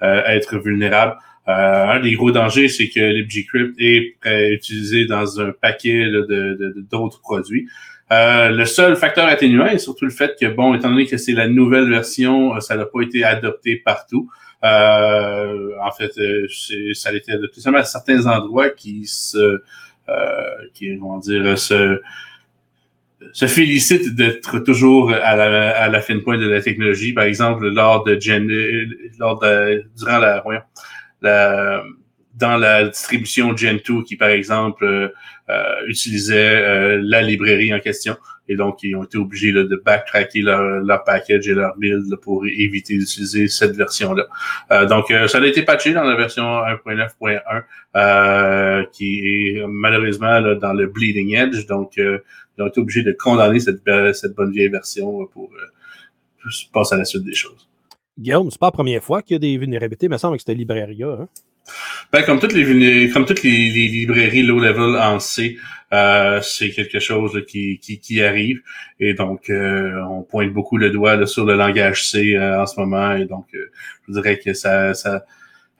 être 0.00 0.58
vulnérable. 0.58 1.14
un 1.46 2.00
des 2.00 2.14
gros 2.14 2.32
dangers, 2.32 2.68
c'est 2.68 2.88
que 2.88 2.98
LibGCrypt 2.98 3.76
est 3.78 4.16
utilisé 4.52 5.04
dans 5.04 5.40
un 5.40 5.52
paquet 5.52 6.06
de 6.06 6.74
d'autres 6.90 7.20
produits. 7.20 7.68
Euh, 8.12 8.48
le 8.48 8.64
seul 8.64 8.96
facteur 8.96 9.26
atténuant 9.26 9.66
est 9.66 9.78
surtout 9.78 10.04
le 10.04 10.10
fait 10.10 10.36
que, 10.38 10.46
bon, 10.46 10.74
étant 10.74 10.90
donné 10.90 11.06
que 11.06 11.16
c'est 11.16 11.32
la 11.32 11.46
nouvelle 11.46 11.88
version, 11.88 12.56
euh, 12.56 12.60
ça 12.60 12.76
n'a 12.76 12.84
pas 12.84 13.02
été 13.02 13.22
adopté 13.22 13.76
partout. 13.76 14.28
Euh, 14.64 15.70
en 15.80 15.90
fait, 15.92 16.12
ça 16.92 17.10
a 17.10 17.12
été 17.12 17.32
adopté 17.32 17.60
seulement 17.60 17.78
à 17.78 17.84
certains 17.84 18.26
endroits 18.26 18.70
qui 18.70 19.06
se, 19.06 19.60
qui, 20.74 20.98
comment 20.98 21.18
dire, 21.18 21.56
se, 21.56 22.00
se 23.32 23.46
félicitent 23.46 24.14
d'être 24.16 24.58
toujours 24.58 25.12
à 25.12 25.36
la, 25.36 25.70
à 25.70 25.88
la 25.88 26.00
fine 26.00 26.22
pointe 26.22 26.40
de 26.40 26.48
la 26.48 26.60
technologie. 26.60 27.12
Par 27.12 27.24
exemple, 27.24 27.68
lors 27.68 28.02
de 28.04 28.20
Gen, 28.20 28.50
lors 29.18 29.38
de, 29.38 29.84
durant 29.96 30.18
la, 30.18 30.42
la 31.22 31.84
dans 32.34 32.56
la 32.56 32.88
distribution 32.88 33.56
Gentoo 33.56 34.02
qui, 34.02 34.16
par 34.16 34.28
exemple, 34.28 34.84
euh, 34.84 35.08
euh, 35.48 35.86
utilisait 35.86 36.56
euh, 36.56 37.00
la 37.02 37.22
librairie 37.22 37.72
en 37.74 37.80
question. 37.80 38.16
Et 38.48 38.56
donc, 38.56 38.82
ils 38.82 38.96
ont 38.96 39.04
été 39.04 39.18
obligés 39.18 39.52
de 39.52 39.82
backtracker 39.84 40.40
leur, 40.42 40.80
leur, 40.80 41.04
package 41.04 41.48
et 41.48 41.54
leur 41.54 41.76
build 41.76 42.16
pour 42.16 42.44
éviter 42.46 42.98
d'utiliser 42.98 43.46
cette 43.46 43.76
version-là. 43.76 44.26
donc, 44.86 45.12
ça 45.28 45.38
a 45.38 45.46
été 45.46 45.62
patché 45.62 45.92
dans 45.92 46.02
la 46.02 46.16
version 46.16 46.42
1.9.1, 46.42 48.90
qui 48.90 49.20
est 49.20 49.62
malheureusement 49.68 50.56
dans 50.56 50.72
le 50.72 50.88
bleeding 50.88 51.36
edge. 51.36 51.64
Donc, 51.66 51.92
ils 51.96 52.20
ont 52.58 52.66
été 52.66 52.80
obligés 52.80 53.04
de 53.04 53.12
condamner 53.12 53.60
cette, 53.60 53.88
cette 54.14 54.34
bonne 54.34 54.50
vieille 54.50 54.68
version 54.68 55.26
pour 55.26 55.52
passer 56.72 56.96
à 56.96 56.98
la 56.98 57.04
suite 57.04 57.22
des 57.22 57.34
choses. 57.34 57.68
Guillaume, 58.18 58.50
c'est 58.50 58.58
pas 58.58 58.66
la 58.66 58.72
première 58.72 59.04
fois 59.04 59.22
qu'il 59.22 59.34
y 59.34 59.36
a 59.36 59.38
des 59.38 59.56
vulnérabilités, 59.58 60.08
me 60.08 60.16
semble, 60.16 60.32
avec 60.32 60.40
cette 60.40 60.58
librairie-là. 60.58 61.18
Hein? 61.20 61.28
Ben, 62.12 62.24
comme 62.24 62.40
toutes 62.40 62.52
les 62.52 63.10
comme 63.10 63.24
toutes 63.24 63.42
les, 63.42 63.50
librairies 63.50 64.42
low 64.42 64.58
level 64.58 64.96
en 64.96 65.18
C, 65.20 65.56
euh, 65.92 66.40
c'est 66.42 66.70
quelque 66.70 66.98
chose 67.00 67.42
qui, 67.46 67.78
qui, 67.78 68.00
qui, 68.00 68.22
arrive. 68.22 68.60
Et 68.98 69.14
donc 69.14 69.50
euh, 69.50 70.02
on 70.08 70.22
pointe 70.22 70.52
beaucoup 70.52 70.76
le 70.76 70.90
doigt 70.90 71.26
sur 71.26 71.44
le 71.44 71.54
langage 71.54 72.08
C 72.10 72.34
euh, 72.34 72.62
en 72.62 72.66
ce 72.66 72.80
moment. 72.80 73.14
Et 73.14 73.26
donc 73.26 73.46
je 73.52 74.12
dirais 74.12 74.38
que 74.38 74.54
ça, 74.54 74.94
ça 74.94 75.24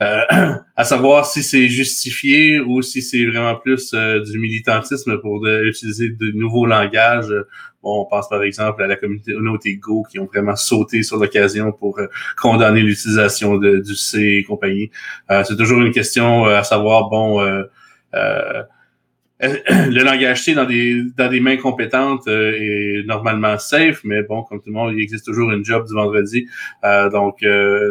à 0.76 0.84
savoir 0.84 1.26
si 1.26 1.42
c'est 1.42 1.68
justifié 1.68 2.58
ou 2.58 2.80
si 2.80 3.02
c'est 3.02 3.26
vraiment 3.26 3.54
plus 3.54 3.92
du 3.92 4.38
militantisme 4.38 5.18
pour 5.18 5.46
utiliser 5.46 6.08
de 6.08 6.30
nouveaux 6.30 6.64
langages 6.64 7.34
Bon, 7.82 8.02
on 8.02 8.04
pense 8.04 8.28
par 8.28 8.42
exemple 8.42 8.82
à 8.82 8.86
la 8.86 8.96
communauté 8.96 9.76
Go 9.76 10.04
qui 10.10 10.18
ont 10.18 10.26
vraiment 10.26 10.56
sauté 10.56 11.02
sur 11.02 11.16
l'occasion 11.16 11.72
pour 11.72 11.98
euh, 11.98 12.08
condamner 12.36 12.82
l'utilisation 12.82 13.56
du 13.56 13.94
C 13.94 14.40
et 14.40 14.44
compagnie. 14.44 14.90
Euh, 15.30 15.44
c'est 15.44 15.56
toujours 15.56 15.80
une 15.80 15.92
question 15.92 16.46
euh, 16.46 16.58
à 16.58 16.62
savoir, 16.62 17.08
bon, 17.08 17.40
le 18.12 20.02
langage 20.02 20.42
C 20.42 20.54
dans 20.54 20.66
des, 20.66 21.02
dans 21.16 21.30
des 21.30 21.40
mains 21.40 21.56
compétentes 21.56 22.26
est 22.28 23.06
normalement 23.06 23.56
safe, 23.58 24.00
mais 24.04 24.22
bon, 24.24 24.42
comme 24.42 24.58
tout 24.58 24.68
le 24.68 24.74
monde, 24.74 24.92
il 24.94 25.00
existe 25.00 25.24
toujours 25.24 25.50
une 25.50 25.64
job 25.64 25.86
du 25.86 25.94
vendredi. 25.94 26.46
donc, 26.82 27.38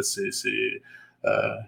c'est 0.01 0.81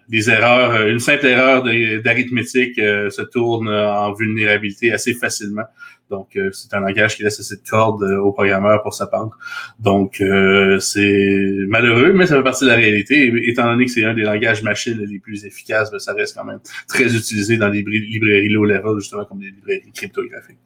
des 0.07 0.29
erreurs, 0.29 0.87
une 0.87 0.99
simple 0.99 1.25
erreur 1.25 1.63
d'arithmétique 2.03 2.75
se 2.75 3.21
tourne 3.21 3.69
en 3.69 4.13
vulnérabilité 4.13 4.91
assez 4.91 5.13
facilement. 5.13 5.65
Donc, 6.11 6.35
euh, 6.35 6.51
c'est 6.51 6.73
un 6.75 6.81
langage 6.81 7.15
qui 7.15 7.23
laisse 7.23 7.39
assez 7.39 7.55
de 7.55 7.67
cordes 7.67 8.03
euh, 8.03 8.19
aux 8.19 8.33
programmeurs 8.33 8.83
pour 8.83 8.93
s'apprendre. 8.93 9.35
Donc, 9.79 10.19
euh, 10.19 10.77
c'est 10.79 11.55
malheureux, 11.67 12.11
mais 12.11 12.27
ça 12.27 12.35
fait 12.35 12.43
partie 12.43 12.65
de 12.65 12.69
la 12.69 12.75
réalité. 12.75 13.31
Étant 13.47 13.63
donné 13.63 13.85
que 13.85 13.91
c'est 13.91 14.03
un 14.03 14.13
des 14.13 14.23
langages 14.23 14.61
machines 14.61 14.99
les 14.99 15.19
plus 15.19 15.45
efficaces, 15.45 15.89
ben, 15.89 15.99
ça 15.99 16.13
reste 16.13 16.35
quand 16.35 16.43
même 16.43 16.59
très 16.87 17.15
utilisé 17.15 17.57
dans 17.57 17.69
les 17.69 17.81
librairies 17.81 18.49
low-level, 18.49 18.99
justement, 18.99 19.23
comme 19.23 19.41
les 19.41 19.51
librairies 19.51 19.91
cryptographiques. 19.93 20.59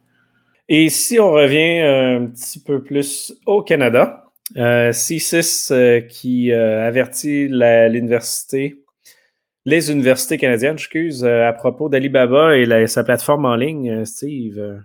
Et 0.67 0.89
si 0.89 1.19
on 1.19 1.31
revient 1.31 1.81
un 1.81 2.25
petit 2.25 2.59
peu 2.59 2.81
plus 2.81 3.35
au 3.45 3.61
Canada, 3.61 4.24
C6 4.53 6.07
qui 6.07 6.51
avertit 6.53 7.47
l'université 7.49 8.81
les 9.65 9.91
universités 9.91 10.37
canadiennes, 10.37 10.75
excuse, 10.75 11.25
à 11.25 11.51
propos 11.51 11.89
d'Alibaba 11.89 12.55
et 12.55 12.87
sa 12.87 13.03
plateforme 13.03 13.45
en 13.45 13.55
ligne, 13.55 14.05
Steve. 14.05 14.79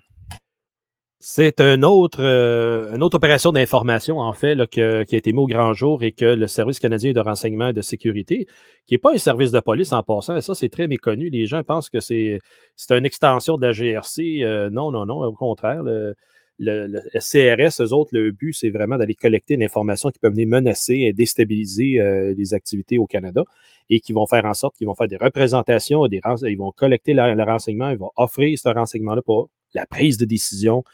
C'est 1.22 1.60
euh, 1.60 1.74
une 1.76 1.84
autre 1.84 3.14
opération 3.14 3.52
d'information, 3.52 4.20
en 4.20 4.32
fait, 4.32 4.56
qui 4.70 4.80
a 4.80 5.02
été 5.02 5.32
mise 5.32 5.42
au 5.42 5.46
grand 5.46 5.74
jour 5.74 6.02
et 6.02 6.12
que 6.12 6.24
le 6.24 6.46
Service 6.46 6.78
canadien 6.78 7.12
de 7.12 7.20
renseignement 7.20 7.68
et 7.68 7.72
de 7.74 7.82
sécurité, 7.82 8.46
qui 8.86 8.94
n'est 8.94 8.98
pas 8.98 9.12
un 9.12 9.18
service 9.18 9.52
de 9.52 9.60
police 9.60 9.92
en 9.92 10.02
passant, 10.02 10.34
et 10.34 10.40
ça, 10.40 10.54
c'est 10.54 10.70
très 10.70 10.88
méconnu. 10.88 11.28
Les 11.28 11.44
gens 11.44 11.62
pensent 11.62 11.90
que 11.90 12.00
c'est 12.00 12.40
une 12.88 13.04
extension 13.04 13.58
de 13.58 13.66
la 13.66 13.72
GRC. 13.72 14.42
Euh, 14.42 14.70
non, 14.70 14.90
non, 14.90 15.04
non, 15.04 15.22
au 15.22 15.34
contraire. 15.34 15.82
Le, 15.82 16.14
le, 16.60 17.00
CRS, 17.18 17.82
eux 17.82 17.92
autres, 17.92 18.10
le 18.12 18.30
but, 18.32 18.52
c'est 18.52 18.70
vraiment 18.70 18.98
d'aller 18.98 19.14
collecter 19.14 19.56
l'information 19.56 20.10
qui 20.10 20.18
peut 20.18 20.28
venir 20.28 20.46
menacer 20.46 20.94
et 20.94 21.12
déstabiliser 21.12 22.00
euh, 22.00 22.34
les 22.36 22.54
activités 22.54 22.98
au 22.98 23.06
Canada 23.06 23.44
et 23.88 24.00
qui 24.00 24.12
vont 24.12 24.26
faire 24.26 24.44
en 24.44 24.54
sorte 24.54 24.76
qu'ils 24.76 24.86
vont 24.86 24.94
faire 24.94 25.08
des 25.08 25.16
représentations, 25.16 26.06
ils 26.06 26.56
vont 26.58 26.70
collecter 26.70 27.14
le 27.14 27.42
renseignement, 27.42 27.90
ils 27.90 27.98
vont 27.98 28.12
offrir 28.16 28.56
ce 28.58 28.68
renseignement-là 28.68 29.22
pour 29.22 29.48
la 29.74 29.86
prise 29.86 30.18
de 30.18 30.24
décision 30.24 30.84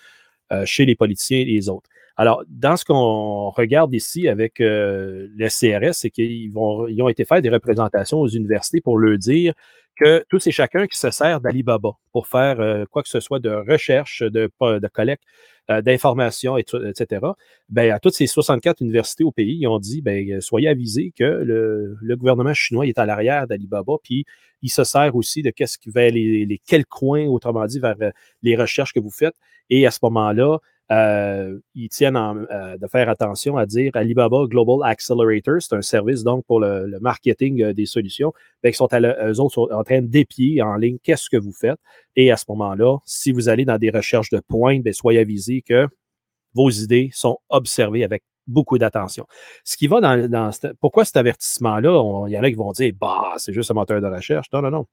euh, 0.52 0.64
chez 0.64 0.86
les 0.86 0.94
politiciens 0.94 1.38
et 1.38 1.44
les 1.44 1.68
autres. 1.68 1.90
Alors, 2.16 2.44
dans 2.48 2.76
ce 2.76 2.84
qu'on 2.84 3.50
regarde 3.50 3.92
ici 3.92 4.28
avec 4.28 4.60
euh, 4.60 5.28
le 5.36 5.48
CRS, 5.48 5.94
c'est 5.94 6.10
qu'ils 6.10 6.50
vont, 6.50 6.86
ils 6.86 7.02
ont 7.02 7.08
été 7.08 7.24
faire 7.26 7.42
des 7.42 7.50
représentations 7.50 8.20
aux 8.20 8.28
universités 8.28 8.80
pour 8.80 8.98
leur 8.98 9.18
dire 9.18 9.52
que 9.96 10.24
tous 10.28 10.46
et 10.46 10.50
chacun 10.50 10.86
qui 10.86 10.96
se 10.96 11.10
sert 11.10 11.40
d'Alibaba 11.40 11.90
pour 12.12 12.26
faire 12.26 12.86
quoi 12.90 13.02
que 13.02 13.08
ce 13.08 13.20
soit 13.20 13.38
de 13.38 13.50
recherche, 13.50 14.22
de, 14.22 14.50
de 14.60 14.88
collecte 14.88 15.24
d'informations, 15.68 16.56
etc., 16.58 17.26
ben, 17.68 17.92
à 17.92 17.98
toutes 17.98 18.14
ces 18.14 18.26
64 18.26 18.80
universités 18.80 19.24
au 19.24 19.32
pays, 19.32 19.58
ils 19.60 19.66
ont 19.66 19.78
dit 19.78 20.00
ben, 20.00 20.40
soyez 20.40 20.68
avisés 20.68 21.12
que 21.16 21.24
le, 21.24 22.16
gouvernement 22.16 22.54
chinois 22.54 22.86
est 22.86 22.98
à 22.98 23.06
l'arrière 23.06 23.46
d'Alibaba, 23.46 23.94
puis 24.02 24.24
il 24.62 24.70
se 24.70 24.84
sert 24.84 25.14
aussi 25.16 25.42
de 25.42 25.50
qu'est-ce 25.50 25.78
qui 25.78 25.90
va 25.90 26.08
les, 26.08 26.46
les 26.46 26.60
quels 26.66 26.86
coins, 26.86 27.26
autrement 27.26 27.66
dit, 27.66 27.80
vers 27.80 27.96
les 28.42 28.56
recherches 28.56 28.92
que 28.92 29.00
vous 29.00 29.10
faites. 29.10 29.34
Et 29.68 29.86
à 29.86 29.90
ce 29.90 29.98
moment-là, 30.02 30.58
euh, 30.92 31.58
ils 31.74 31.88
tiennent 31.88 32.16
euh, 32.16 32.78
de 32.78 32.86
faire 32.86 33.08
attention 33.08 33.56
à 33.56 33.66
dire 33.66 33.90
Alibaba 33.94 34.46
Global 34.46 34.88
Accelerator, 34.88 35.56
c'est 35.60 35.74
un 35.74 35.82
service 35.82 36.22
donc 36.22 36.44
pour 36.46 36.60
le, 36.60 36.98
marketing 37.00 37.62
euh, 37.62 37.72
des 37.72 37.86
solutions. 37.86 38.32
Ben, 38.62 38.70
ils 38.70 38.74
sont 38.74 38.88
eux 38.92 39.40
autres 39.40 39.54
sont 39.54 39.68
en 39.72 39.82
train 39.82 40.00
d'épier 40.00 40.62
en 40.62 40.76
ligne 40.76 40.98
qu'est-ce 41.02 41.28
que 41.28 41.36
vous 41.36 41.52
faites. 41.52 41.78
Et 42.14 42.30
à 42.30 42.36
ce 42.36 42.44
moment-là, 42.50 42.98
si 43.04 43.32
vous 43.32 43.48
allez 43.48 43.64
dans 43.64 43.78
des 43.78 43.90
recherches 43.90 44.30
de 44.30 44.40
points, 44.40 44.78
ben, 44.80 44.92
soyez 44.92 45.18
avisés 45.18 45.62
que 45.62 45.88
vos 46.54 46.70
idées 46.70 47.10
sont 47.12 47.38
observées 47.48 48.04
avec 48.04 48.22
beaucoup 48.46 48.78
d'attention. 48.78 49.26
Ce 49.64 49.76
qui 49.76 49.88
va 49.88 50.00
dans 50.00 50.50
pourquoi 50.80 51.04
cet 51.04 51.16
avertissement-là, 51.16 52.26
il 52.28 52.32
y 52.32 52.38
en 52.38 52.42
a 52.44 52.48
qui 52.48 52.54
vont 52.54 52.70
dire 52.70 52.92
bah, 52.98 53.34
c'est 53.38 53.52
juste 53.52 53.72
un 53.72 53.74
moteur 53.74 54.00
de 54.00 54.06
recherche. 54.06 54.46
Non, 54.52 54.62
non, 54.62 54.70
non 54.70 54.86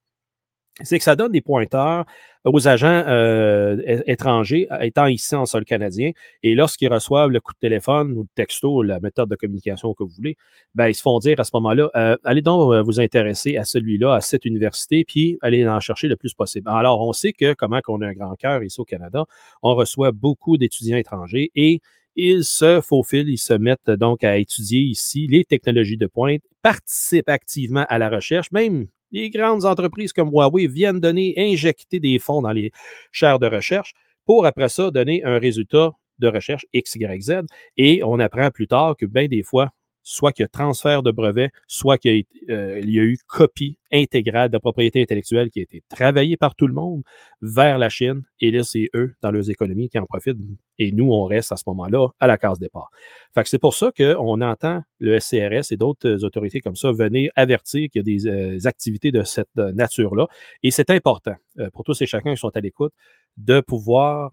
c'est 0.82 0.98
que 0.98 1.04
ça 1.04 1.16
donne 1.16 1.32
des 1.32 1.42
pointeurs 1.42 2.06
aux 2.46 2.68
agents 2.68 3.04
euh, 3.08 3.78
étrangers 4.06 4.68
étant 4.82 5.06
ici 5.06 5.36
en 5.36 5.46
sol 5.46 5.64
canadien. 5.66 6.12
Et 6.42 6.56
lorsqu'ils 6.56 6.92
reçoivent 6.92 7.30
le 7.30 7.40
coup 7.40 7.54
de 7.54 7.60
téléphone 7.60 8.14
ou 8.14 8.22
le 8.22 8.28
texto, 8.36 8.82
la 8.82 9.00
méthode 9.00 9.30
de 9.30 9.36
communication 9.36 9.94
que 9.94 10.04
vous 10.04 10.10
voulez, 10.10 10.36
ben, 10.76 10.88
ils 10.88 10.96
se 10.96 11.02
font 11.02 11.20
dire 11.20 11.40
à 11.40 11.44
ce 11.44 11.52
moment-là, 11.54 11.90
euh, 11.96 12.18
allez 12.24 12.42
donc 12.42 12.74
euh, 12.74 12.82
vous 12.82 13.00
intéresser 13.00 13.56
à 13.56 13.64
celui-là, 13.64 14.16
à 14.16 14.22
cette 14.22 14.46
université, 14.46 15.06
puis 15.08 15.38
allez 15.42 15.68
en 15.68 15.80
chercher 15.80 16.08
le 16.08 16.16
plus 16.16 16.34
possible. 16.34 16.68
Alors, 16.70 17.08
on 17.08 17.14
sait 17.14 17.34
que 17.34 17.54
comment 17.54 17.80
qu'on 17.82 18.02
a 18.02 18.08
un 18.08 18.14
grand 18.14 18.36
cœur 18.36 18.64
ici 18.64 18.82
au 18.82 18.86
Canada, 18.86 19.26
on 19.62 19.76
reçoit 19.76 20.12
beaucoup 20.12 20.58
d'étudiants 20.58 20.98
étrangers 20.98 21.52
et 21.56 21.82
ils 22.16 22.44
se 22.44 22.82
faufilent, 22.82 23.30
ils 23.30 23.38
se 23.38 23.54
mettent 23.54 23.90
donc 23.90 24.24
à 24.24 24.38
étudier 24.38 24.82
ici 24.82 25.28
les 25.28 25.46
technologies 25.46 25.98
de 25.98 26.08
pointe, 26.08 26.42
participent 26.62 27.30
activement 27.30 27.86
à 27.90 27.98
la 27.98 28.10
recherche, 28.10 28.52
même 28.52 28.88
les 29.14 29.30
grandes 29.30 29.64
entreprises 29.64 30.12
comme 30.12 30.30
Huawei 30.30 30.68
viennent 30.68 31.00
donner, 31.00 31.34
injecter 31.38 32.00
des 32.00 32.20
fonds 32.20 32.42
dans 32.42 32.52
les 32.52 32.72
chaires 33.12 33.40
de 33.40 33.48
recherche. 33.48 33.94
pour 34.26 34.46
après 34.46 34.70
ça 34.70 34.90
donner 34.90 35.24
un 35.24 35.38
résultat 35.38 35.92
de 36.20 36.28
recherche 36.28 36.66
X, 36.74 36.96
Y, 36.96 37.22
Z. 37.22 37.42
Et 37.78 38.04
on 38.04 38.20
apprend 38.20 38.50
plus 38.52 38.68
tard 38.68 38.96
que 38.98 39.06
bien 39.06 39.28
des 39.28 39.44
fois, 39.44 39.72
soit 40.04 40.34
qu'il 40.34 40.44
y 40.44 40.46
a 40.46 40.50
transfert 40.50 41.02
de 41.02 41.12
brevet, 41.12 41.50
soit 41.68 41.98
qu'il 41.98 42.18
y, 42.18 42.28
euh, 42.50 42.80
y, 42.84 43.00
a 43.00 43.04
eu 43.04 43.18
copie 43.26 43.78
intégrale 43.92 44.50
de 44.50 44.58
propriété 44.58 45.02
intellectuelle 45.02 45.50
qui 45.50 45.60
a 45.60 45.64
été 45.64 45.82
travaillée 45.90 46.36
par 46.36 46.56
tout 46.56 46.68
le 46.68 46.74
monde 46.74 47.04
vers 47.42 47.78
la 47.78 47.90
Chine. 47.90 48.24
Et 48.42 48.52
là, 48.52 48.64
c'est 48.64 48.90
eux, 48.96 49.16
dans 49.22 49.32
leurs 49.32 49.50
économies, 49.50 49.90
qui 49.90 49.98
en 49.98 50.06
profitent. 50.06 50.38
Et 50.78 50.92
nous, 50.92 51.12
on 51.12 51.24
reste 51.24 51.52
à 51.52 51.58
ce 51.58 51.64
moment-là 51.68 52.10
à 52.20 52.28
la 52.28 52.38
case 52.38 52.60
départ. 52.60 52.90
Fait 53.34 53.48
c'est 53.48 53.60
pour 53.60 53.74
ça 53.74 53.92
qu'on 53.96 54.42
entend 54.42 54.84
le 55.00 55.20
SCRS 55.20 55.72
et 55.72 55.78
d'autres 55.78 56.24
autorités 56.26 56.60
comme 56.60 56.76
ça 56.76 56.92
venir 56.92 57.32
avertir 57.36 57.90
qu'il 57.90 58.00
y 58.00 58.00
a 58.00 58.04
des 58.04 58.28
euh, 58.28 58.68
activités 58.68 59.12
de 59.12 59.24
cette 59.24 59.48
euh, 59.58 59.72
nature-là. 59.72 60.28
Et 60.64 60.72
c'est 60.72 60.90
important 60.90 61.36
pour 61.72 61.84
tous 61.84 62.02
et 62.02 62.08
chacun 62.08 62.34
qui 62.34 62.40
sont 62.40 62.56
à 62.56 62.60
l'écoute 62.60 62.94
de 63.38 63.62
pouvoir 63.62 64.32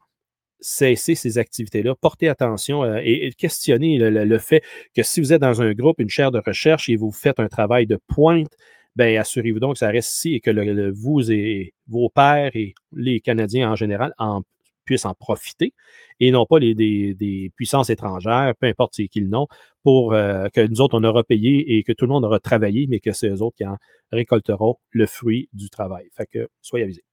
cesser 0.61 1.15
ces 1.15 1.39
activités-là, 1.39 1.95
porter 1.95 2.29
attention 2.29 2.85
euh, 2.85 3.01
et, 3.03 3.33
questionner 3.37 3.99
le, 3.99 4.39
fait 4.39 4.63
que 4.95 5.03
si 5.03 5.21
vous 5.21 5.33
êtes 5.33 5.41
dans 5.41 5.63
un 5.63 5.73
groupe, 5.73 6.01
une 6.01 6.09
chaire 6.09 6.31
de 6.31 6.41
recherche 6.45 6.89
et 6.89 6.97
vous 6.97 7.13
faites 7.13 7.41
un 7.41 7.49
travail 7.49 7.87
de 7.87 7.99
pointe, 8.07 8.53
bien, 8.97 9.21
assurez-vous 9.21 9.61
donc 9.61 9.75
que 9.75 9.79
ça 9.79 9.89
reste 9.89 10.15
ici 10.15 10.35
et 10.35 10.41
que 10.41 10.91
vous 10.91 11.31
et 11.31 11.75
vos 11.89 12.09
pairs 12.09 12.51
et 12.55 12.75
les 12.93 13.21
Canadiens 13.21 13.71
en 13.71 13.77
général 13.77 14.13
en, 14.19 14.43
puissent 14.85 15.05
en 15.05 15.15
profiter 15.15 15.73
et 16.19 16.31
non 16.31 16.47
pas 16.47 16.59
les, 16.59 16.75
des, 16.75 17.53
puissances 17.57 17.91
étrangères, 17.91 18.55
peu 18.61 18.67
importe 18.67 18.95
qui 18.95 19.21
le 19.21 19.29
nom, 19.29 19.47
pour 19.83 20.13
euh, 20.13 20.49
que 20.53 20.67
nous 20.67 20.81
autres, 20.81 20.99
on 20.99 21.05
aura 21.05 21.25
payé 21.25 21.77
et 21.77 21.83
que 21.83 21.93
tout 21.93 22.05
le 22.05 22.11
monde 22.11 22.25
aura 22.25 22.41
travaillé, 22.41 22.87
mais 22.89 23.01
que 23.01 23.13
c'est 23.13 23.29
eux 23.29 23.43
autres 23.43 23.57
qui 23.57 23.65
en 23.65 23.79
récolteront 24.13 24.77
le 24.91 25.07
fruit 25.07 25.49
du 25.53 25.71
travail. 25.71 26.09
Fait 26.15 26.27
que 26.27 26.49
soyez 26.61 26.85
avisés. 26.85 27.05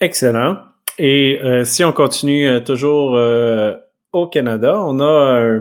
Excellent. 0.00 0.73
Et 0.98 1.40
euh, 1.42 1.64
si 1.64 1.84
on 1.84 1.92
continue 1.92 2.46
euh, 2.46 2.60
toujours 2.60 3.16
euh, 3.16 3.74
au 4.12 4.26
Canada, 4.26 4.80
on 4.80 5.00
a 5.00 5.60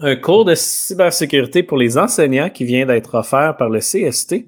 un, 0.00 0.16
cours 0.16 0.44
de 0.44 0.54
cybersécurité 0.54 1.62
pour 1.62 1.76
les 1.76 1.98
enseignants 1.98 2.50
qui 2.50 2.64
vient 2.64 2.86
d'être 2.86 3.14
offert 3.14 3.56
par 3.56 3.68
le 3.68 3.78
CST. 3.78 4.46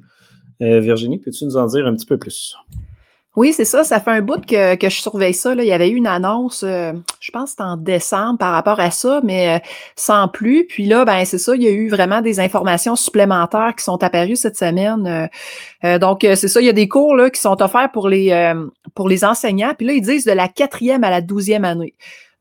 Virginie, 0.60 1.18
peux-tu 1.18 1.44
nous 1.44 1.56
en 1.56 1.66
dire 1.66 1.86
un 1.86 1.94
petit 1.94 2.06
peu 2.06 2.16
plus? 2.16 2.56
Oui, 3.36 3.52
c'est 3.52 3.64
ça. 3.64 3.82
Ça 3.82 3.98
fait 3.98 4.12
un 4.12 4.20
bout 4.20 4.46
que, 4.46 4.76
que 4.76 4.88
je 4.88 5.00
surveille 5.00 5.34
ça. 5.34 5.54
Il 5.54 5.64
y 5.64 5.72
avait 5.72 5.88
eu 5.88 5.96
une 5.96 6.06
annonce, 6.06 6.62
euh, 6.62 6.92
je 7.18 7.32
pense 7.32 7.56
en 7.58 7.76
décembre 7.76 8.38
par 8.38 8.52
rapport 8.52 8.78
à 8.78 8.92
ça, 8.92 9.20
mais 9.24 9.56
euh, 9.56 9.58
sans 9.96 10.28
plus. 10.28 10.66
Puis 10.66 10.86
là, 10.86 11.04
ben 11.04 11.24
c'est 11.24 11.38
ça, 11.38 11.56
il 11.56 11.62
y 11.62 11.66
a 11.66 11.70
eu 11.70 11.88
vraiment 11.88 12.20
des 12.20 12.38
informations 12.38 12.94
supplémentaires 12.94 13.74
qui 13.76 13.82
sont 13.82 14.02
apparues 14.04 14.36
cette 14.36 14.56
semaine. 14.56 15.28
Euh, 15.84 15.98
donc, 15.98 16.20
c'est 16.22 16.48
ça, 16.48 16.60
il 16.60 16.66
y 16.66 16.70
a 16.70 16.72
des 16.72 16.88
cours 16.88 17.16
là, 17.16 17.28
qui 17.28 17.40
sont 17.40 17.60
offerts 17.60 17.90
pour 17.92 18.08
les, 18.08 18.54
pour 18.94 19.08
les 19.08 19.24
enseignants. 19.24 19.74
Puis 19.76 19.86
là, 19.86 19.92
ils 19.94 20.00
disent 20.00 20.24
de 20.24 20.32
la 20.32 20.48
quatrième 20.48 21.04
à 21.04 21.10
la 21.10 21.20
douzième 21.20 21.64
année. 21.64 21.94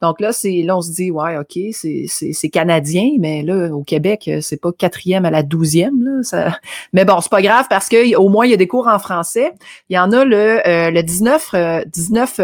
Donc 0.03 0.19
là, 0.19 0.33
c'est 0.33 0.63
là, 0.63 0.75
on 0.75 0.81
se 0.81 0.91
dit, 0.91 1.11
ouais, 1.11 1.37
OK, 1.37 1.57
c'est 1.71 2.49
canadien, 2.49 3.11
mais 3.19 3.41
là, 3.41 3.73
au 3.73 3.85
Québec, 3.85 4.25
euh, 4.27 4.39
c'est 4.41 4.59
pas 4.59 4.73
quatrième 4.73 5.23
à 5.23 5.31
la 5.31 5.43
douzième. 5.43 6.19
Ça... 6.23 6.59
Mais 6.93 7.05
bon, 7.05 7.21
c'est 7.21 7.31
pas 7.31 7.41
grave 7.41 7.67
parce 7.69 7.87
que 7.87 8.13
au 8.17 8.27
moins, 8.27 8.45
il 8.45 8.51
y 8.51 8.53
a 8.53 8.57
des 8.57 8.67
cours 8.67 8.89
en 8.89 8.99
français. 8.99 9.53
Il 9.87 9.95
y 9.95 9.99
en 9.99 10.11
a 10.11 10.25
le, 10.25 10.67
euh, 10.67 10.91
le 10.91 11.03
19, 11.03 11.55
19 11.87 12.41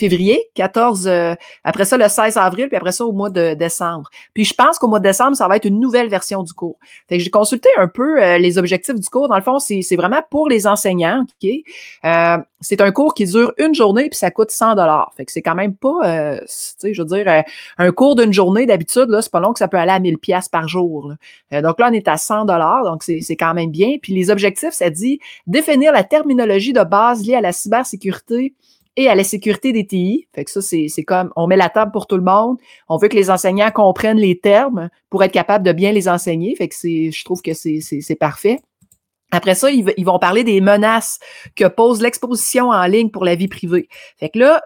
février, 0.00 0.46
14, 0.54 1.06
euh, 1.06 1.34
après 1.62 1.84
ça 1.84 1.98
le 1.98 2.08
16 2.08 2.38
avril, 2.38 2.68
puis 2.68 2.76
après 2.76 2.92
ça 2.92 3.04
au 3.04 3.12
mois 3.12 3.28
de 3.28 3.52
décembre. 3.52 4.08
Puis 4.32 4.46
je 4.46 4.54
pense 4.54 4.78
qu'au 4.78 4.88
mois 4.88 4.98
de 4.98 5.04
décembre, 5.04 5.36
ça 5.36 5.46
va 5.46 5.56
être 5.56 5.66
une 5.66 5.78
nouvelle 5.78 6.08
version 6.08 6.42
du 6.42 6.54
cours. 6.54 6.78
Fait 7.08 7.18
que 7.18 7.22
j'ai 7.22 7.30
consulté 7.30 7.68
un 7.76 7.86
peu 7.86 8.22
euh, 8.22 8.38
les 8.38 8.56
objectifs 8.56 8.94
du 8.94 9.08
cours. 9.10 9.28
Dans 9.28 9.36
le 9.36 9.42
fond, 9.42 9.58
c'est 9.58 9.96
vraiment 9.96 10.22
pour 10.30 10.48
les 10.48 10.66
enseignants. 10.66 11.26
ok? 11.42 11.50
Euh, 12.06 12.38
c'est 12.62 12.80
un 12.80 12.90
cours 12.92 13.14
qui 13.14 13.24
dure 13.24 13.52
une 13.58 13.74
journée, 13.74 14.08
puis 14.08 14.18
ça 14.18 14.30
coûte 14.30 14.50
100 14.50 14.74
dollars. 14.74 15.12
Fait 15.16 15.24
que 15.24 15.32
c'est 15.32 15.42
quand 15.42 15.54
même 15.54 15.74
pas, 15.74 16.40
tu 16.40 16.44
sais, 16.46 16.92
je 16.92 17.02
veux 17.02 17.08
dire, 17.08 17.42
un 17.78 17.92
cours 17.92 18.16
d'une 18.16 18.34
journée 18.34 18.66
d'habitude, 18.66 19.06
là, 19.08 19.22
c'est 19.22 19.32
pas 19.32 19.40
long 19.40 19.54
que 19.54 19.58
ça 19.58 19.68
peut 19.68 19.78
aller 19.78 19.92
à 19.92 19.98
1000 19.98 20.18
pièces 20.18 20.50
par 20.50 20.68
jour. 20.68 21.14
donc 21.50 21.80
là, 21.80 21.88
on 21.90 21.92
est 21.94 22.06
à 22.06 22.18
100 22.18 22.44
dollars, 22.44 22.84
donc 22.84 23.02
c'est 23.02 23.36
quand 23.36 23.54
même 23.54 23.70
bien. 23.70 23.96
Puis 24.02 24.12
les 24.12 24.30
objectifs, 24.30 24.72
ça 24.72 24.90
dit 24.90 25.20
définir 25.46 25.90
la 25.92 26.04
terminologie 26.04 26.74
de 26.74 26.84
base 26.84 27.26
liée 27.26 27.36
à 27.36 27.40
la 27.40 27.52
cybersécurité 27.52 28.52
et 28.96 29.08
à 29.08 29.14
la 29.14 29.24
sécurité 29.24 29.72
des 29.72 29.86
TI. 29.86 30.28
Fait 30.34 30.44
que 30.44 30.50
ça, 30.50 30.60
c'est 30.60 31.04
comme 31.04 31.32
on 31.36 31.46
met 31.46 31.56
la 31.56 31.68
table 31.68 31.92
pour 31.92 32.06
tout 32.06 32.16
le 32.16 32.22
monde. 32.22 32.58
On 32.88 32.96
veut 32.96 33.08
que 33.08 33.16
les 33.16 33.30
enseignants 33.30 33.70
comprennent 33.70 34.18
les 34.18 34.38
termes 34.38 34.90
pour 35.08 35.22
être 35.24 35.32
capables 35.32 35.64
de 35.64 35.72
bien 35.72 35.92
les 35.92 36.08
enseigner. 36.08 36.54
Fait 36.56 36.68
que 36.68 36.74
je 36.74 37.24
trouve 37.24 37.42
que 37.42 37.52
c'est 37.54 38.16
parfait. 38.18 38.58
Après 39.32 39.54
ça, 39.54 39.70
ils, 39.70 39.92
ils, 39.96 40.04
vont 40.04 40.18
parler 40.18 40.42
des 40.42 40.60
menaces 40.60 41.20
que 41.54 41.68
pose 41.68 42.02
l'exposition 42.02 42.70
en 42.70 42.86
ligne 42.86 43.10
pour 43.10 43.24
la 43.24 43.36
vie 43.36 43.46
privée. 43.46 43.88
Fait 44.18 44.28
que 44.28 44.40
là, 44.40 44.60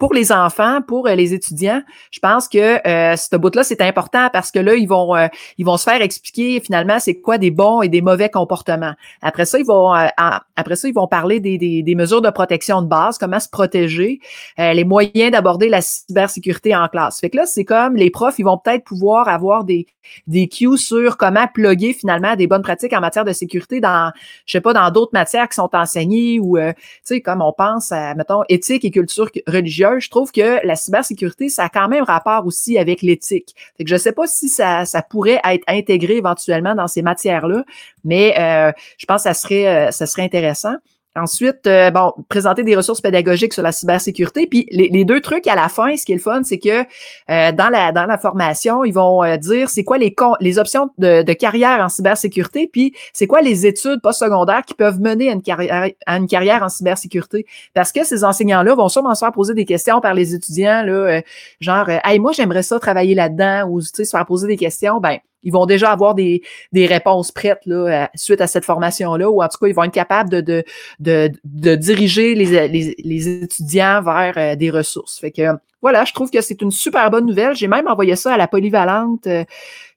pour 0.00 0.14
les 0.14 0.32
enfants, 0.32 0.80
pour 0.80 1.06
euh, 1.06 1.14
les 1.14 1.34
étudiants, 1.34 1.82
je 2.10 2.20
pense 2.20 2.48
que 2.48 2.88
euh, 2.88 3.16
ce 3.16 3.36
bout-là, 3.36 3.62
c'est 3.62 3.82
important 3.82 4.30
parce 4.32 4.50
que 4.50 4.58
là, 4.58 4.74
ils 4.74 4.88
vont, 4.88 5.14
euh, 5.14 5.26
ils 5.58 5.66
vont 5.66 5.76
se 5.76 5.84
faire 5.84 6.00
expliquer 6.00 6.58
finalement 6.60 6.98
c'est 6.98 7.20
quoi 7.20 7.36
des 7.36 7.50
bons 7.50 7.82
et 7.82 7.88
des 7.88 8.00
mauvais 8.00 8.30
comportements. 8.30 8.94
Après 9.20 9.44
ça, 9.44 9.58
ils 9.58 9.66
vont, 9.66 9.92
après 9.92 10.76
ça, 10.76 10.88
ils 10.88 10.94
vont 10.94 11.06
parler 11.06 11.38
des, 11.38 11.58
des, 11.58 11.82
des, 11.82 11.94
mesures 11.94 12.22
de 12.22 12.30
protection 12.30 12.80
de 12.80 12.86
base, 12.86 13.18
comment 13.18 13.38
se 13.38 13.50
protéger, 13.50 14.20
les 14.56 14.84
moyens 14.84 15.32
d'aborder 15.32 15.68
la 15.68 15.82
cybersécurité 15.82 16.74
en 16.74 16.88
classe. 16.88 17.20
Fait 17.20 17.28
que 17.28 17.36
là, 17.36 17.44
c'est 17.44 17.66
comme 17.66 17.94
les 17.94 18.10
profs, 18.10 18.38
ils 18.38 18.44
vont 18.44 18.56
peut-être 18.56 18.84
pouvoir 18.84 19.28
avoir 19.28 19.64
des, 19.64 19.86
des 20.26 20.48
cues 20.48 20.78
sur 20.78 21.18
comment 21.18 21.46
plugger 21.52 21.92
finalement 21.92 22.36
des 22.36 22.46
bonnes 22.46 22.62
pratiques 22.62 22.94
en 22.94 23.00
matière 23.00 23.26
de 23.26 23.32
sécurité 23.32 23.80
dans, 23.80 24.12
je 24.46 24.52
sais 24.52 24.60
pas, 24.62 24.72
dans 24.72 24.90
d'autres 24.90 25.12
matières 25.12 25.48
qui 25.48 25.56
sont 25.56 25.70
enseignées 25.74 26.40
ou, 26.40 26.56
tu 26.58 26.74
sais, 27.02 27.20
comme 27.20 27.42
on 27.42 27.52
pense 27.52 27.92
à, 27.92 28.14
mettons, 28.14 28.42
éthique 28.48 28.84
et 28.86 28.90
culture 28.90 29.28
religieuse, 29.46 29.89
je 29.98 30.10
trouve 30.10 30.32
que 30.32 30.64
la 30.64 30.76
cybersécurité, 30.76 31.48
ça 31.48 31.64
a 31.64 31.68
quand 31.68 31.88
même 31.88 32.04
rapport 32.04 32.46
aussi 32.46 32.78
avec 32.78 33.02
l'éthique. 33.02 33.54
Fait 33.76 33.84
que 33.84 33.90
je 33.90 33.96
sais 33.96 34.12
pas 34.12 34.26
si 34.26 34.48
ça, 34.48 34.84
pourrait 35.08 35.40
être 35.44 35.64
intégré 35.66 36.16
éventuellement 36.16 36.74
dans 36.74 36.86
ces 36.86 37.02
matières-là, 37.02 37.64
mais 38.04 38.34
euh, 38.38 38.72
je 38.98 39.06
pense 39.06 39.24
que 39.24 39.32
ça 39.32 39.48
euh, 39.52 39.90
ça 39.90 40.06
serait 40.06 40.22
intéressant. 40.22 40.74
Ensuite, 41.16 41.66
euh, 41.66 41.90
bon, 41.90 42.12
présenter 42.28 42.62
des 42.62 42.76
ressources 42.76 43.00
pédagogiques 43.00 43.52
sur 43.52 43.64
la 43.64 43.72
cybersécurité. 43.72 44.46
Puis 44.46 44.66
les, 44.70 45.04
deux 45.04 45.20
trucs 45.20 45.48
à 45.48 45.56
la 45.56 45.68
fin, 45.68 45.96
ce 45.96 46.04
qui 46.04 46.12
est 46.12 46.14
le 46.14 46.20
fun, 46.20 46.42
c'est 46.44 46.58
que 46.58 46.82
euh, 47.30 47.50
dans, 47.50 47.68
la, 47.68 47.90
dans 47.90 48.06
la 48.06 48.16
formation, 48.16 48.84
ils 48.84 48.94
vont 48.94 49.24
euh, 49.24 49.36
dire 49.36 49.68
c'est 49.70 49.82
quoi 49.82 49.98
les, 49.98 50.14
les 50.38 50.58
options 50.60 50.90
de, 50.98 51.22
de, 51.22 51.32
carrière 51.32 51.80
en 51.80 51.88
cybersécurité, 51.88 52.70
puis 52.72 52.94
c'est 53.12 53.26
quoi 53.26 53.40
les 53.40 53.66
études 53.66 54.00
postsecondaires 54.00 54.62
qui 54.64 54.74
peuvent 54.74 55.00
mener 55.00 55.30
à 55.30 55.32
une 55.32 55.42
carrière, 55.42 55.88
à 56.06 56.16
une 56.16 56.28
carrière 56.28 56.62
en 56.62 56.68
cybersécurité. 56.68 57.44
Parce 57.74 57.90
que 57.90 58.04
ces 58.04 58.22
enseignants-là 58.22 58.76
vont 58.76 58.88
sûrement 58.88 59.16
se 59.16 59.24
faire 59.24 59.32
poser 59.32 59.54
des 59.54 59.64
questions 59.64 60.00
par 60.00 60.14
les 60.14 60.36
étudiants, 60.36 60.84
là, 60.84 61.22
genre 61.60 61.88
Hey, 62.04 62.20
moi, 62.20 62.30
j'aimerais 62.32 62.62
ça 62.62 62.78
travailler 62.78 63.16
là-dedans, 63.16 63.68
ou 63.68 63.80
se 63.80 64.04
faire 64.04 64.26
poser 64.26 64.46
des 64.46 64.56
questions. 64.56 65.00
Ben, 65.00 65.18
ils 65.42 65.52
vont 65.52 65.66
déjà 65.66 65.90
avoir 65.90 66.14
des, 66.14 66.42
des 66.72 66.86
réponses 66.86 67.32
prêtes 67.32 67.60
là, 67.66 68.10
suite 68.14 68.40
à 68.40 68.46
cette 68.46 68.64
formation-là, 68.64 69.30
ou 69.30 69.42
en 69.42 69.48
tout 69.48 69.58
cas, 69.58 69.66
ils 69.66 69.74
vont 69.74 69.84
être 69.84 69.92
capables 69.92 70.30
de, 70.30 70.40
de, 70.40 70.64
de, 70.98 71.30
de 71.44 71.74
diriger 71.74 72.34
les, 72.34 72.68
les, 72.68 72.94
les, 72.98 73.28
étudiants 73.42 74.02
vers 74.02 74.34
euh, 74.36 74.56
des 74.56 74.70
ressources. 74.70 75.18
Fait 75.18 75.30
que 75.30 75.42
voilà, 75.82 76.04
je 76.04 76.12
trouve 76.12 76.30
que 76.30 76.40
c'est 76.40 76.60
une 76.60 76.70
super 76.70 77.10
bonne 77.10 77.26
nouvelle. 77.26 77.54
J'ai 77.54 77.68
même 77.68 77.88
envoyé 77.88 78.16
ça 78.16 78.34
à 78.34 78.36
la 78.36 78.48
polyvalente 78.48 79.26
euh, 79.26 79.44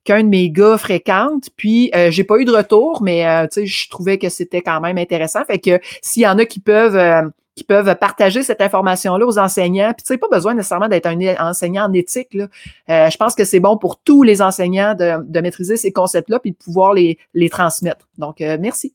qu'un 0.06 0.23
de 0.23 0.29
mes 0.29 0.49
gars 0.49 0.77
fréquente, 0.77 1.49
puis 1.56 1.89
euh, 1.95 2.12
j'ai 2.12 2.23
pas 2.23 2.38
eu 2.38 2.45
de 2.45 2.51
retour, 2.51 3.01
mais 3.01 3.25
sais, 3.51 3.65
je 3.65 3.89
trouvais 3.89 4.17
que 4.17 4.29
c'était 4.29 4.62
quand 4.62 4.82
même 4.82 4.97
intéressant. 4.97 5.45
Fait 5.45 5.60
que 5.60 5.79
s'il 6.01 6.23
y 6.23 6.27
en 6.27 6.38
a 6.39 6.45
qui 6.45 6.60
peuvent 6.60 7.32
qui 7.56 7.63
peuvent 7.63 7.96
partager 7.96 8.44
cette 8.44 8.62
information-là 8.62 9.26
aux 9.26 9.38
enseignants. 9.38 9.94
Puis, 9.94 10.04
tu 10.04 10.13
sais, 10.13 10.18
pas 10.18 10.28
besoin 10.30 10.54
nécessairement 10.54 10.88
d'être 10.88 11.06
un 11.06 11.18
enseignant 11.39 11.86
en 11.86 11.94
éthique. 11.94 12.34
Là. 12.34 12.48
Euh, 12.89 13.10
je 13.10 13.18
pense 13.18 13.36
que 13.36 13.44
c'est 13.44 13.60
bon 13.60 13.78
pour 13.78 14.00
tous 14.00 14.24
les 14.24 14.42
enseignants 14.42 14.96
de, 14.96 15.42
maîtriser 15.42 15.78
ces 15.78 15.92
concepts-là 15.92 16.39
puis 16.39 16.52
de 16.52 16.58
pouvoir 16.58 16.94
les, 16.94 17.18
les 17.34 17.50
transmettre. 17.50 18.08
Donc, 18.18 18.42
euh, 18.42 18.58
merci. 18.60 18.94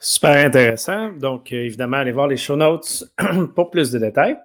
Super 0.00 0.44
intéressant. 0.44 1.12
Donc, 1.12 1.52
euh, 1.52 1.64
évidemment, 1.64 1.98
allez 1.98 2.12
voir 2.12 2.28
les 2.28 2.36
show 2.36 2.56
notes 2.56 3.04
pour 3.54 3.70
plus 3.70 3.90
de 3.90 3.98
détails. 3.98 4.36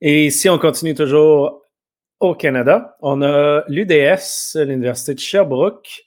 Et 0.00 0.30
si 0.30 0.48
on 0.48 0.58
continue 0.58 0.94
toujours 0.94 1.62
au 2.20 2.34
Canada, 2.34 2.96
on 3.00 3.22
a 3.22 3.64
l'UDS, 3.68 4.56
l'Université 4.56 5.14
de 5.14 5.20
Sherbrooke 5.20 6.04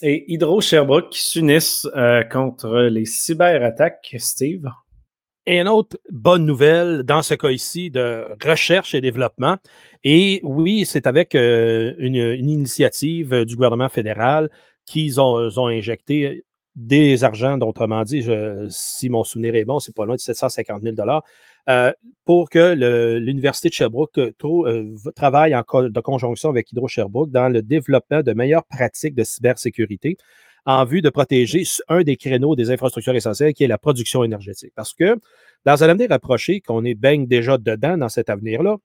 et 0.00 0.32
Hydro 0.32 0.60
Sherbrooke 0.60 1.10
qui 1.10 1.22
s'unissent 1.22 1.86
contre 2.30 2.80
les 2.90 3.04
cyberattaques. 3.04 4.16
Steve? 4.18 4.68
Et 5.46 5.58
une 5.58 5.68
autre 5.68 5.96
bonne 6.10 6.46
nouvelle 6.46 7.02
dans 7.02 7.22
ce 7.22 7.34
cas 7.34 7.50
ici 7.50 7.90
de 7.90 8.26
recherche 8.44 8.94
et 8.94 9.00
développement. 9.00 9.56
Et 10.04 10.40
oui, 10.44 10.84
c'est 10.86 11.06
avec 11.06 11.34
euh, 11.34 11.94
une, 11.98 12.14
initiative 12.48 13.44
du 13.44 13.56
gouvernement 13.56 13.88
fédéral 13.88 14.50
qu'ils 14.86 15.20
ont, 15.20 15.66
injecté 15.66 16.44
des 16.76 17.24
argents, 17.24 17.58
autrement 17.60 18.02
dit, 18.02 18.26
si 18.68 19.10
mon 19.10 19.24
souvenir 19.24 19.54
est 19.54 19.64
bon, 19.64 19.78
c'est 19.78 19.94
pas 19.94 20.06
loin 20.06 20.14
de 20.14 20.20
750 20.20 20.82
000 20.82 20.94
euh, 21.68 21.92
pour 22.24 22.50
que 22.50 22.74
l'Université 23.18 23.68
de 23.68 23.74
Sherbrooke 23.74 24.18
euh, 24.18 24.94
travaille 25.14 25.54
en 25.54 25.62
de 25.62 26.00
conjonction 26.00 26.48
avec 26.48 26.72
Hydro 26.72 26.88
Sherbrooke 26.88 27.30
dans 27.30 27.48
le 27.48 27.62
développement 27.62 28.22
de 28.22 28.32
meilleures 28.32 28.64
pratiques 28.64 29.14
de 29.14 29.22
cybersécurité 29.22 30.16
en 30.64 30.84
vue 30.84 31.02
de 31.02 31.10
protéger 31.10 31.64
un 31.88 32.02
des 32.02 32.16
créneaux 32.16 32.54
des 32.54 32.70
infrastructures 32.70 33.14
essentielles 33.14 33.54
qui 33.54 33.64
est 33.64 33.68
la 33.68 33.78
production 33.78 34.22
énergétique. 34.24 34.72
Parce 34.74 34.94
que 34.94 35.18
dans 35.64 35.82
un 35.84 35.88
avenir 35.88 36.12
approché, 36.12 36.60
qu'on 36.60 36.84
est 36.84 36.94
baigne 36.94 37.26
déjà 37.26 37.58
dedans 37.58 37.96
dans 37.96 38.08
cet 38.08 38.30
avenir-là, 38.30 38.76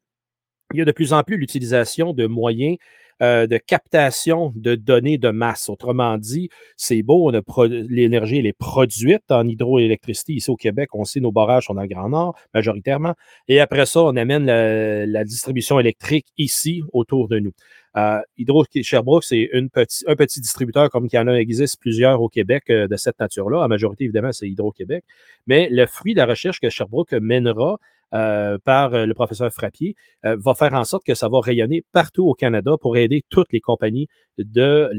il 0.73 0.79
y 0.79 0.81
a 0.81 0.85
de 0.85 0.91
plus 0.91 1.13
en 1.13 1.23
plus 1.23 1.37
l'utilisation 1.37 2.13
de 2.13 2.25
moyens 2.27 2.77
euh, 3.21 3.47
de 3.47 3.57
captation 3.57 4.53
de 4.55 4.75
données 4.75 5.17
de 5.17 5.29
masse. 5.29 5.69
Autrement 5.69 6.17
dit, 6.17 6.49
c'est 6.75 7.01
beau, 7.01 7.31
l'énergie 7.61 8.37
est 8.37 8.53
produite 8.53 9.31
en 9.31 9.47
hydroélectricité 9.47 10.33
ici 10.33 10.51
au 10.51 10.55
Québec. 10.55 10.89
On 10.93 11.03
sait 11.03 11.19
nos 11.19 11.31
barrages 11.31 11.65
sont 11.65 11.73
dans 11.73 11.81
le 11.81 11.87
Grand 11.87 12.09
Nord 12.09 12.35
majoritairement. 12.53 13.15
Et 13.47 13.59
après 13.59 13.85
ça, 13.85 14.01
on 14.03 14.15
amène 14.15 14.45
la, 14.45 15.23
distribution 15.23 15.79
électrique 15.79 16.27
ici 16.37 16.83
autour 16.93 17.27
de 17.27 17.39
nous. 17.39 17.53
Euh, 17.97 18.19
Hydro 18.37 18.63
Sherbrooke, 18.81 19.23
c'est 19.23 19.49
un 19.53 19.67
petit 19.67 20.41
distributeur 20.41 20.89
comme 20.89 21.07
il 21.11 21.15
y 21.15 21.19
en 21.19 21.27
a 21.27 21.33
existe 21.33 21.79
plusieurs 21.79 22.21
au 22.21 22.29
Québec 22.29 22.65
euh, 22.69 22.87
de 22.87 22.95
cette 22.95 23.19
nature-là. 23.19 23.63
En 23.63 23.67
majorité, 23.67 24.03
évidemment, 24.03 24.31
c'est 24.31 24.47
Hydro-Québec. 24.47 25.03
Mais 25.47 25.67
le 25.71 25.87
fruit 25.87 26.13
de 26.13 26.19
la 26.19 26.27
recherche 26.27 26.59
que 26.59 26.69
Sherbrooke 26.69 27.13
mènera, 27.13 27.79
euh, 28.13 28.57
par 28.63 28.93
euh, 28.93 29.05
le 29.05 29.13
professeur 29.13 29.51
Frappier 29.51 29.93
euh, 30.25 30.37
va 30.39 30.53
faire 30.53 30.73
en 30.73 30.85
sorte 30.85 31.05
que 31.05 31.13
ça 31.13 31.27
va 31.27 31.41
rayonner 31.41 31.83
partout 31.91 32.25
au 32.25 32.33
Canada 32.33 32.75
pour 32.79 32.95
aider 32.95 33.23
toutes 33.29 33.51
les 33.51 33.59
compagnies 33.59 34.07
de, 34.37 34.89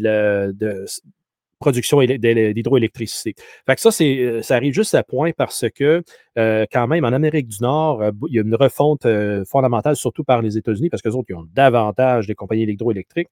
production 1.58 2.00
d'hydroélectricité. 2.00 3.34
Fait 3.66 3.74
que 3.74 3.80
ça, 3.80 3.90
ça 3.90 4.54
arrive 4.54 4.74
juste 4.74 4.94
à 4.94 5.02
point 5.02 5.32
parce 5.36 5.64
que 5.74 6.04
quand 6.36 6.86
même, 6.86 7.04
en 7.04 7.12
Amérique 7.12 7.48
du 7.48 7.56
Nord, 7.62 8.04
il 8.28 8.36
y 8.36 8.38
a 8.38 8.42
une 8.42 8.54
refonte 8.54 9.08
fondamentale, 9.44 9.96
surtout 9.96 10.22
par 10.22 10.40
les 10.40 10.56
États-Unis, 10.56 10.88
parce 10.88 11.02
que 11.02 11.08
autres, 11.08 11.26
ils 11.30 11.34
ont 11.34 11.48
davantage 11.52 12.28
des 12.28 12.36
compagnies 12.36 12.62
hydroélectriques 12.62 13.28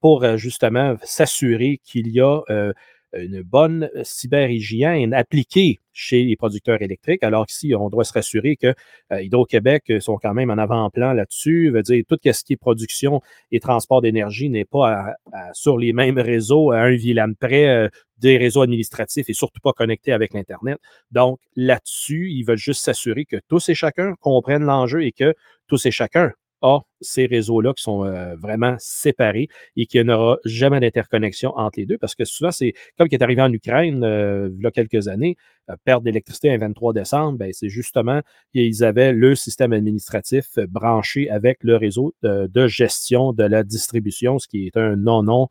pour 0.00 0.26
justement 0.38 0.96
s'assurer 1.04 1.78
qu'il 1.84 2.08
y 2.08 2.20
a 2.20 2.40
une 3.14 3.42
bonne 3.42 3.90
cyberhygiène 4.02 5.14
appliquée 5.14 5.80
chez 5.92 6.24
les 6.24 6.36
producteurs 6.36 6.80
électriques, 6.80 7.22
alors 7.22 7.46
qu'ici, 7.46 7.74
on 7.74 7.90
doit 7.90 8.04
se 8.04 8.12
rassurer 8.12 8.56
que 8.56 8.74
euh, 9.12 9.22
Hydro-Québec 9.22 9.84
euh, 9.90 10.00
sont 10.00 10.16
quand 10.16 10.34
même 10.34 10.50
en 10.50 10.58
avant-plan 10.58 11.12
là-dessus. 11.12 11.70
Veut 11.70 11.82
dire, 11.82 12.02
tout 12.08 12.18
ce 12.22 12.44
qui 12.44 12.54
est 12.54 12.56
production 12.56 13.20
et 13.50 13.60
transport 13.60 14.00
d'énergie 14.00 14.48
n'est 14.48 14.64
pas 14.64 15.14
sur 15.52 15.78
les 15.78 15.92
mêmes 15.92 16.18
réseaux 16.18 16.70
à 16.70 16.80
un 16.80 16.94
vilain 16.94 17.32
près 17.38 17.68
euh, 17.68 17.88
des 18.18 18.38
réseaux 18.38 18.62
administratifs 18.62 19.28
et 19.28 19.34
surtout 19.34 19.60
pas 19.62 19.72
connectés 19.72 20.12
avec 20.12 20.32
l'Internet. 20.32 20.78
Donc, 21.10 21.40
là-dessus, 21.56 22.30
ils 22.30 22.44
veulent 22.44 22.56
juste 22.56 22.82
s'assurer 22.82 23.24
que 23.24 23.36
tous 23.48 23.68
et 23.68 23.74
chacun 23.74 24.14
comprennent 24.20 24.64
l'enjeu 24.64 25.04
et 25.04 25.12
que 25.12 25.34
tous 25.66 25.84
et 25.86 25.90
chacun 25.90 26.32
a 26.62 26.80
ces 27.00 27.26
réseaux-là 27.26 27.72
qui 27.74 27.82
sont 27.82 28.04
euh, 28.04 28.34
vraiment 28.36 28.76
séparés 28.78 29.48
et 29.76 29.86
qu'il 29.86 30.06
n'y 30.06 30.12
aura 30.12 30.38
jamais 30.44 30.80
d'interconnexion 30.80 31.52
entre 31.56 31.78
les 31.78 31.86
deux 31.86 31.98
parce 31.98 32.14
que 32.14 32.24
souvent, 32.24 32.50
c'est 32.50 32.72
comme 32.96 33.08
qui 33.08 33.14
est 33.14 33.22
arrivé 33.22 33.42
en 33.42 33.52
Ukraine 33.52 34.02
euh, 34.04 34.50
il 34.56 34.62
y 34.62 34.66
a 34.66 34.70
quelques 34.70 35.08
années, 35.08 35.36
euh, 35.70 35.74
perte 35.84 36.02
d'électricité 36.02 36.50
un 36.50 36.58
23 36.58 36.92
décembre, 36.92 37.38
ben, 37.38 37.50
c'est 37.52 37.68
justement 37.68 38.20
qu'ils 38.52 38.84
avaient 38.84 39.12
le 39.12 39.34
système 39.34 39.72
administratif 39.72 40.58
branché 40.68 41.28
avec 41.28 41.58
le 41.62 41.76
réseau 41.76 42.14
de, 42.22 42.66
gestion 42.66 43.32
de 43.32 43.44
la 43.44 43.64
distribution, 43.64 44.38
ce 44.38 44.46
qui 44.48 44.66
est 44.66 44.76
un 44.76 44.96
non-non 44.96 45.48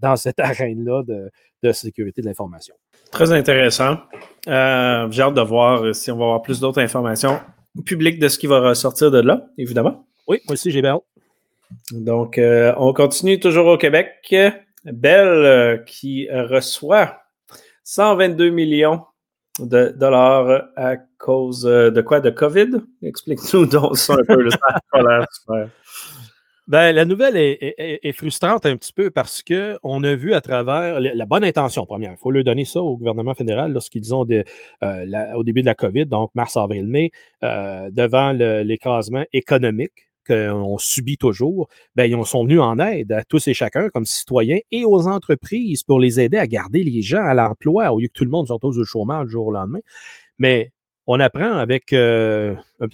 dans 0.00 0.16
cette 0.16 0.38
arène-là 0.40 1.02
de, 1.06 1.30
de, 1.62 1.72
sécurité 1.72 2.20
de 2.20 2.26
l'information. 2.26 2.74
Très 3.10 3.32
intéressant. 3.32 3.96
J'ai 4.46 4.52
hâte 4.52 5.34
de 5.34 5.40
voir 5.40 5.94
si 5.94 6.10
on 6.10 6.18
va 6.18 6.24
avoir 6.24 6.42
plus 6.42 6.60
d'autres 6.60 6.80
informations 6.80 7.38
publiques 7.86 8.18
de 8.18 8.28
ce 8.28 8.38
qui 8.38 8.46
va 8.46 8.60
ressortir 8.60 9.10
de 9.10 9.20
là, 9.20 9.46
évidemment. 9.56 10.06
Oui, 10.28 10.40
moi 10.46 10.52
aussi, 10.52 10.70
j'ai 10.70 10.82
bien 10.82 11.00
Donc, 11.90 12.38
euh, 12.38 12.72
on 12.76 12.92
continue 12.92 13.40
toujours 13.40 13.66
au 13.66 13.76
Québec. 13.76 14.34
Bell 14.84 15.28
euh, 15.28 15.78
qui 15.78 16.28
reçoit 16.30 17.22
122 17.84 18.50
millions 18.50 19.02
de 19.58 19.94
dollars 19.96 20.68
à 20.76 20.96
cause 21.18 21.66
euh, 21.66 21.90
de 21.90 22.00
quoi? 22.00 22.20
De 22.20 22.30
COVID? 22.30 22.82
Explique-nous 23.02 23.66
donc 23.66 23.96
ça 23.96 24.14
un 24.14 24.24
peu. 24.24 24.48
Ben, 26.68 26.92
la 26.92 27.04
nouvelle 27.04 27.36
est, 27.36 28.12
frustrante 28.12 28.64
un 28.66 28.76
petit 28.76 28.92
peu 28.92 29.10
parce 29.10 29.42
qu'on 29.42 30.04
a 30.04 30.14
vu 30.14 30.32
à 30.32 30.40
travers 30.40 31.00
la, 31.00 31.26
bonne 31.26 31.42
intention, 31.42 31.84
première. 31.84 32.12
Il 32.12 32.16
faut 32.16 32.30
leur 32.30 32.44
donner 32.44 32.64
ça 32.64 32.80
au 32.80 32.96
gouvernement 32.96 33.34
fédéral 33.34 33.72
lorsqu'ils 33.72 34.14
ont 34.14 34.20
au 34.20 35.44
début 35.44 35.60
de 35.60 35.66
la 35.66 35.74
COVID, 35.74 36.06
donc 36.06 36.30
mars, 36.36 36.56
avril, 36.56 36.86
mai, 36.86 37.10
devant 37.42 38.30
l'écrasement 38.32 39.24
économique 39.32 40.11
qu'on 40.26 40.78
subit 40.78 41.16
toujours, 41.16 41.68
ben, 41.94 42.04
ils 42.04 42.26
sont 42.26 42.44
venus 42.44 42.60
en 42.60 42.78
aide 42.78 43.12
à 43.12 43.24
tous 43.24 43.48
et 43.48 43.54
chacun 43.54 43.88
comme 43.88 44.04
citoyens 44.04 44.58
et 44.70 44.84
aux 44.84 45.06
entreprises 45.06 45.82
pour 45.82 46.00
les 46.00 46.20
aider 46.20 46.38
à 46.38 46.46
garder 46.46 46.82
les 46.84 47.02
gens 47.02 47.24
à 47.24 47.34
l'emploi 47.34 47.92
au 47.92 48.00
lieu 48.00 48.08
que 48.08 48.12
tout 48.12 48.24
le 48.24 48.30
monde 48.30 48.48
sorte 48.48 48.64
au 48.64 48.84
chômage 48.84 49.26
du 49.26 49.32
jour 49.32 49.46
au 49.46 49.52
lendemain. 49.52 49.80
Mais 50.38 50.72
on 51.06 51.20
apprend 51.20 51.52
avec 51.52 51.92
euh, 51.92 52.54
un, 52.80 52.88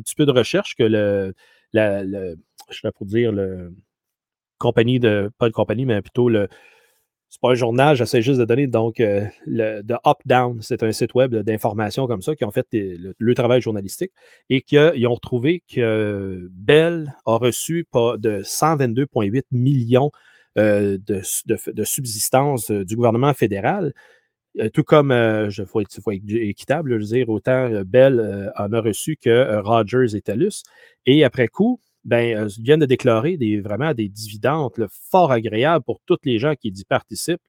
petit 0.00 0.14
peu 0.14 0.26
de 0.26 0.32
recherche 0.32 0.74
que 0.76 0.82
le, 0.82 1.34
je 1.72 2.80
vais 2.82 2.92
pour 2.92 3.06
dire, 3.06 3.32
le 3.32 3.74
compagnie 4.58 5.00
de, 5.00 5.30
pas 5.38 5.48
de 5.48 5.54
compagnie, 5.54 5.86
mais 5.86 6.02
plutôt 6.02 6.28
le, 6.28 6.48
c'est 7.32 7.40
pas 7.40 7.52
un 7.52 7.54
journal, 7.54 7.96
j'essaie 7.96 8.20
juste 8.20 8.38
de 8.40 8.44
donner 8.44 8.66
donc 8.66 9.00
euh, 9.00 9.24
le 9.46 9.80
de 9.80 9.94
Up 10.06 10.18
Down, 10.26 10.60
c'est 10.60 10.82
un 10.82 10.92
site 10.92 11.14
web 11.14 11.34
d'information 11.34 12.06
comme 12.06 12.20
ça 12.20 12.36
qui 12.36 12.44
ont 12.44 12.50
fait 12.50 12.66
le, 12.72 13.34
travail 13.34 13.62
journalistique 13.62 14.12
et 14.50 14.60
qu'ils 14.60 15.06
ont 15.06 15.14
retrouvé 15.14 15.62
que 15.66 16.46
Bell 16.52 17.16
a 17.24 17.36
reçu 17.36 17.86
pas 17.90 18.18
de 18.18 18.42
122,8 18.42 19.44
millions 19.50 20.10
euh, 20.58 20.98
de, 21.06 21.84
subsistance 21.84 22.70
euh, 22.70 22.84
du 22.84 22.96
gouvernement 22.96 23.32
fédéral. 23.32 23.94
tout 24.74 24.82
comme, 24.82 25.10
il 25.10 25.64
faut, 25.64 25.80
être, 25.80 25.98
équitable, 26.12 26.90
je 26.90 26.96
veux 26.96 27.16
dire, 27.16 27.30
autant 27.30 27.82
Bell 27.86 28.52
en 28.58 28.70
a 28.74 28.80
reçu 28.82 29.16
que 29.16 29.58
Rogers 29.62 30.14
et 30.14 30.20
TELUS. 30.20 30.64
Et 31.06 31.24
après 31.24 31.48
coup, 31.48 31.80
ben, 32.04 32.36
euh, 32.36 32.48
viennent 32.60 32.80
de 32.80 32.86
déclarer 32.86 33.36
des, 33.36 33.60
vraiment 33.60 33.94
des 33.94 34.08
dividendes 34.08 34.86
fort 35.10 35.32
agréables 35.32 35.84
pour 35.84 36.00
tous 36.06 36.18
les 36.24 36.38
gens 36.38 36.54
qui 36.54 36.68
y 36.68 36.84
participent. 36.84 37.40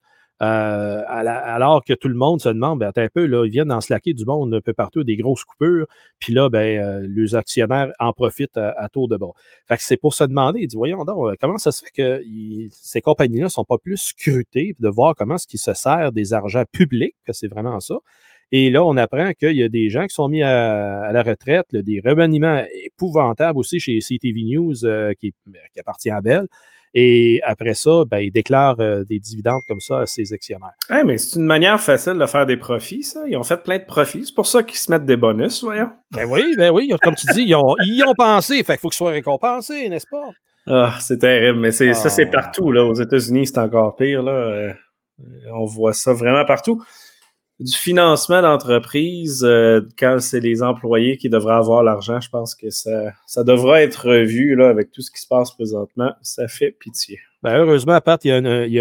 Euh, 0.41 1.03
alors 1.07 1.85
que 1.85 1.93
tout 1.93 2.09
le 2.09 2.15
monde 2.15 2.41
se 2.41 2.49
demande, 2.49 2.79
ben, 2.79 2.91
un 2.93 3.07
peu, 3.07 3.25
là, 3.25 3.45
ils 3.45 3.51
viennent 3.51 3.71
en 3.71 3.79
slacker 3.79 4.13
du 4.13 4.25
monde 4.25 4.53
un 4.53 4.59
peu 4.59 4.73
partout, 4.73 5.03
des 5.05 5.15
grosses 5.15 5.45
coupures, 5.45 5.85
puis 6.19 6.33
là, 6.33 6.49
ben, 6.49 6.83
euh, 6.83 7.07
les 7.07 7.35
actionnaires 7.35 7.91
en 7.99 8.11
profitent 8.11 8.57
à, 8.57 8.89
tour 8.91 9.07
de 9.07 9.15
bras. 9.15 9.31
Fait 9.67 9.77
que 9.77 9.83
c'est 9.83 9.95
pour 9.95 10.13
se 10.13 10.23
demander, 10.25 10.59
ils 10.61 10.67
disent, 10.67 10.75
voyons 10.75 11.05
donc, 11.05 11.37
comment 11.39 11.57
ça 11.57 11.71
se 11.71 11.85
fait 11.85 11.91
que 11.91 12.69
ces 12.71 12.99
compagnies-là 12.99 13.45
ne 13.45 13.49
sont 13.49 13.63
pas 13.63 13.77
plus 13.77 13.97
scrutées, 13.97 14.75
de 14.79 14.89
voir 14.89 15.15
comment 15.15 15.35
est-ce 15.35 15.47
qu'ils 15.47 15.61
se 15.61 15.73
servent 15.73 16.13
des 16.13 16.33
argents 16.33 16.65
publics, 16.69 17.15
que 17.25 17.31
c'est 17.31 17.47
vraiment 17.47 17.79
ça, 17.79 17.95
et 18.55 18.69
là, 18.69 18.83
on 18.83 18.97
apprend 18.97 19.33
qu'il 19.33 19.55
y 19.55 19.63
a 19.63 19.67
des 19.67 19.89
gens 19.89 20.05
qui 20.05 20.13
sont 20.13 20.29
mis 20.29 20.43
à, 20.43 21.11
la 21.11 21.23
retraite, 21.23 21.75
des 21.75 21.99
remaniements 22.05 22.63
épouvantables 22.85 23.57
aussi 23.57 23.79
chez 23.79 23.97
CTV 23.97 24.43
News 24.43 24.85
euh, 24.85 25.11
qui, 25.19 25.33
appartient 25.79 26.11
à 26.11 26.21
Bell. 26.21 26.45
Et 26.93 27.41
après 27.43 27.73
ça, 27.73 28.03
ben, 28.05 28.19
ils 28.19 28.31
déclarent 28.31 28.79
euh, 28.79 29.03
des 29.05 29.17
dividendes 29.17 29.63
comme 29.67 29.79
ça 29.79 30.01
à 30.01 30.05
ses 30.05 30.33
actionnaires. 30.33 30.75
mais 31.03 31.17
c'est 31.17 31.39
une 31.39 31.47
manière 31.47 31.81
facile 31.81 32.13
de 32.13 32.25
faire 32.27 32.45
des 32.45 32.57
profits, 32.57 33.01
ça. 33.01 33.21
Ils 33.27 33.35
ont 33.37 33.43
fait 33.43 33.57
plein 33.63 33.79
de 33.79 33.85
profits. 33.85 34.27
C'est 34.27 34.35
pour 34.35 34.45
ça 34.45 34.61
qu'ils 34.61 34.77
se 34.77 34.91
mettent 34.91 35.07
des 35.07 35.17
bonus, 35.17 35.63
voyons. 35.63 35.89
Ben 36.11 36.29
oui, 36.29 36.53
ben 36.55 36.69
oui. 36.69 36.93
Comme 37.01 37.15
tu 37.15 37.25
dis, 37.33 37.45
ils 37.45 37.55
ont, 37.55 37.73
ils 37.83 38.03
ont 38.07 38.13
pensé. 38.13 38.57
Fait 38.57 38.73
qu'il 38.73 38.81
faut 38.81 38.89
qu'ils 38.89 38.97
soient 38.97 39.09
récompensés, 39.09 39.89
n'est-ce 39.89 40.05
pas? 40.11 40.29
Ah, 40.67 40.93
c'est 40.99 41.17
terrible. 41.17 41.57
Mais 41.57 41.71
ça, 41.71 41.91
c'est 41.95 42.27
ah. 42.27 42.31
partout. 42.31 42.71
Là. 42.71 42.85
Aux 42.85 42.93
États-Unis, 42.93 43.47
c'est 43.47 43.57
encore 43.57 43.95
pire. 43.95 44.21
Là. 44.21 44.31
Euh, 44.31 44.73
on 45.51 45.65
voit 45.65 45.93
ça 45.93 46.13
vraiment 46.13 46.45
partout 46.45 46.83
du 47.59 47.73
financement 47.73 48.41
d'entreprise, 48.41 49.43
euh, 49.43 49.81
quand 49.97 50.19
c'est 50.19 50.39
les 50.39 50.63
employés 50.63 51.17
qui 51.17 51.29
devraient 51.29 51.55
avoir 51.55 51.83
l'argent, 51.83 52.19
je 52.19 52.29
pense 52.29 52.55
que 52.55 52.69
ça, 52.69 53.13
ça 53.25 53.43
devra 53.43 53.81
être 53.81 54.07
revu 54.07 54.55
là, 54.55 54.69
avec 54.69 54.91
tout 54.91 55.01
ce 55.01 55.11
qui 55.11 55.21
se 55.21 55.27
passe 55.27 55.51
présentement. 55.51 56.13
Ça 56.21 56.47
fait 56.47 56.71
pitié. 56.71 57.19
Ben, 57.41 57.57
heureusement, 57.57 57.93
à 57.93 58.01
part, 58.01 58.17
il 58.23 58.31
y, 58.31 58.77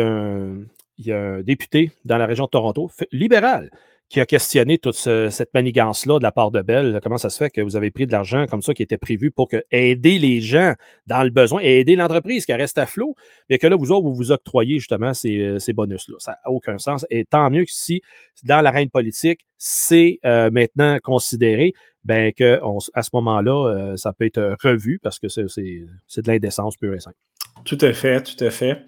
il 0.99 1.07
y 1.07 1.13
a 1.13 1.21
un 1.21 1.41
député 1.43 1.93
dans 2.05 2.19
la 2.19 2.27
région 2.27 2.45
de 2.45 2.51
Toronto, 2.51 2.91
libéral, 3.11 3.71
qui 4.13 4.21
a 4.21 4.27
questionné 4.27 4.77
toute 4.77 4.95
cette 4.95 5.55
manigance-là 5.55 6.19
de 6.19 6.23
la 6.23 6.33
part 6.33 6.51
de 6.51 6.61
Bell. 6.61 7.01
Comment 7.03 7.17
ça 7.17 7.31
se 7.31 7.39
fait 7.39 7.49
que 7.49 7.63
vous 7.63 7.77
avez 7.77 7.91
pris 7.91 8.07
de 8.07 8.13
l'argent 8.13 8.47
comme 8.47 8.61
ça 8.61 8.75
qui 8.75 8.83
était 8.83 8.99
prévu 8.99 9.31
pour 9.31 9.49
aider 9.71 10.19
les 10.19 10.43
gens 10.43 10.75
dans 11.07 11.23
le 11.23 11.31
besoin 11.31 11.63
et 11.63 11.81
aider 11.81 11.97
l'entreprise 11.97 12.45
qui 12.45 12.53
reste 12.53 12.77
à 12.77 12.85
flot, 12.85 13.17
mais 13.49 13.57
que 13.57 13.67
là, 13.67 13.75
vous 13.75 13.91
autres, 13.91 14.07
vous 14.07 14.15
vous 14.15 14.31
octroyez 14.31 14.79
justement 14.79 15.15
ces, 15.15 15.39
euh, 15.39 15.73
bonus-là. 15.73 16.17
Ça 16.19 16.33
n'a 16.33 16.51
aucun 16.51 16.77
sens. 16.77 17.07
Et 17.09 17.25
tant 17.25 17.49
mieux 17.49 17.65
que 17.65 17.73
si, 17.73 18.03
dans 18.45 18.61
l'arène 18.61 18.91
politique, 18.91 19.47
c'est 19.57 20.19
euh, 20.27 20.51
maintenant 20.51 20.99
considéré, 21.03 21.73
ben 22.05 22.35
que 22.35 22.61
à 22.93 23.03
ce 23.03 23.11
moment-là, 23.15 23.69
euh, 23.71 23.97
ça 23.97 24.13
peut 24.13 24.27
être 24.27 24.57
revu 24.63 24.99
parce 25.03 25.19
que 25.19 25.29
c'est 25.29 25.43
de 25.43 26.27
l'indécence 26.27 26.77
pure 26.77 26.93
et 26.93 27.01
simple. 27.01 27.17
Tout 27.65 27.79
à 27.81 27.95
fait, 27.95 28.23
tout 28.23 28.45
à 28.45 28.51
fait. 28.51 28.85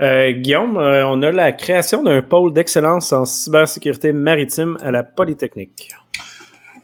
Euh, 0.00 0.30
Guillaume, 0.30 0.76
euh, 0.76 1.04
on 1.08 1.22
a 1.22 1.32
la 1.32 1.50
création 1.50 2.04
d'un 2.04 2.22
pôle 2.22 2.52
d'excellence 2.52 3.12
en 3.12 3.24
cybersécurité 3.24 4.12
maritime 4.12 4.78
à 4.80 4.92
la 4.92 5.02
Polytechnique. 5.02 5.90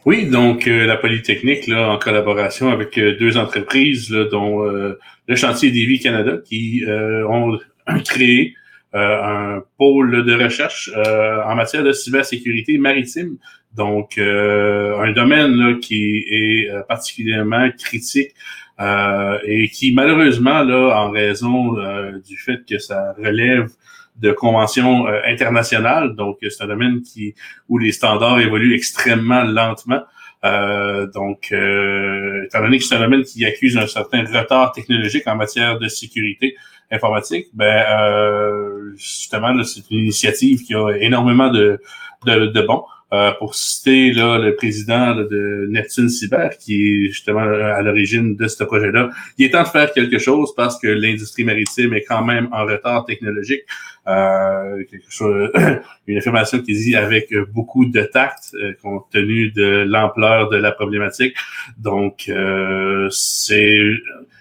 Oui, 0.05 0.29
donc 0.29 0.67
euh, 0.67 0.85
la 0.85 0.97
Polytechnique, 0.97 1.69
en 1.69 1.97
collaboration 1.97 2.69
avec 2.69 2.99
deux 2.99 3.37
entreprises, 3.37 4.09
dont 4.09 4.63
le 4.63 5.35
chantier 5.35 5.69
Davy 5.69 5.99
Canada, 5.99 6.37
qui 6.43 6.83
ont 6.87 7.57
créé 8.03 8.53
un 8.93 9.63
pôle 9.77 10.25
de 10.25 10.33
recherche 10.35 10.91
en 10.95 11.55
matière 11.55 11.83
de 11.83 11.91
cybersécurité 11.91 12.77
maritime. 12.77 13.37
Donc, 13.75 14.19
un 14.19 15.11
domaine 15.11 15.79
qui 15.79 16.23
est 16.29 16.69
particulièrement 16.87 17.69
critique 17.71 18.31
et 18.79 19.69
qui, 19.69 19.93
malheureusement, 19.93 20.63
là, 20.63 21.01
en 21.01 21.11
raison 21.11 21.73
du 22.27 22.37
fait 22.37 22.65
que 22.67 22.77
ça 22.77 23.13
relève 23.17 23.69
de 24.17 24.31
conventions 24.31 25.07
internationales, 25.25 26.15
donc 26.15 26.37
c'est 26.41 26.63
un 26.63 26.67
domaine 26.67 27.01
qui 27.01 27.35
où 27.69 27.77
les 27.77 27.91
standards 27.91 28.39
évoluent 28.39 28.75
extrêmement 28.75 29.43
lentement. 29.43 30.01
Euh, 30.45 31.07
donc, 31.07 31.49
euh, 31.51 32.43
étant 32.45 32.61
donné 32.61 32.77
que 32.77 32.83
c'est 32.83 32.95
un 32.95 32.99
domaine 32.99 33.23
qui 33.23 33.45
accuse 33.45 33.77
un 33.77 33.87
certain 33.87 34.23
retard 34.25 34.73
technologique 34.73 35.27
en 35.27 35.35
matière 35.35 35.79
de 35.79 35.87
sécurité 35.87 36.55
informatique, 36.91 37.47
ben 37.53 37.83
euh, 37.89 38.91
justement, 38.95 39.63
c'est 39.63 39.89
une 39.89 39.99
initiative 39.99 40.61
qui 40.63 40.75
a 40.75 40.91
énormément 40.99 41.49
de, 41.49 41.81
de, 42.25 42.47
de 42.47 42.61
bons. 42.61 42.83
Euh, 43.13 43.31
pour 43.37 43.53
citer 43.53 44.11
là, 44.13 44.39
le 44.39 44.55
président 44.55 45.15
de 45.15 45.67
Neptune 45.69 46.09
Cyber, 46.09 46.57
qui 46.57 46.73
est 46.73 47.05
justement 47.09 47.41
à 47.41 47.81
l'origine 47.83 48.35
de 48.35 48.47
ce 48.47 48.63
projet-là, 48.63 49.09
il 49.37 49.45
est 49.45 49.51
temps 49.51 49.61
de 49.61 49.67
faire 49.67 49.93
quelque 49.93 50.17
chose 50.17 50.53
parce 50.55 50.79
que 50.79 50.87
l'industrie 50.87 51.43
maritime 51.43 51.93
est 51.93 52.01
quand 52.01 52.23
même 52.23 52.49
en 52.51 52.65
retard 52.65 53.05
technologique. 53.05 53.61
Euh, 54.07 54.83
quelque 54.89 55.09
chose, 55.09 55.51
une 56.07 56.17
affirmation 56.17 56.59
qui 56.61 56.73
dit 56.73 56.95
avec 56.95 57.33
beaucoup 57.53 57.85
de 57.85 58.01
tact, 58.01 58.55
euh, 58.55 58.73
compte 58.81 59.05
tenu 59.11 59.51
de 59.51 59.83
l'ampleur 59.87 60.49
de 60.49 60.57
la 60.57 60.71
problématique. 60.71 61.35
Donc, 61.77 62.25
euh, 62.29 63.07
c'est 63.11 63.79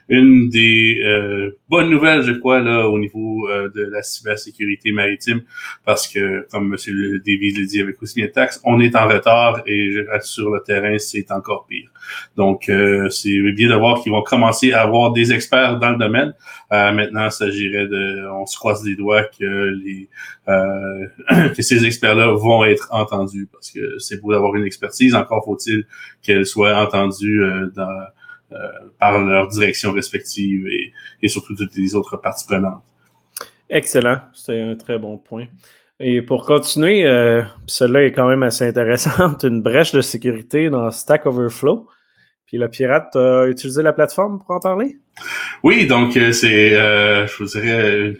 une 0.08 0.48
des 0.48 1.00
euh, 1.02 1.58
bonnes 1.68 1.90
nouvelles, 1.90 2.22
je 2.22 2.32
crois, 2.32 2.60
là, 2.60 2.88
au 2.88 2.98
niveau 2.98 3.48
euh, 3.48 3.70
de 3.74 3.82
la 3.82 4.02
cybersécurité 4.02 4.92
maritime, 4.92 5.42
parce 5.84 6.06
que, 6.06 6.46
comme 6.50 6.74
M. 6.74 7.20
David 7.24 7.58
l'a 7.58 7.64
dit 7.64 7.80
avec 7.80 8.02
aussi 8.02 8.22
taxe, 8.32 8.60
on 8.64 8.80
est 8.80 8.94
en 8.96 9.08
retard 9.08 9.62
et 9.66 9.94
sur 10.22 10.50
le 10.50 10.60
terrain, 10.60 10.98
c'est 10.98 11.30
encore 11.30 11.66
pire. 11.66 11.90
Donc, 12.36 12.68
euh, 12.68 13.08
c'est 13.08 13.40
bien 13.52 13.68
de 13.68 13.74
voir 13.74 14.02
qu'ils 14.02 14.12
vont 14.12 14.22
commencer 14.22 14.72
à 14.72 14.82
avoir 14.82 15.12
des 15.12 15.32
experts 15.32 15.78
dans 15.78 15.90
le 15.90 15.98
domaine. 15.98 16.34
maintenant, 16.70 17.26
il 17.26 17.32
s'agirait 17.32 17.86
de, 17.86 18.28
on 18.30 18.46
se 18.46 18.58
croise 18.58 18.84
les 18.84 18.96
doigts 18.96 19.24
que 19.24 19.72
les 19.84 20.08
que 21.56 21.62
ces 21.62 21.86
experts-là 21.86 22.32
vont 22.32 22.64
être 22.64 22.88
entendus, 22.90 23.48
parce 23.50 23.70
que 23.70 23.98
c'est 23.98 24.20
beau 24.20 24.32
d'avoir 24.32 24.54
une 24.56 24.64
expertise, 24.64 25.14
encore 25.14 25.44
faut-il 25.44 25.86
qu'elle 26.22 26.44
soit 26.44 26.76
entendue 26.76 27.42
dans 27.74 27.88
euh, 27.88 28.04
par 28.98 29.18
leur 29.18 29.48
direction 29.48 29.92
respective 29.92 30.66
et, 30.68 30.92
et, 31.22 31.28
surtout 31.28 31.54
toutes 31.56 31.74
les 31.76 31.94
autres 31.94 32.16
parties 32.16 32.46
prenantes. 32.46 32.82
Excellent, 33.68 34.18
c'est 34.32 34.60
un 34.60 34.74
très 34.76 34.98
bon 34.98 35.18
point. 35.18 35.46
Et 36.00 36.22
pour 36.22 36.44
continuer, 36.44 37.06
euh, 37.06 37.42
celle-là 37.66 38.04
est 38.04 38.12
quand 38.12 38.28
même 38.28 38.42
assez 38.42 38.66
intéressante, 38.66 39.42
une 39.48 39.62
brèche 39.62 39.92
de 39.92 40.00
sécurité 40.00 40.68
dans 40.68 40.90
Stack 40.90 41.26
Overflow. 41.26 41.88
Puis 42.46 42.58
le 42.58 42.68
pirate 42.68 43.16
a 43.16 43.46
utilisé 43.46 43.82
la 43.82 43.92
plateforme 43.92 44.38
pour 44.38 44.50
en 44.50 44.60
parler? 44.60 44.98
Oui, 45.62 45.86
donc 45.86 46.16
euh, 46.16 46.32
c'est, 46.32 46.74
euh, 46.74 47.26
je 47.26 47.36
vous 47.38 47.48
dirais, 47.48 47.80
euh, 47.80 48.14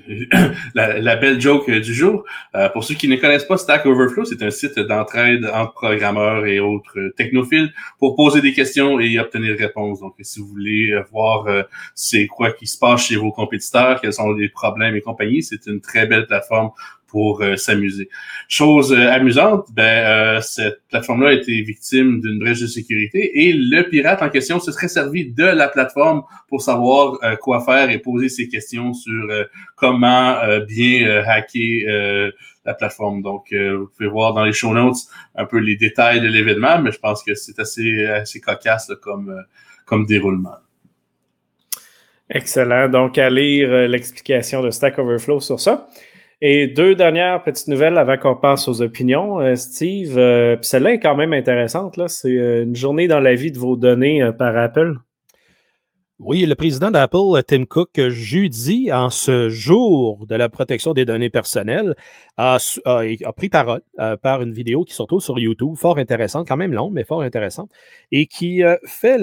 la, 0.75 1.17
belle 1.17 1.41
joke 1.41 1.71
du 1.71 1.93
jour. 1.93 2.25
pour 2.73 2.85
ceux 2.85 2.95
qui 2.95 3.09
ne 3.09 3.17
connaissent 3.17 3.45
pas 3.45 3.57
Stack 3.57 3.85
Overflow, 3.85 4.25
c'est 4.25 4.43
un 4.43 4.51
site 4.51 4.79
d'entraide 4.79 5.45
entre 5.53 5.75
programmeurs 5.75 6.47
et 6.47 6.61
autres 6.61 7.13
technophiles 7.17 7.73
pour 7.99 8.17
poser 8.17 8.41
des 8.41 8.53
questions 8.53 9.01
et 9.01 9.19
obtenir 9.19 9.57
des 9.57 9.65
réponses. 9.65 10.01
Donc, 10.01 10.15
si 10.21 10.41
vous 10.41 10.47
voulez 10.47 10.95
voir 11.11 11.47
c'est 11.95 12.27
quoi 12.27 12.53
qui 12.53 12.67
se 12.67 12.79
passe 12.79 13.07
chez 13.07 13.17
vos 13.17 13.33
compétiteurs, 13.33 14.01
quels 14.01 14.13
sont 14.13 14.33
les 14.33 14.49
problèmes 14.49 14.95
et 14.97 15.01
compagnie, 15.01 15.43
c'est 15.43 15.67
une 15.67 15.81
très 15.81 16.07
belle 16.07 16.27
plateforme 16.27 16.71
pour 17.14 17.42
euh, 17.42 17.55
s'amuser. 17.55 18.09
Chose 18.48 18.92
euh, 18.92 19.09
amusante, 19.09 19.68
ben, 19.72 19.85
euh, 19.85 20.40
cette 20.40 20.81
plateforme-là 20.90 21.29
a 21.29 21.33
été 21.35 21.62
victime 21.62 22.20
d'une 22.20 22.40
brèche 22.40 22.61
de 22.61 22.66
sécurité 22.66 23.46
et 23.46 23.53
le 23.53 23.88
pirate 23.88 24.20
en 24.20 24.31
question 24.31 24.59
se 24.59 24.72
serait 24.72 24.88
servi 24.88 25.31
de 25.31 25.44
la 25.44 25.68
plateforme 25.68 26.24
pour 26.48 26.61
savoir 26.61 27.20
quoi 27.40 27.64
faire 27.64 27.88
et 27.90 27.98
poser 27.98 28.29
ses 28.29 28.48
questions 28.48 28.94
sur 28.94 29.29
comment 29.77 30.38
bien 30.66 31.22
hacker 31.24 32.33
la 32.64 32.74
plateforme. 32.74 33.22
Donc, 33.22 33.53
vous 33.53 33.88
pouvez 33.96 34.09
voir 34.09 34.35
dans 34.35 34.44
les 34.44 34.53
show 34.53 34.72
notes 34.74 34.96
un 35.37 35.46
peu 35.46 35.59
les 35.59 35.77
détails 35.77 36.20
de 36.20 36.29
l'événement, 36.29 36.81
mais 36.81 36.90
je 36.90 36.98
pense 36.98 37.22
que 37.22 37.35
c'est 37.35 37.59
assez, 37.59 38.07
assez 38.07 38.40
cocasse 38.40 38.90
comme, 39.03 39.44
comme 39.87 40.05
déroulement. 40.07 40.57
Excellent. 42.31 42.88
Donc, 42.88 43.18
à 43.18 43.31
lire 43.31 43.88
l'explication 43.88 44.62
de 44.62 44.70
Stack 44.70 44.98
Overflow 44.98 45.40
sur 45.40 45.61
ça. 45.61 45.88
Et 46.40 46.66
deux 46.66 46.94
dernières 46.94 47.42
petites 47.42 47.68
nouvelles 47.68 47.97
avant 47.97 48.16
qu'on 48.16 48.37
passe 48.37 48.68
aux 48.68 48.83
opinions, 48.83 49.40
euh, 49.40 49.55
Steve. 49.55 50.18
Euh, 50.18 50.57
celle-là 50.62 50.94
est 50.94 51.01
quand 51.01 51.16
même 51.16 51.33
intéressante. 51.33 51.97
Là. 51.97 52.09
C'est 52.09 52.37
euh, 52.37 52.64
une 52.64 52.77
journée 52.77 53.09
dans 53.09 53.20
la 53.20 53.35
vie 53.35 53.53
de 53.53 53.59
vos 53.59 53.77
données 53.77 54.31
par 54.38 54.57
Apple. 54.57 54.97
Oui, 56.20 56.47
le 56.47 56.55
président 56.55 56.90
d'Apple, 56.92 57.42
Tim 57.47 57.64
Cook, 57.64 58.01
jeudi, 58.09 58.92
en 58.92 59.11
ce 59.11 59.49
jour 59.49 60.27
de 60.27 60.37
la 60.37 60.49
protection 60.49 60.92
des 60.92 61.05
données 61.05 61.29
personnelles, 61.29 61.97
a, 62.37 62.59
pris 63.37 63.49
parole 63.49 63.81
par 64.23 64.40
une 64.40 64.53
vidéo 64.53 64.85
qui 64.85 64.94
se 64.94 65.03
retrouve 65.03 65.20
sur 65.20 65.40
YouTube, 65.40 65.75
fort 65.75 65.99
intéressante, 65.99 66.47
quand 66.47 66.57
même 66.57 66.73
longue, 66.73 66.92
mais 66.92 67.03
fort 67.03 67.23
intéressante, 67.23 67.68
et 68.12 68.27
qui 68.27 68.62
fait 68.87 69.16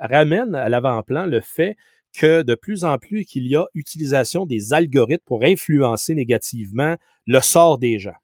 ramène 0.00 0.54
à 0.54 0.68
l'avant-plan 0.68 1.26
le 1.26 1.40
fait 1.40 1.76
que 2.16 2.42
de 2.42 2.54
plus 2.54 2.84
en 2.84 2.98
plus 2.98 3.24
qu'il 3.24 3.46
y 3.46 3.56
a 3.56 3.66
utilisation 3.74 4.46
des 4.46 4.72
algorithmes 4.72 5.24
pour 5.24 5.44
influencer 5.44 6.14
négativement 6.14 6.96
le 7.26 7.40
sort 7.40 7.78
des 7.78 7.98
gens. 7.98 8.16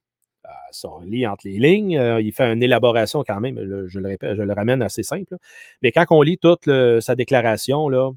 Euh, 0.44 0.48
ça, 0.70 0.88
on 0.88 1.00
lit 1.00 1.26
entre 1.26 1.46
les 1.46 1.58
lignes, 1.58 1.98
euh, 1.98 2.20
il 2.20 2.32
fait 2.32 2.52
une 2.52 2.62
élaboration 2.62 3.24
quand 3.26 3.40
même, 3.40 3.58
je, 3.88 3.98
le 3.98 4.08
répète, 4.08 4.36
je 4.36 4.42
le 4.42 4.52
ramène 4.52 4.82
assez 4.82 5.02
simple. 5.02 5.36
Mais 5.82 5.92
quand 5.92 6.06
on 6.10 6.22
lit 6.22 6.38
toute 6.38 6.68
sa 7.00 7.14
déclaration, 7.14 7.88
là, 7.88 8.10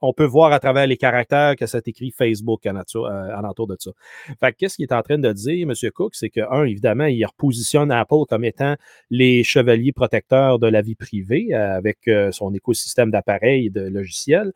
on 0.00 0.12
peut 0.12 0.24
voir 0.24 0.52
à 0.52 0.60
travers 0.60 0.86
les 0.86 0.96
caractères 0.96 1.56
que 1.56 1.66
c'est 1.66 1.86
écrit 1.88 2.10
Facebook 2.10 2.66
en, 2.66 2.76
euh, 2.76 3.66
de 3.66 3.76
ça. 3.78 3.90
Fait 4.40 4.52
qu'est-ce 4.52 4.76
qu'il 4.76 4.84
est 4.84 4.92
en 4.92 5.02
train 5.02 5.18
de 5.18 5.32
dire, 5.32 5.68
M. 5.68 5.90
Cook, 5.92 6.14
c'est 6.14 6.30
que, 6.30 6.40
un, 6.50 6.64
évidemment, 6.64 7.06
il 7.06 7.24
repositionne 7.24 7.90
Apple 7.90 8.24
comme 8.28 8.44
étant 8.44 8.76
les 9.10 9.44
chevaliers 9.44 9.92
protecteurs 9.92 10.58
de 10.58 10.66
la 10.66 10.82
vie 10.82 10.94
privée 10.94 11.48
euh, 11.52 11.76
avec 11.76 12.08
euh, 12.08 12.32
son 12.32 12.54
écosystème 12.54 13.10
d'appareils 13.10 13.66
et 13.66 13.70
de 13.70 13.82
logiciels. 13.82 14.52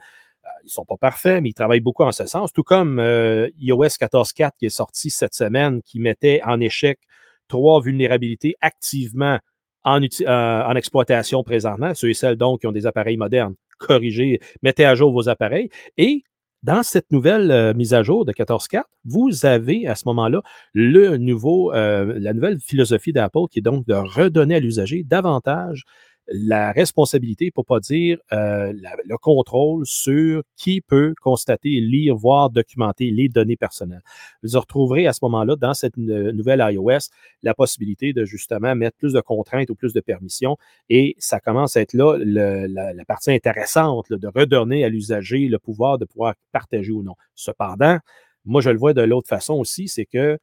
Ils 0.63 0.67
ne 0.67 0.71
sont 0.71 0.85
pas 0.85 0.97
parfaits, 0.97 1.41
mais 1.43 1.51
ils 1.51 1.55
travaillent 1.55 1.81
beaucoup 1.81 2.03
en 2.03 2.13
ce 2.13 2.27
sens. 2.27 2.53
Tout 2.53 2.65
comme 2.65 2.99
iOS 2.99 3.85
14.4 3.85 4.51
qui 4.59 4.67
est 4.67 4.71
sorti 4.71 5.09
cette 5.09 5.35
semaine, 5.35 5.83
qui 5.83 6.01
mettait 6.01 6.41
en 6.45 6.61
échec 6.61 6.99
trois 7.47 7.81
vulnérabilités 7.81 8.57
activement 8.61 9.39
en, 9.85 10.01
en, 10.27 10.75
exploitation 10.77 11.43
présentement, 11.45 11.95
ceux 11.95 12.11
et 12.11 12.15
celles 12.15 12.37
donc 12.37 12.61
qui 12.61 12.67
ont 12.67 12.73
des 12.73 12.87
appareils 12.87 13.17
modernes 13.17 13.55
corriger, 13.87 14.41
mettez 14.63 14.85
à 14.85 14.95
jour 14.95 15.13
vos 15.13 15.29
appareils. 15.29 15.69
Et 15.97 16.25
dans 16.63 16.85
cette 16.85 17.11
nouvelle 17.11 17.51
euh, 17.51 17.75
mise 17.75 17.93
à 17.93 18.03
jour 18.03 18.25
de 18.25 18.33
14.4, 18.33 18.85
vous 19.05 19.47
avez 19.47 19.87
à 19.89 19.97
ce 19.97 20.05
moment-là 20.07 20.43
euh, 20.77 22.15
la 22.21 22.33
nouvelle 22.33 22.61
philosophie 22.61 23.13
d'Apple 23.13 23.49
qui 23.51 23.59
est 23.59 23.63
donc 23.63 23.85
de 23.87 23.95
redonner 23.95 24.55
à 24.55 24.61
l'usager 24.61 25.03
davantage 25.03 25.85
la 26.29 26.73
responsabilité, 26.73 27.51
pour 27.51 27.67
pas 27.67 27.81
dire 27.81 28.19
euh, 28.33 28.73
le 28.73 29.17
contrôle 29.19 29.85
sur 29.87 30.43
qui 30.57 30.81
peut 30.81 31.15
constater, 31.21 31.81
lire, 31.81 32.17
voir, 32.17 32.51
documenter 32.51 33.11
les 33.11 33.29
données 33.29 33.57
personnelles. 33.57 34.03
Vous 34.43 34.59
retrouverez 34.59 35.07
à 35.07 35.13
ce 35.13 35.21
moment-là, 35.23 35.57
dans 35.57 35.75
cette 35.75 35.97
nouvelle 35.97 36.65
iOS, 36.71 37.11
la 37.43 37.55
possibilité 37.55 38.13
de 38.13 38.25
justement 38.25 38.75
mettre 38.75 38.97
plus 38.97 39.13
de 39.13 39.21
contraintes 39.21 39.71
ou 39.71 39.75
plus 39.75 39.93
de 39.93 40.01
permissions. 40.01 40.57
Et 40.89 41.17
ça 41.19 41.41
commence 41.41 41.77
à 41.77 41.81
être 41.81 41.95
là 41.95 42.17
la, 42.19 43.05
partie 43.05 43.33
intéressante 43.33 44.13
de 44.13 44.29
redonner 44.29 44.85
à 44.85 44.89
l'usager 44.89 45.49
le 45.49 45.59
pouvoir 45.59 45.99
de 45.99 46.05
pouvoir 46.05 46.35
partager 46.53 46.93
ou 46.93 47.03
non. 47.03 47.15
Cependant, 47.35 47.99
moi, 48.45 48.61
je 48.61 48.71
le 48.71 48.79
vois 48.79 48.93
de 48.93 49.03
l'autre 49.03 49.29
façon 49.29 49.55
aussi, 49.55 49.89
c'est 49.89 50.07
que 50.07 50.39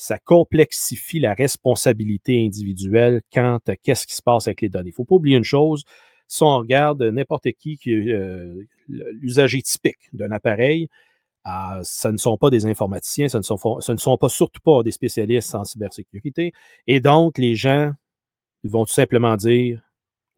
ça 0.00 0.18
complexifie 0.18 1.20
la 1.20 1.34
responsabilité 1.34 2.42
individuelle 2.44 3.20
quant 3.30 3.58
à 3.68 3.76
qu'est-ce 3.76 4.06
qui 4.06 4.14
se 4.14 4.22
passe 4.22 4.48
avec 4.48 4.62
les 4.62 4.70
données. 4.70 4.88
Il 4.88 4.92
ne 4.92 4.94
faut 4.94 5.04
pas 5.04 5.16
oublier 5.16 5.36
une 5.36 5.44
chose, 5.44 5.84
si 6.26 6.42
on 6.42 6.56
regarde 6.58 7.02
n'importe 7.02 7.52
qui, 7.52 7.76
qui 7.76 7.92
euh, 7.92 8.62
l'usager 8.88 9.60
typique 9.60 10.08
d'un 10.14 10.30
appareil, 10.30 10.88
euh, 11.46 11.80
ce 11.82 12.08
ne 12.08 12.16
sont 12.16 12.38
pas 12.38 12.48
des 12.48 12.64
informaticiens, 12.64 13.28
ce 13.28 13.36
ne, 13.36 13.42
sont, 13.42 13.58
ce 13.80 13.92
ne 13.92 13.98
sont 13.98 14.16
pas 14.16 14.30
surtout 14.30 14.62
pas 14.62 14.82
des 14.82 14.90
spécialistes 14.90 15.54
en 15.54 15.64
cybersécurité. 15.64 16.52
Et 16.86 17.00
donc, 17.00 17.36
les 17.36 17.54
gens 17.54 17.92
vont 18.64 18.86
tout 18.86 18.92
simplement 18.92 19.36
dire 19.36 19.82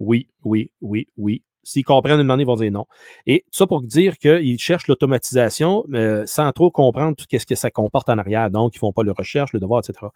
oui, 0.00 0.28
oui, 0.42 0.72
oui, 0.80 1.06
oui, 1.16 1.42
S'ils 1.64 1.84
comprennent 1.84 2.20
une 2.20 2.26
manière, 2.26 2.42
ils 2.42 2.46
vont 2.46 2.56
dire 2.56 2.72
non. 2.72 2.86
Et 3.26 3.44
ça 3.50 3.66
pour 3.66 3.82
dire 3.82 4.18
qu'ils 4.18 4.58
cherchent 4.58 4.88
l'automatisation 4.88 5.84
euh, 5.94 6.24
sans 6.26 6.50
trop 6.52 6.70
comprendre 6.70 7.16
tout 7.16 7.26
ce 7.30 7.46
que 7.46 7.54
ça 7.54 7.70
comporte 7.70 8.08
en 8.08 8.18
arrière. 8.18 8.50
Donc, 8.50 8.74
ils 8.74 8.78
ne 8.78 8.80
font 8.80 8.92
pas 8.92 9.04
le 9.04 9.12
recherche, 9.12 9.52
le 9.52 9.60
devoir, 9.60 9.80
etc. 9.80 10.06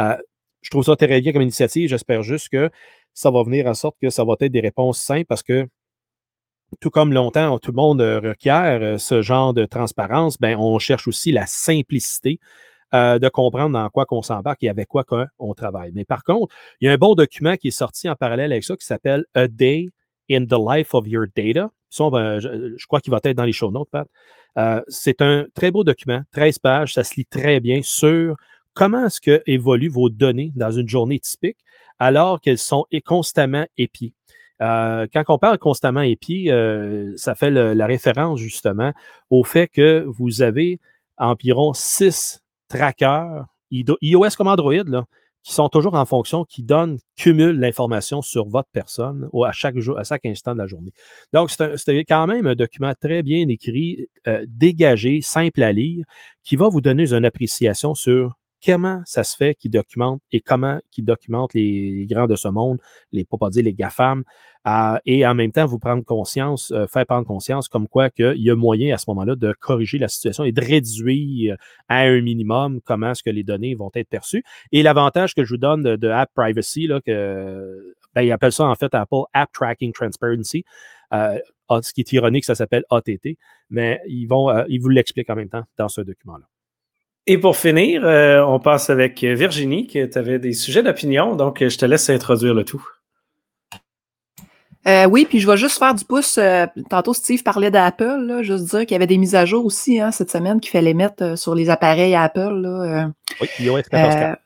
Euh, 0.00 0.16
je 0.62 0.70
trouve 0.70 0.84
ça 0.84 0.96
très 0.96 1.20
bien 1.20 1.32
comme 1.32 1.42
initiative. 1.42 1.88
J'espère 1.88 2.22
juste 2.22 2.48
que 2.48 2.70
ça 3.14 3.30
va 3.30 3.42
venir 3.44 3.66
en 3.66 3.74
sorte 3.74 3.96
que 4.02 4.10
ça 4.10 4.24
va 4.24 4.34
être 4.40 4.52
des 4.52 4.60
réponses 4.60 5.00
simples 5.00 5.26
parce 5.26 5.42
que 5.42 5.68
tout 6.80 6.90
comme 6.90 7.12
longtemps, 7.12 7.58
tout 7.58 7.70
le 7.70 7.76
monde 7.76 8.02
requiert 8.02 9.00
ce 9.00 9.22
genre 9.22 9.54
de 9.54 9.64
transparence, 9.64 10.38
ben, 10.38 10.56
on 10.58 10.78
cherche 10.78 11.08
aussi 11.08 11.32
la 11.32 11.46
simplicité. 11.46 12.40
de 12.92 13.28
comprendre 13.28 13.72
dans 13.74 13.88
quoi 13.90 14.06
qu'on 14.06 14.22
s'embarque 14.22 14.62
et 14.62 14.68
avec 14.68 14.88
quoi 14.88 15.04
on 15.38 15.54
travaille. 15.54 15.92
Mais 15.94 16.04
par 16.04 16.24
contre, 16.24 16.54
il 16.80 16.86
y 16.86 16.88
a 16.88 16.92
un 16.92 16.96
bon 16.96 17.14
document 17.14 17.56
qui 17.56 17.68
est 17.68 17.70
sorti 17.70 18.08
en 18.08 18.16
parallèle 18.16 18.50
avec 18.50 18.64
ça 18.64 18.76
qui 18.76 18.86
s'appelle 18.86 19.24
A 19.34 19.46
Day 19.46 19.88
in 20.30 20.44
the 20.46 20.58
Life 20.58 20.94
of 20.94 21.06
Your 21.06 21.26
Data. 21.34 21.70
je, 21.90 22.86
crois 22.86 23.00
qu'il 23.00 23.10
va 23.10 23.20
être 23.22 23.36
dans 23.36 23.44
les 23.44 23.52
show 23.52 23.70
notes, 23.70 23.88
Pat. 23.90 24.08
c'est 24.88 25.22
un 25.22 25.46
très 25.54 25.70
beau 25.70 25.84
document, 25.84 26.22
13 26.32 26.58
pages, 26.58 26.94
ça 26.94 27.04
se 27.04 27.14
lit 27.16 27.26
très 27.26 27.60
bien 27.60 27.80
sur 27.82 28.36
comment 28.74 29.06
est-ce 29.06 29.20
que 29.20 29.42
évoluent 29.46 29.88
vos 29.88 30.08
données 30.08 30.52
dans 30.54 30.70
une 30.70 30.88
journée 30.88 31.18
typique 31.18 31.58
alors 31.98 32.40
qu'elles 32.40 32.58
sont 32.58 32.86
constamment 33.04 33.66
épiées. 33.76 34.12
Euh, 34.60 35.06
quand 35.12 35.24
on 35.28 35.38
parle 35.38 35.58
constamment 35.58 36.02
épiées, 36.02 36.50
euh, 36.50 37.12
ça 37.16 37.34
fait 37.34 37.50
la 37.50 37.86
référence 37.86 38.40
justement 38.40 38.92
au 39.30 39.44
fait 39.44 39.68
que 39.68 40.04
vous 40.06 40.42
avez 40.42 40.80
environ 41.16 41.72
six 41.74 42.40
trackers 42.68 43.46
iOS 43.70 44.30
comme 44.36 44.48
Android 44.48 44.84
là, 44.86 45.04
qui 45.42 45.52
sont 45.52 45.68
toujours 45.68 45.94
en 45.94 46.04
fonction, 46.04 46.44
qui 46.44 46.62
donnent, 46.62 46.98
cumulent 47.16 47.58
l'information 47.58 48.22
sur 48.22 48.46
votre 48.48 48.68
personne 48.72 49.28
à 49.44 49.52
chaque 49.52 49.78
jour, 49.78 49.98
à 49.98 50.04
chaque 50.04 50.26
instant 50.26 50.52
de 50.52 50.58
la 50.58 50.66
journée. 50.66 50.92
Donc, 51.32 51.50
c'est 51.50 52.04
quand 52.04 52.26
même 52.26 52.46
un 52.46 52.54
document 52.54 52.92
très 53.00 53.22
bien 53.22 53.48
écrit, 53.48 54.08
euh, 54.26 54.44
dégagé, 54.48 55.20
simple 55.22 55.62
à 55.62 55.72
lire, 55.72 56.04
qui 56.44 56.56
va 56.56 56.68
vous 56.68 56.80
donner 56.80 57.12
une 57.12 57.24
appréciation 57.24 57.94
sur 57.94 58.34
comment 58.64 59.02
ça 59.04 59.24
se 59.24 59.36
fait 59.36 59.54
qu'ils 59.54 59.70
documentent 59.70 60.20
et 60.32 60.40
comment 60.40 60.80
qu'ils 60.90 61.04
documentent 61.04 61.54
les, 61.54 62.06
grands 62.08 62.26
de 62.26 62.36
ce 62.36 62.48
monde, 62.48 62.78
les 63.12 63.24
pas 63.24 63.50
dire 63.50 63.64
les 63.64 63.74
GAFAM, 63.74 64.24
et 65.06 65.26
en 65.26 65.34
même 65.34 65.52
temps 65.52 65.66
vous 65.66 65.78
prendre 65.78 66.04
conscience, 66.04 66.72
euh, 66.72 66.86
faire 66.86 67.06
prendre 67.06 67.26
conscience 67.26 67.68
comme 67.68 67.88
quoi 67.88 68.10
qu'il 68.10 68.36
y 68.36 68.50
a 68.50 68.56
moyen 68.56 68.94
à 68.94 68.98
ce 68.98 69.04
moment-là 69.08 69.34
de 69.34 69.54
corriger 69.58 69.98
la 69.98 70.08
situation 70.08 70.44
et 70.44 70.52
de 70.52 70.60
réduire 70.60 71.56
à 71.88 72.00
un 72.00 72.20
minimum 72.20 72.80
comment 72.84 73.12
est-ce 73.12 73.22
que 73.22 73.30
les 73.30 73.44
données 73.44 73.74
vont 73.74 73.90
être 73.94 74.08
perçues. 74.08 74.44
Et 74.72 74.82
l'avantage 74.82 75.34
que 75.34 75.44
je 75.44 75.54
vous 75.54 75.58
donne 75.58 75.82
de, 75.82 76.08
App 76.08 76.30
Privacy, 76.34 76.86
là, 76.86 77.00
que, 77.00 77.94
ben, 78.14 78.22
ils 78.22 78.32
appellent 78.32 78.52
ça 78.52 78.64
en 78.64 78.74
fait 78.74 78.94
Apple 78.94 79.22
App 79.32 79.50
Tracking 79.52 79.92
Transparency. 79.92 80.64
Euh, 81.14 81.38
ce 81.82 81.92
qui 81.92 82.00
est 82.00 82.12
ironique, 82.12 82.44
ça 82.44 82.54
s'appelle 82.54 82.84
ATT, 82.90 83.38
mais 83.70 84.00
ils 84.06 84.26
vont, 84.26 84.50
euh, 84.50 84.64
ils 84.68 84.80
vous 84.80 84.88
l'expliquent 84.88 85.30
en 85.30 85.36
même 85.36 85.48
temps 85.48 85.64
dans 85.76 85.88
ce 85.88 86.00
document-là. 86.00 86.46
Et 87.30 87.36
pour 87.36 87.58
finir, 87.58 88.06
euh, 88.06 88.40
on 88.40 88.58
passe 88.58 88.88
avec 88.88 89.22
Virginie, 89.22 89.86
qui 89.86 90.00
avait 90.00 90.38
des 90.38 90.54
sujets 90.54 90.82
d'opinion, 90.82 91.36
donc 91.36 91.58
je 91.60 91.76
te 91.76 91.84
laisse 91.84 92.08
introduire 92.08 92.54
le 92.54 92.64
tout. 92.64 92.82
Euh, 94.86 95.04
oui, 95.04 95.26
puis 95.28 95.38
je 95.38 95.46
vais 95.46 95.58
juste 95.58 95.78
faire 95.78 95.94
du 95.94 96.06
pouce. 96.06 96.38
Euh, 96.38 96.64
tantôt, 96.88 97.12
Steve 97.12 97.42
parlait 97.42 97.70
d'Apple, 97.70 98.38
juste 98.40 98.64
dire 98.64 98.80
qu'il 98.80 98.92
y 98.92 98.94
avait 98.94 99.06
des 99.06 99.18
mises 99.18 99.34
à 99.34 99.44
jour 99.44 99.66
aussi 99.66 100.00
hein, 100.00 100.10
cette 100.10 100.30
semaine 100.30 100.58
qu'il 100.58 100.70
fallait 100.70 100.94
mettre 100.94 101.36
sur 101.36 101.54
les 101.54 101.68
appareils 101.68 102.14
Apple. 102.14 102.62
Là, 102.62 103.10
oui, 103.42 103.48
iOS 103.60 103.82
14 103.90 104.36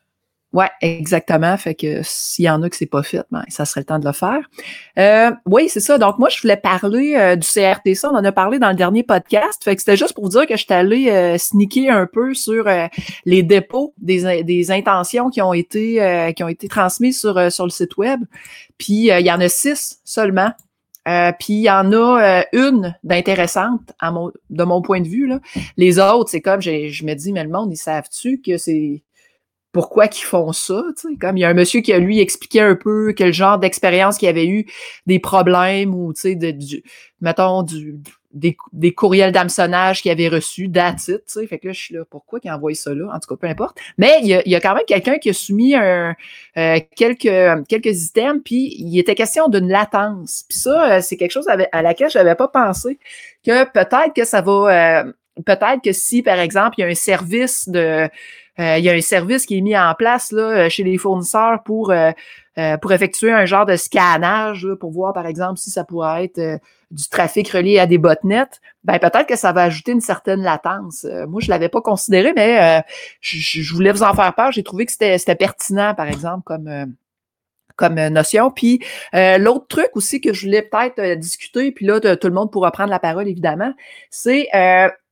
oui, 0.53 0.67
exactement. 0.83 1.57
Fait 1.57 1.75
que 1.75 2.03
s'il 2.03 2.45
y 2.45 2.51
en 2.51 2.63
a 2.63 2.69
que 2.69 2.77
c'est 2.77 2.85
pas 2.85 3.03
fait, 3.03 3.25
ben, 3.31 3.43
ça 3.49 3.65
serait 3.65 3.81
le 3.81 3.87
temps 3.87 3.99
de 3.99 4.05
le 4.05 4.13
faire. 4.13 4.51
Euh, 4.99 5.31
oui, 5.47 5.71
c'est 5.71 5.81
ça. 5.81 5.97
Donc, 5.97 6.19
moi, 6.19 6.29
je 6.29 6.43
voulais 6.43 6.59
parler 6.59 7.15
euh, 7.17 7.37
du 7.37 7.47
CRTC. 7.47 8.05
On 8.05 8.15
en 8.15 8.25
a 8.25 8.33
parlé 8.33 8.59
dans 8.59 8.69
le 8.69 8.75
dernier 8.75 9.03
podcast. 9.03 9.65
Fait 9.65 9.75
que 9.75 9.81
c'était 9.81 9.97
juste 9.97 10.13
pour 10.13 10.25
vous 10.25 10.31
dire 10.31 10.47
que 10.47 10.55
je 10.57 10.65
suis 10.65 10.75
allée 10.75 11.09
euh, 11.09 11.39
sneaker 11.39 11.97
un 11.97 12.07
peu 12.07 12.35
sur 12.35 12.67
euh, 12.67 12.87
les 13.25 13.43
dépôts 13.43 13.95
des, 13.97 14.43
des 14.43 14.71
intentions 14.71 15.31
qui 15.31 15.41
ont 15.41 15.55
été 15.55 16.33
qui 16.37 16.45
ont 16.45 16.49
été 16.49 16.69
transmises 16.69 17.19
sur, 17.19 17.51
sur 17.51 17.65
le 17.65 17.71
site 17.71 17.97
web. 17.97 18.21
Puis 18.79 19.09
il 19.09 19.27
y 19.27 19.33
en 19.33 19.41
a 19.41 19.49
six 19.49 20.01
seulement. 20.05 20.53
puis 21.05 21.55
il 21.55 21.63
y 21.63 21.71
en 21.71 21.93
a 21.93 22.45
une 22.53 22.95
d'intéressante 23.05 23.93
mon, 24.03 24.31
de 24.51 24.65
mon 24.65 24.83
point 24.83 25.01
de 25.01 25.09
vue. 25.09 25.27
Là. 25.27 25.41
Les 25.77 25.99
autres, 25.99 26.31
c'est 26.31 26.41
comme 26.41 26.61
je 26.61 27.05
me 27.05 27.15
dis, 27.15 27.33
mais 27.33 27.45
le 27.45 27.51
monde, 27.51 27.73
ils 27.73 27.77
savent-tu 27.77 28.41
que 28.41 28.59
c'est 28.59 29.03
pourquoi 29.73 30.07
qu'ils 30.07 30.27
font 30.27 30.53
ça. 30.53 30.83
Tu 30.97 31.09
sais, 31.09 31.17
comme 31.17 31.37
il 31.37 31.41
y 31.41 31.45
a 31.45 31.49
un 31.49 31.55
monsieur 31.55 31.81
qui 31.81 31.93
a 31.93 31.99
lui 31.99 32.21
expliqué 32.21 32.61
un 32.61 32.77
peu 32.77 33.13
quel 33.15 33.33
genre 33.33 33.59
d'expérience 33.59 34.19
qu'il 34.19 34.29
avait 34.29 34.47
eu, 34.47 34.67
des 35.07 35.19
problèmes 35.19 35.95
ou 35.95 36.13
de, 36.13 36.51
du, 36.51 36.85
mettons, 37.21 37.63
du, 37.63 37.99
des, 38.35 38.57
des 38.73 38.93
courriels 38.93 39.33
d'hameçonnage 39.33 40.03
qu'il 40.03 40.11
avait 40.11 40.29
reçus, 40.29 40.69
datit. 40.69 41.19
Fait 41.27 41.59
que 41.59 41.69
là, 41.69 41.73
je 41.73 41.81
suis 41.81 41.95
là, 41.95 42.05
pourquoi 42.09 42.41
qu'il 42.41 42.51
a 42.51 42.59
ça 42.75 42.95
là? 42.95 43.11
En 43.15 43.19
tout 43.19 43.35
cas, 43.35 43.37
peu 43.41 43.47
importe. 43.47 43.79
Mais 43.99 44.19
il 44.23 44.29
y 44.29 44.35
a, 44.35 44.43
il 44.45 44.53
y 44.53 44.55
a 44.55 44.61
quand 44.61 44.75
même 44.75 44.85
quelqu'un 44.87 45.19
qui 45.19 45.31
a 45.31 45.33
soumis 45.33 45.75
un, 45.75 46.15
euh, 46.57 46.81
quelques, 46.97 47.67
quelques 47.69 48.07
items, 48.07 48.43
puis 48.45 48.75
il 48.79 48.99
était 48.99 49.15
question 49.15 49.49
d'une 49.49 49.69
latence. 49.69 50.45
Puis 50.49 50.59
ça, 50.59 50.93
euh, 50.97 51.01
c'est 51.01 51.17
quelque 51.17 51.33
chose 51.33 51.49
à, 51.49 51.83
laquelle 51.83 52.11
je 52.11 52.19
n'avais 52.19 52.35
pas 52.35 52.49
pensé, 52.49 52.99
que 53.45 53.65
peut-être 53.71 54.13
que 54.15 54.25
ça 54.25 54.41
va... 54.41 55.05
Euh, 55.05 55.13
peut-être 55.47 55.83
que 55.83 55.93
si, 55.93 56.23
par 56.23 56.39
exemple, 56.39 56.75
il 56.79 56.83
y 56.83 56.85
a 56.85 56.89
un 56.89 56.95
service 56.95 57.69
de 57.69 58.09
euh, 58.59 58.79
il 58.79 58.85
y 58.85 58.91
a 58.91 58.93
un 58.93 59.01
service 59.01 59.47
qui 59.47 59.59
est 59.59 59.61
mis 59.63 59.77
en 59.77 59.95
place 59.95 60.31
là, 60.31 60.43
euh, 60.43 60.69
chez 60.69 60.83
les 60.83 60.99
fournisseurs 60.99 61.63
pour, 61.63 61.91
euh, 61.91 62.13
pour 62.83 62.93
effectuer 62.93 63.33
un 63.33 63.47
genre 63.47 63.65
de 63.65 63.77
scannage 63.77 64.69
pour 64.79 64.91
voir, 64.91 65.15
par 65.15 65.27
exemple, 65.27 65.59
si 65.59 65.71
ça 65.71 65.85
pourrait 65.85 66.25
être 66.25 66.61
du 66.91 67.09
trafic 67.09 67.49
relié 67.49 67.79
à 67.79 67.87
des 67.87 67.97
botnets. 67.97 68.61
Ben, 68.85 68.99
peut-être 68.99 69.27
que 69.27 69.37
ça 69.37 69.53
va 69.53 69.63
ajouter 69.63 69.93
une 69.93 70.03
certaine 70.03 70.43
latence. 70.43 71.07
moi, 71.29 71.41
je 71.41 71.49
l'avais 71.49 71.71
pas 71.71 71.81
considéré, 71.81 72.35
mais 72.37 72.85
je, 73.21 73.39
je, 73.39 73.75
voulais 73.75 73.93
vous 73.93 74.03
en 74.03 74.13
faire 74.13 74.35
part. 74.35 74.53
J'ai 74.53 74.63
trouvé 74.63 74.85
que 74.85 74.93
c'était 74.93 75.35
pertinent, 75.35 75.95
par 75.95 76.09
exemple, 76.09 76.43
comme 76.45 76.95
comme 77.77 77.95
notion. 78.09 78.51
Puis 78.51 78.85
l'autre 79.15 79.67
truc 79.69 79.89
aussi 79.95 80.21
que 80.21 80.35
je 80.35 80.45
voulais 80.45 80.61
peut-être 80.61 81.19
discuter, 81.19 81.73
puis 81.73 81.87
là, 81.87 82.01
tout 82.01 82.29
le 82.29 82.35
monde 82.35 82.53
pourra 82.53 82.71
prendre 82.71 82.91
la 82.91 82.99
parole, 82.99 83.29
évidemment, 83.29 83.73
c'est 84.11 84.49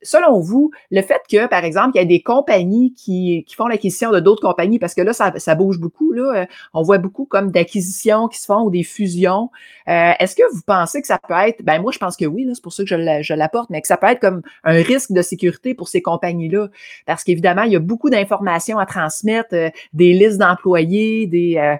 selon 0.03 0.41
vous, 0.41 0.71
le 0.91 1.03
fait 1.03 1.21
que, 1.31 1.47
par 1.47 1.65
exemple, 1.65 1.93
il 1.95 1.99
y 1.99 2.03
a 2.03 2.05
des 2.05 2.23
compagnies 2.23 2.93
qui, 2.95 3.45
qui 3.47 3.55
font 3.55 3.67
l'acquisition 3.67 4.11
de 4.11 4.21
d'autres 4.21 4.43
compagnies, 4.43 4.79
parce 4.79 4.95
que 4.95 5.03
là, 5.03 5.13
ça, 5.13 5.33
ça 5.37 5.55
bouge 5.55 5.79
beaucoup, 5.79 6.13
là, 6.13 6.43
euh, 6.43 6.47
on 6.75 6.83
voit 6.83 6.99
beaucoup 6.99 7.25
comme 7.25 7.51
d'acquisitions 7.51 8.29
qui 8.29 8.39
se 8.39 8.47
font 8.47 8.63
ou 8.63 8.71
des 8.71 8.83
fusions. 8.83 9.51
Euh, 9.89 10.13
est-ce 10.19 10.35
que 10.35 10.43
vous 10.53 10.63
pensez 10.67 11.01
que 11.01 11.07
ça 11.07 11.19
peut 11.19 11.35
être, 11.35 11.63
ben 11.63 11.81
moi, 11.81 11.93
je 11.93 11.99
pense 11.99 12.17
que 12.17 12.25
oui, 12.25 12.49
c'est 12.55 12.63
pour 12.63 12.73
ça 12.73 12.85
que 12.85 13.23
je 13.23 13.35
l'apporte, 13.35 13.71
mais 13.71 13.81
que 13.81 13.87
ça 13.87 13.97
peut 13.97 14.07
être 14.07 14.21
comme 14.21 14.43
un 14.65 14.83
risque 14.83 15.13
de 15.13 15.23
sécurité 15.23 15.75
pour 15.75 15.89
ces 15.89 16.03
compagnies-là, 16.03 16.69
parce 17.07 17.25
qu'évidemment, 17.25 17.63
il 17.63 17.73
y 17.73 17.77
a 17.77 17.81
beaucoup 17.81 18.11
d'informations 18.11 18.79
à 18.79 18.87
transmettre, 18.87 19.55
euh, 19.55 19.71
des 19.93 20.13
listes 20.13 20.39
d'employés, 20.39 21.27
des, 21.27 21.79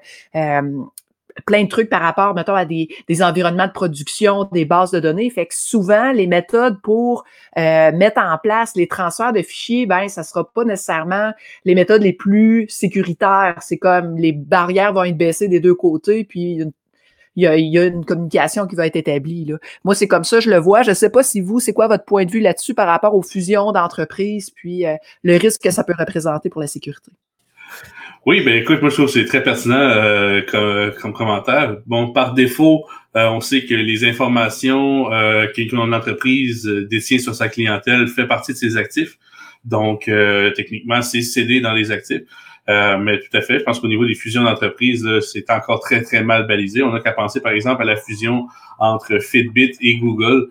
plein 1.47 1.65
de 1.65 1.69
trucs 1.69 1.89
par 1.89 2.01
rapport, 2.01 2.35
mettons, 2.35 2.55
à 2.55 2.65
des, 2.65 2.89
des, 3.09 3.23
environnements 3.23 3.67
de 3.67 3.73
production, 3.73 4.45
des 4.53 4.65
bases 4.65 4.91
de 4.91 5.01
données. 5.01 5.31
Fait 5.31 5.47
que 5.47 5.55
souvent, 5.55 6.13
les 6.13 6.27
méthodes 6.27 6.81
pour 6.83 7.25
euh, 7.59 7.93
mettre 7.93 8.21
en 8.21 8.39
place 8.39 8.75
les 8.77 8.89
transferts 8.89 9.33
de 9.33 9.43
fichiers, 9.43 9.87
ben, 9.87 10.09
ça 10.09 10.23
sera 10.23 10.51
pas 10.53 10.65
nécessairement 10.65 11.33
les 11.65 11.75
méthodes 11.75 12.03
les 12.03 12.13
plus 12.13 12.67
sécuritaires. 12.69 13.57
C'est 13.61 13.79
comme 13.79 14.17
les 14.17 14.33
barrières 14.33 14.93
vont 14.93 15.05
être 15.05 15.17
baissées 15.17 15.49
des 15.49 15.61
deux 15.61 15.75
côtés, 15.75 16.25
puis 16.25 16.63
il 17.37 17.45
y, 17.45 17.47
a, 17.47 17.57
y 17.57 17.79
a, 17.79 17.85
une 17.87 18.05
communication 18.05 18.67
qui 18.67 18.77
va 18.77 18.87
être 18.87 18.97
établie. 18.97 19.45
Là. 19.45 19.59
Moi, 19.85 19.95
c'est 19.95 20.09
comme 20.09 20.25
ça, 20.25 20.41
je 20.41 20.51
le 20.51 20.59
vois. 20.59 20.83
Je 20.83 20.91
ne 20.91 20.95
sais 20.95 21.11
pas 21.11 21.23
si 21.23 21.41
vous, 21.41 21.61
c'est 21.61 21.73
quoi 21.73 21.89
votre 21.89 22.05
point 22.05 22.25
de 22.25 22.31
vue 22.31 22.41
là-dessus 22.41 22.75
par 22.75 22.87
rapport 22.87 23.15
aux 23.15 23.23
fusions 23.23 23.73
d'entreprises, 23.73 24.51
puis 24.51 24.87
euh, 24.87 24.97
le 25.23 25.37
risque 25.37 25.63
que 25.63 25.71
ça 25.71 25.85
peut 25.85 25.95
représenter 25.99 26.51
pour 26.51 26.61
la 26.61 26.67
sécurité. 26.67 27.13
Oui, 28.27 28.43
ben 28.43 28.55
écoute, 28.55 28.83
moi 28.83 28.91
je 28.91 28.97
trouve 28.97 29.07
que 29.07 29.13
c'est 29.13 29.25
très 29.25 29.43
pertinent 29.43 29.77
euh, 29.79 30.43
comme, 31.01 31.15
commentaire. 31.15 31.79
Bon, 31.87 32.13
par 32.13 32.35
défaut, 32.35 32.85
euh, 33.17 33.29
on 33.31 33.41
sait 33.41 33.65
que 33.65 33.75
les 33.75 34.05
informations 34.05 35.11
euh, 35.11 35.47
qu'une 35.47 35.79
entreprise 35.79 36.67
détient 36.91 37.19
sur 37.19 37.35
sa 37.35 37.49
clientèle 37.49 38.09
fait 38.09 38.27
partie 38.27 38.53
de 38.53 38.59
ses 38.59 38.77
actifs. 38.77 39.17
Donc, 39.65 40.07
euh, 40.07 40.51
techniquement, 40.51 41.01
c'est 41.01 41.23
cédé 41.23 41.63
dans 41.63 41.73
les 41.73 41.91
actifs. 41.91 42.23
mais 42.69 43.19
tout 43.21 43.37
à 43.37 43.41
fait, 43.41 43.59
je 43.59 43.65
pense 43.65 43.81
qu'au 43.81 43.89
niveau 43.89 44.07
des 44.07 44.15
fusions 44.15 44.45
d'entreprises, 44.45 45.09
c'est 45.21 45.51
encore 45.51 45.81
très, 45.81 46.03
très 46.03 46.23
mal 46.23 46.47
balisé. 46.47 46.83
On 46.83 46.93
a 46.93 47.01
qu'à 47.01 47.13
penser, 47.13 47.41
par 47.41 47.53
exemple, 47.53 47.81
à 47.83 47.87
la 47.87 47.97
fusion 47.97 48.47
entre 48.79 49.19
Fitbit 49.19 49.73
et 49.81 49.97
Google. 49.97 50.51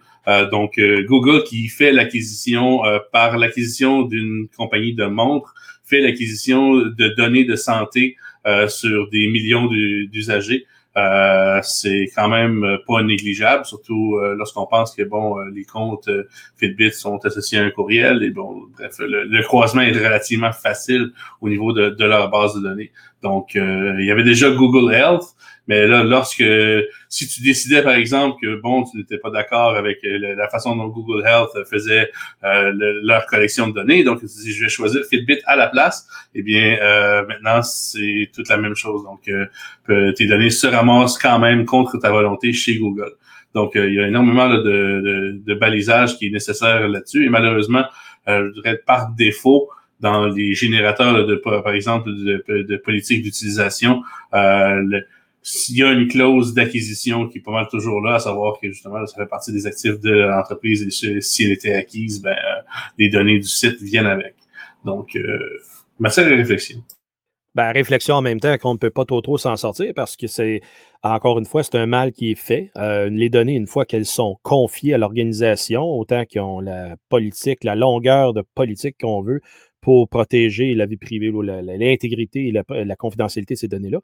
Donc, 0.52 0.80
Google 1.08 1.44
qui 1.44 1.68
fait 1.70 1.92
l'acquisition 1.92 2.82
par 3.12 3.38
l'acquisition 3.38 4.04
d'une 4.04 4.48
compagnie 4.56 4.94
de 4.94 5.06
montres 5.06 5.54
fait 5.90 6.02
l'acquisition 6.02 6.76
de 6.76 7.10
données 7.10 7.46
de 7.46 7.56
santé 7.56 8.16
euh, 8.46 8.68
sur 8.68 9.10
des 9.10 9.28
millions 9.28 9.68
d'usagers. 9.68 10.66
Euh, 10.98 11.60
c'est 11.62 12.10
quand 12.16 12.30
même 12.30 12.78
pas 12.88 13.02
négligeable, 13.04 13.66
surtout 13.66 14.16
euh, 14.16 14.36
lorsqu'on 14.36 14.66
pense 14.66 14.94
que 14.96 15.04
bon, 15.04 15.38
les 15.54 15.64
comptes 15.64 16.10
Fitbit 16.58 16.92
sont 16.92 17.24
associés 17.26 17.60
à 17.60 17.64
un 17.64 17.70
courriel 17.70 18.24
et 18.24 18.32
bon, 18.32 18.64
bref, 18.78 18.96
le, 19.00 19.42
croisement 19.44 19.82
est 19.82 19.92
relativement 19.92 20.52
facile 20.52 21.12
au 21.42 21.50
niveau 21.50 21.74
de 21.74 22.04
leur 22.04 22.30
base 22.30 22.56
de 22.56 22.62
données. 22.62 22.92
Donc, 23.22 23.56
il 23.56 24.06
y 24.06 24.12
avait 24.12 24.24
déjà 24.24 24.50
Google 24.50 24.94
Health, 24.94 25.36
mais 25.70 25.86
là, 25.86 26.04
lorsque, 26.04 26.44
si 27.10 27.28
tu 27.28 27.44
décidais, 27.44 27.84
par 27.84 27.94
exemple, 27.94 28.38
que, 28.42 28.60
bon, 28.60 28.86
tu 28.86 28.98
n'étais 28.98 29.20
pas 29.20 29.30
d'accord 29.30 29.76
avec 29.76 30.04
euh, 30.04 30.34
la 30.36 30.50
façon 30.50 30.76
dont 30.76 30.88
Google 30.88 31.24
Health 31.24 31.52
faisait 31.70 32.10
euh, 32.44 32.72
leur 33.04 33.28
collection 33.28 33.68
de 33.68 33.74
données, 33.74 34.04
donc 34.04 34.20
si 34.26 34.52
je 34.52 34.64
vais 34.64 34.70
choisir 34.70 35.04
Fitbit 35.08 35.38
à 35.46 35.56
la 35.56 35.68
place, 35.68 36.08
eh 36.34 36.42
bien, 36.42 36.76
euh, 36.82 37.24
maintenant, 37.28 37.62
c'est 37.62 38.32
toute 38.34 38.50
la 38.50 38.58
même 38.58 38.76
chose. 38.76 39.04
Donc, 39.04 39.30
tes 40.16 40.26
données 40.26 40.50
se 40.50 40.66
ramassent 40.66 41.20
quand 41.20 41.38
même 41.38 41.66
contre 41.66 42.00
ta 42.00 42.10
volonté 42.10 42.52
chez 42.52 42.76
Google. 42.80 43.12
Donc, 43.54 43.74
il 43.76 43.94
y 43.94 44.00
a 44.00 44.08
énormément 44.08 44.50
de, 44.50 44.64
de, 44.64 45.42
de, 45.46 45.54
balisage 45.54 46.18
qui 46.18 46.28
est 46.28 46.32
nécessaire 46.32 46.88
là-dessus. 46.88 47.26
Et 47.26 47.30
malheureusement, 47.30 47.84
je 48.26 48.52
dirais 48.54 48.80
par 48.88 49.12
défaut, 49.12 49.70
dans 50.00 50.28
les 50.28 50.54
générateurs 50.54 51.26
de, 51.26 51.36
par 51.36 51.70
exemple, 51.70 52.10
de, 52.10 52.78
politique 52.78 53.22
d'utilisation, 53.22 54.02
euh, 54.34 55.02
s'il 55.41 55.78
y 55.78 55.84
a 55.84 55.91
une 55.91 56.08
clause 56.08 56.54
d'acquisition 56.54 57.28
qui 57.28 57.39
est 57.39 57.41
pas 57.41 57.52
mal 57.52 57.68
toujours 57.70 58.02
là, 58.02 58.16
à 58.16 58.20
savoir 58.20 58.60
que 58.60 58.70
justement, 58.70 59.06
ça 59.06 59.16
fait 59.16 59.30
partie 59.30 59.52
des 59.52 59.66
actifs 59.66 60.00
de 60.00 60.12
l'entreprise 60.12 60.84
et 60.84 61.22
si 61.22 61.43
elle 61.43 61.52
était 61.52 61.74
acquise, 61.74 62.22
ben, 62.22 62.32
euh, 62.32 62.62
les 62.97 63.10
données 63.10 63.39
du 63.39 63.47
site 63.47 63.82
viennent 63.82 64.06
avec. 64.06 64.36
Donc, 64.86 65.16
euh, 65.16 65.39
matière 65.97 66.30
de 66.30 66.36
réflexion. 66.36 66.84
Ben, 67.56 67.72
réflexion 67.72 68.16
en 68.16 68.22
même 68.22 68.39
temps 68.39 68.56
qu'on 68.58 68.74
ne 68.74 68.78
peut 68.78 68.91
pas 68.91 69.06
trop 69.06 69.22
trop 69.22 69.38
s'en 69.38 69.56
sortir 69.56 69.91
parce 69.95 70.16
que 70.16 70.28
c'est, 70.28 70.62
encore 71.02 71.39
une 71.39 71.45
fois, 71.45 71.64
c'est 71.64 71.76
un 71.76 71.88
mal 71.88 72.12
qui 72.12 72.32
est 72.32 72.36
fait. 72.36 72.72
Euh, 72.78 73.10
les 73.10 73.30
données, 73.30 73.56
une 73.56 73.66
fois 73.66 73.86
qu'elles 73.86 74.06
sont 74.06 74.38
confiées 74.43 74.93
à 74.93 74.97
l'organisation, 74.97 75.84
autant 75.84 76.26
qu'ils 76.26 76.41
ont 76.41 76.60
la 76.60 76.95
politique, 77.10 77.64
la 77.64 77.76
longueur 77.76 78.34
de 78.34 78.43
politique 78.54 78.97
qu'on 79.02 79.22
veut 79.24 79.41
pour 79.82 80.10
protéger 80.10 80.74
la 80.74 80.86
vie 80.86 80.98
privée, 80.98 81.32
l'intégrité 81.32 82.48
et 82.48 82.52
la 82.52 82.96
confidentialité 82.96 83.54
de 83.54 83.60
ces 83.60 83.68
données-là, 83.68 84.02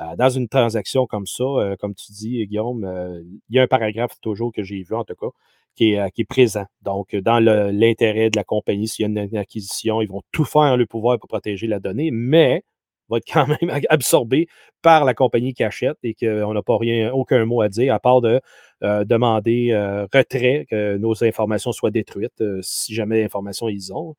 euh, 0.00 0.16
dans 0.16 0.30
une 0.30 0.48
transaction 0.48 1.06
comme 1.06 1.26
ça, 1.26 1.44
euh, 1.44 1.76
comme 1.76 1.94
tu 1.94 2.12
dis, 2.12 2.46
Guillaume, 2.46 2.84
euh, 2.84 3.22
il 3.48 3.56
y 3.56 3.58
a 3.58 3.62
un 3.62 3.66
paragraphe 3.66 4.18
toujours 4.20 4.52
que 4.52 4.62
j'ai 4.62 4.82
vu, 4.82 4.94
en 4.94 5.04
tout 5.04 5.14
cas, 5.14 5.28
qui 5.74 5.92
est, 5.92 6.24
présent. 6.24 6.66
Donc, 6.82 7.14
dans 7.16 7.38
l'intérêt 7.40 8.30
de 8.30 8.36
la 8.36 8.44
compagnie, 8.44 8.88
s'il 8.88 9.04
y 9.04 9.18
a 9.18 9.22
une 9.24 9.36
acquisition, 9.36 10.00
ils 10.02 10.08
vont 10.08 10.22
tout 10.32 10.44
faire 10.44 10.62
en 10.62 10.76
leur 10.76 10.86
pouvoir 10.88 11.18
pour 11.18 11.28
protéger 11.28 11.66
la 11.66 11.80
donnée, 11.80 12.10
mais 12.10 12.64
va 13.08 13.18
être 13.18 13.30
quand 13.30 13.46
même 13.46 13.58
absorbé 13.90 14.48
par 14.82 15.04
la 15.04 15.14
compagnie 15.14 15.54
qui 15.54 15.64
achète 15.64 15.96
et 16.02 16.14
qu'on 16.14 16.54
n'a 16.54 16.62
pas 16.62 16.76
rien, 16.78 17.12
aucun 17.12 17.44
mot 17.46 17.62
à 17.62 17.68
dire, 17.68 17.94
à 17.94 18.00
part 18.00 18.20
de 18.20 18.40
demander 18.82 19.74
retrait, 20.12 20.66
que 20.70 20.96
nos 20.98 21.24
informations 21.24 21.72
soient 21.72 21.90
détruites, 21.90 22.42
si 22.62 22.94
jamais 22.94 23.22
l'information 23.22 23.68
ils 23.68 23.92
ont. 23.92 24.14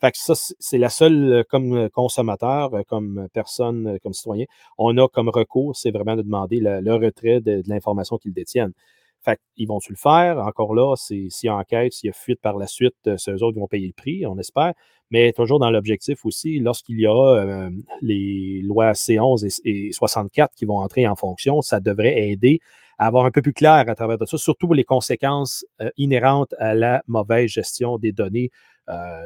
Fait 0.00 0.12
que 0.12 0.18
ça, 0.18 0.34
c'est 0.60 0.78
la 0.78 0.90
seule, 0.90 1.32
euh, 1.32 1.42
comme 1.48 1.72
euh, 1.76 1.88
consommateur, 1.88 2.72
euh, 2.74 2.82
comme 2.86 3.28
personne, 3.32 3.98
comme 4.02 4.12
citoyen, 4.12 4.44
on 4.78 4.96
a 4.96 5.08
comme 5.08 5.28
recours, 5.28 5.74
c'est 5.76 5.90
vraiment 5.90 6.14
de 6.14 6.22
demander 6.22 6.60
le, 6.60 6.94
retrait 6.94 7.40
de, 7.40 7.62
l'information 7.66 8.16
qu'ils 8.16 8.32
détiennent. 8.32 8.72
Fait 9.20 9.40
qu'ils 9.56 9.66
vont-tu 9.66 9.92
le 9.92 9.96
faire? 9.96 10.38
Encore 10.38 10.74
là, 10.74 10.94
s'il 10.96 11.28
y 11.42 11.48
a 11.48 11.56
enquête, 11.56 11.92
s'il 11.92 12.06
y 12.06 12.10
a 12.10 12.12
fuite 12.12 12.40
par 12.40 12.56
la 12.56 12.68
suite, 12.68 12.94
c'est 13.16 13.32
eux 13.32 13.42
autres 13.42 13.54
qui 13.54 13.58
vont 13.58 13.66
payer 13.66 13.88
le 13.88 13.92
prix, 13.92 14.24
on 14.26 14.38
espère. 14.38 14.74
Mais 15.10 15.32
toujours 15.32 15.58
dans 15.58 15.70
l'objectif 15.70 16.24
aussi, 16.24 16.60
lorsqu'il 16.60 17.00
y 17.00 17.06
aura 17.08 17.68
les 18.00 18.60
lois 18.62 18.92
C11 18.92 19.60
et, 19.64 19.90
64 19.90 20.54
qui 20.54 20.66
vont 20.66 20.78
entrer 20.78 21.08
en 21.08 21.16
fonction, 21.16 21.62
ça 21.62 21.80
devrait 21.80 22.28
aider 22.28 22.60
à 22.98 23.06
avoir 23.08 23.24
un 23.24 23.32
peu 23.32 23.42
plus 23.42 23.52
clair 23.52 23.84
à 23.88 23.94
travers 23.96 24.18
tout 24.18 24.26
ça, 24.26 24.38
surtout 24.38 24.72
les 24.72 24.84
conséquences 24.84 25.66
inhérentes 25.96 26.54
à 26.58 26.76
la 26.76 27.02
mauvaise 27.08 27.50
gestion 27.50 27.98
des 27.98 28.12
données 28.12 28.50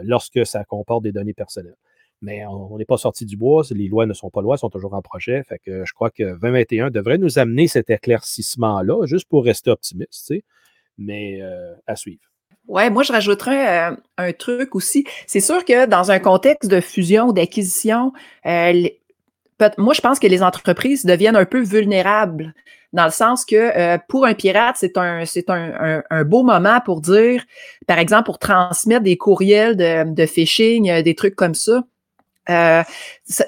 lorsque 0.02 0.44
ça 0.46 0.64
comporte 0.64 1.02
des 1.02 1.12
données 1.12 1.34
personnelles. 1.34 1.76
Mais 2.20 2.46
on 2.46 2.78
n'est 2.78 2.84
pas 2.84 2.96
sorti 2.96 3.26
du 3.26 3.36
bois, 3.36 3.64
les 3.72 3.88
lois 3.88 4.06
ne 4.06 4.12
sont 4.12 4.30
pas 4.30 4.42
lois, 4.42 4.56
sont 4.56 4.70
toujours 4.70 4.94
en 4.94 5.02
projet. 5.02 5.42
Fait 5.42 5.58
que 5.58 5.84
je 5.84 5.92
crois 5.92 6.10
que 6.10 6.38
2021 6.40 6.90
devrait 6.90 7.18
nous 7.18 7.40
amener 7.40 7.66
cet 7.66 7.90
éclaircissement-là, 7.90 9.06
juste 9.06 9.28
pour 9.28 9.44
rester 9.44 9.70
optimiste, 9.70 10.32
mais 10.98 11.42
euh, 11.42 11.74
à 11.88 11.96
suivre. 11.96 12.22
Ouais, 12.68 12.90
moi, 12.90 13.02
je 13.02 13.12
rajouterais 13.12 13.90
euh, 13.90 13.96
un 14.18 14.32
truc 14.32 14.76
aussi. 14.76 15.04
C'est 15.26 15.40
sûr 15.40 15.64
que 15.64 15.86
dans 15.86 16.12
un 16.12 16.20
contexte 16.20 16.70
de 16.70 16.80
fusion 16.80 17.26
ou 17.26 17.32
d'acquisition, 17.32 18.12
moi, 19.78 19.94
je 19.94 20.00
pense 20.00 20.18
que 20.18 20.26
les 20.26 20.42
entreprises 20.42 21.04
deviennent 21.04 21.36
un 21.36 21.44
peu 21.44 21.60
vulnérables 21.60 22.54
dans 22.93 23.05
le 23.05 23.11
sens 23.11 23.45
que 23.45 23.57
euh, 23.57 23.99
pour 24.09 24.26
un 24.26 24.34
pirate, 24.34 24.76
c'est 24.78 24.99
un, 24.99 25.24
c'est 25.24 25.49
un, 25.49 26.03
un, 26.11 26.24
beau 26.24 26.43
moment 26.43 26.80
pour 26.84 27.01
dire, 27.01 27.45
par 27.86 27.99
exemple, 27.99 28.24
pour 28.24 28.38
transmettre 28.38 29.03
des 29.03 29.16
courriels 29.16 29.76
de, 29.76 30.12
de 30.12 30.26
phishing, 30.26 30.90
euh, 30.90 31.03
des 31.03 31.14
trucs 31.14 31.34
comme 31.34 31.55
ça. 31.55 31.84
Euh, 32.51 32.82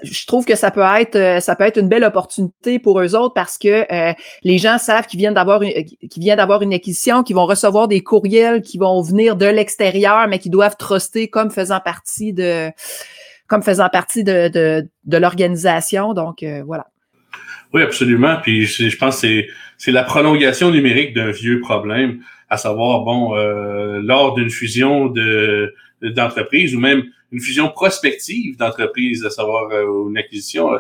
je 0.05 0.27
trouve 0.27 0.45
que 0.45 0.55
ça 0.55 0.71
peut 0.71 0.81
être 0.81 1.43
ça 1.43 1.57
peut 1.57 1.65
être 1.65 1.81
une 1.81 1.89
belle 1.89 2.05
opportunité 2.05 2.79
pour 2.79 3.01
eux 3.01 3.17
autres 3.17 3.35
parce 3.35 3.59
que 3.59 3.85
les 4.45 4.59
gens 4.59 4.79
savent 4.79 5.09
qu'ils 5.09 5.19
viennent 5.19 5.35
d'avoir 5.35 5.63
une, 5.63 5.73
qu'ils 5.85 6.23
viennent 6.23 6.37
d'avoir 6.37 6.63
une 6.63 6.73
acquisition, 6.73 7.25
qu'ils 7.25 7.35
vont 7.35 7.47
recevoir 7.47 7.89
des 7.89 8.05
courriels 8.05 8.63
qui 8.63 8.79
vont 8.79 9.03
venir 9.03 9.35
de 9.35 9.47
l'extérieur, 9.47 10.29
mais 10.29 10.39
qui 10.39 10.49
doivent 10.49 10.77
truster 10.77 11.27
comme 11.27 11.51
faisant 11.51 11.81
partie 11.81 12.33
de 12.33 12.71
comme 13.49 13.65
faisant 13.65 13.89
partie 13.89 14.23
de, 14.23 14.47
de, 14.47 14.89
de 15.03 15.17
l'organisation. 15.17 16.15
Donc 16.15 16.45
voilà. 16.65 16.87
Oui, 17.75 17.83
absolument. 17.83 18.37
Puis 18.41 18.67
je, 18.67 18.97
pense 18.97 19.21
que 19.21 19.45
c'est 19.79 19.91
la 19.91 20.05
prolongation 20.05 20.71
numérique 20.71 21.13
d'un 21.13 21.33
vieux 21.33 21.61
problème, 21.61 22.21
à 22.49 22.57
savoir, 22.57 23.01
bon, 23.01 23.37
euh, 23.37 24.01
lors 24.01 24.35
d'une 24.35 24.51
fusion 24.51 25.07
de 25.07 25.75
d'entreprise 26.01 26.77
ou 26.77 26.81
même 26.81 27.03
une 27.33 27.41
fusion 27.41 27.71
prospective 27.71 28.59
d'entreprise, 28.59 29.25
à 29.25 29.31
savoir 29.31 29.71
euh, 29.73 30.09
une 30.09 30.19
acquisition, 30.19 30.71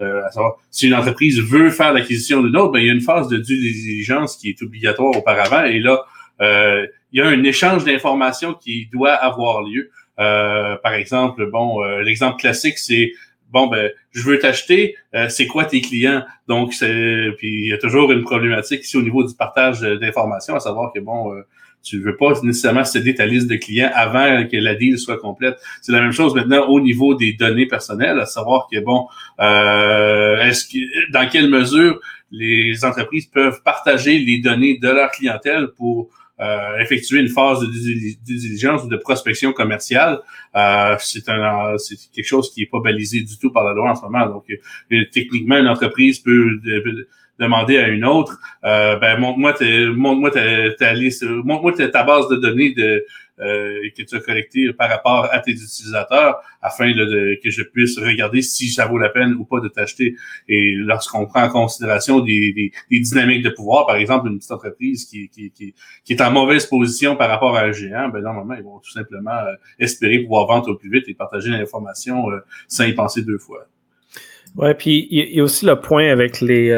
euh, 0.00 0.24
à 0.24 0.30
savoir 0.30 0.56
si 0.70 0.88
une 0.88 0.94
entreprise 0.94 1.40
veut 1.40 1.70
faire 1.70 1.92
l'acquisition 1.94 2.42
d'une 2.42 2.56
autre, 2.56 2.72
ben, 2.72 2.80
il 2.80 2.86
y 2.86 2.90
a 2.90 2.92
une 2.92 3.00
phase 3.00 3.28
de 3.28 3.38
due 3.38 3.56
diligence 3.56 4.36
qui 4.36 4.50
est 4.50 4.60
obligatoire 4.60 5.16
auparavant. 5.16 5.64
Et 5.64 5.78
là, 5.78 6.04
il 6.40 7.18
y 7.18 7.20
a 7.20 7.28
un 7.28 7.44
échange 7.44 7.84
d'informations 7.84 8.52
qui 8.52 8.88
doit 8.92 9.12
avoir 9.12 9.62
lieu. 9.62 9.90
par 10.16 10.92
exemple, 10.92 11.48
bon, 11.50 11.80
l'exemple 12.00 12.38
classique, 12.38 12.78
c'est 12.78 13.12
bon 13.52 13.66
ben 13.68 13.90
je 14.12 14.22
veux 14.22 14.38
t'acheter, 14.38 14.96
euh, 15.14 15.28
c'est 15.28 15.46
quoi 15.46 15.64
tes 15.64 15.80
clients? 15.80 16.24
Donc 16.48 16.72
c'est 16.72 17.28
puis 17.38 17.64
il 17.64 17.68
y 17.68 17.72
a 17.72 17.78
toujours 17.78 18.10
une 18.12 18.22
problématique 18.22 18.82
ici 18.82 18.96
au 18.96 19.02
niveau 19.02 19.24
du 19.24 19.34
partage 19.34 19.80
d'informations, 19.80 20.56
à 20.56 20.60
savoir 20.60 20.92
que 20.92 21.00
bon 21.00 21.34
euh, 21.34 21.42
tu 21.82 22.00
veux 22.00 22.16
pas 22.16 22.32
nécessairement 22.42 22.84
céder 22.84 23.14
ta 23.14 23.26
liste 23.26 23.48
de 23.48 23.56
clients 23.56 23.90
avant 23.94 24.46
que 24.46 24.56
la 24.56 24.74
deal 24.74 24.98
soit 24.98 25.18
complète. 25.18 25.58
C'est 25.80 25.92
la 25.92 26.00
même 26.00 26.12
chose 26.12 26.34
maintenant 26.34 26.68
au 26.68 26.80
niveau 26.80 27.14
des 27.14 27.32
données 27.32 27.66
personnelles, 27.66 28.20
à 28.20 28.26
savoir 28.26 28.68
que 28.72 28.78
bon, 28.78 29.06
euh, 29.40 30.40
est-ce 30.42 30.66
que 30.66 31.10
dans 31.12 31.28
quelle 31.28 31.50
mesure 31.50 32.00
les 32.30 32.84
entreprises 32.84 33.26
peuvent 33.26 33.62
partager 33.64 34.18
les 34.18 34.38
données 34.38 34.78
de 34.78 34.88
leur 34.88 35.10
clientèle 35.10 35.68
pour 35.76 36.08
euh, 36.40 36.78
effectuer 36.78 37.20
une 37.20 37.28
phase 37.28 37.60
de 37.60 37.66
diligence 38.24 38.84
ou 38.84 38.88
de 38.88 38.96
prospection 38.96 39.52
commerciale, 39.52 40.20
euh, 40.56 40.96
c'est 40.98 41.28
un 41.28 41.76
c'est 41.78 41.96
quelque 42.12 42.26
chose 42.26 42.52
qui 42.52 42.62
est 42.62 42.70
pas 42.70 42.80
balisé 42.80 43.20
du 43.20 43.38
tout 43.38 43.52
par 43.52 43.64
la 43.64 43.72
loi 43.72 43.90
en 43.90 43.94
ce 43.94 44.02
moment. 44.02 44.26
Donc, 44.26 44.44
euh, 44.50 45.04
techniquement, 45.12 45.58
une 45.58 45.68
entreprise 45.68 46.18
peut 46.18 46.60
demander 47.38 47.78
à 47.78 47.88
une 47.88 48.04
autre, 48.04 48.38
euh, 48.64 48.96
ben 48.96 49.18
montre-moi 49.18 49.54
montre-moi 49.94 50.30
ta, 50.30 50.92
liste, 50.94 51.24
montre-moi 51.24 51.72
ta, 51.72 52.02
base 52.02 52.28
de 52.28 52.36
données 52.36 52.72
de 52.72 53.04
euh, 53.40 53.80
que 53.96 54.02
tu 54.02 54.14
as 54.14 54.20
collectées 54.20 54.72
par 54.72 54.90
rapport 54.90 55.28
à 55.32 55.38
tes 55.38 55.52
utilisateurs 55.52 56.42
afin 56.60 56.90
de, 56.92 57.40
que 57.42 57.50
je 57.50 57.62
puisse 57.62 57.98
regarder 57.98 58.42
si 58.42 58.68
ça 58.68 58.86
vaut 58.86 58.98
la 58.98 59.08
peine 59.08 59.34
ou 59.34 59.44
pas 59.44 59.60
de 59.60 59.68
t'acheter. 59.68 60.16
Et 60.48 60.74
lorsqu'on 60.74 61.26
prend 61.26 61.44
en 61.44 61.48
considération 61.48 62.20
des, 62.20 62.52
des, 62.52 62.72
des, 62.90 63.00
dynamiques 63.00 63.42
de 63.42 63.50
pouvoir, 63.50 63.86
par 63.86 63.96
exemple 63.96 64.28
une 64.28 64.38
petite 64.38 64.52
entreprise 64.52 65.06
qui, 65.06 65.28
qui, 65.28 65.50
qui, 65.50 66.12
est 66.12 66.20
en 66.20 66.30
mauvaise 66.30 66.66
position 66.66 67.16
par 67.16 67.28
rapport 67.30 67.56
à 67.56 67.62
un 67.62 67.72
géant, 67.72 68.10
ben 68.10 68.20
normalement 68.20 68.54
ils 68.54 68.62
vont 68.62 68.78
tout 68.80 68.92
simplement 68.92 69.30
euh, 69.30 69.54
espérer 69.78 70.18
pouvoir 70.18 70.46
vendre 70.46 70.70
au 70.70 70.76
plus 70.76 70.90
vite 70.90 71.08
et 71.08 71.14
partager 71.14 71.50
l'information 71.50 72.30
euh, 72.30 72.40
sans 72.68 72.84
y 72.84 72.92
penser 72.92 73.22
deux 73.22 73.38
fois. 73.38 73.66
Ouais, 74.56 74.74
puis 74.74 75.08
il 75.10 75.34
y, 75.34 75.40
a 75.40 75.42
aussi 75.42 75.64
le 75.64 75.80
point 75.80 76.10
avec 76.10 76.42
les 76.42 76.70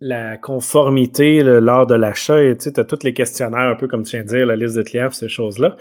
la 0.00 0.36
conformité 0.36 1.42
lors 1.42 1.86
de 1.86 1.94
l'achat. 1.94 2.38
Tu 2.56 2.68
as 2.76 2.84
tous 2.84 3.02
les 3.02 3.14
questionnaires, 3.14 3.68
un 3.68 3.74
peu 3.76 3.88
comme 3.88 4.04
tu 4.04 4.16
viens 4.16 4.24
de 4.24 4.28
dire, 4.28 4.46
la 4.46 4.56
liste 4.56 4.76
de 4.76 4.82
clients, 4.82 5.10
ces 5.10 5.28
choses-là. 5.28 5.76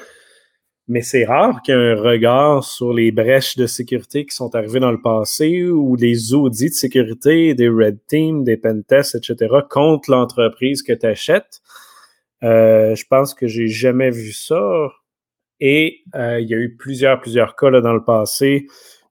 Mais 0.90 1.02
c'est 1.02 1.26
rare 1.26 1.62
qu'il 1.62 1.76
y 1.76 1.78
ait 1.78 1.92
un 1.92 2.02
regard 2.02 2.64
sur 2.64 2.94
les 2.94 3.12
brèches 3.12 3.58
de 3.58 3.68
sécurité 3.68 4.26
qui 4.26 4.34
sont 4.34 4.56
arrivées 4.56 4.80
dans 4.80 4.92
le 4.92 5.02
passé 5.02 5.64
ou 5.64 5.98
des 5.98 6.34
audits 6.34 6.70
de 6.70 6.76
sécurité, 6.76 7.54
des 7.56 7.68
red 7.68 8.00
teams, 8.08 8.46
des 8.46 8.56
pentests, 8.56 9.16
etc., 9.16 9.54
contre 9.70 10.10
l'entreprise 10.10 10.84
que 10.84 10.94
tu 10.94 11.06
achètes. 11.06 11.62
Euh, 12.44 12.96
je 12.96 13.06
pense 13.10 13.34
que 13.34 13.48
j'ai 13.48 13.68
jamais 13.68 14.12
vu 14.12 14.32
ça. 14.32 14.90
Et 15.60 16.04
euh, 16.16 16.40
il 16.40 16.48
y 16.48 16.54
a 16.54 16.58
eu 16.58 16.76
plusieurs, 16.76 17.20
plusieurs 17.20 17.56
cas 17.56 17.70
là, 17.70 17.82
dans 17.82 17.94
le 17.94 18.04
passé. 18.04 18.68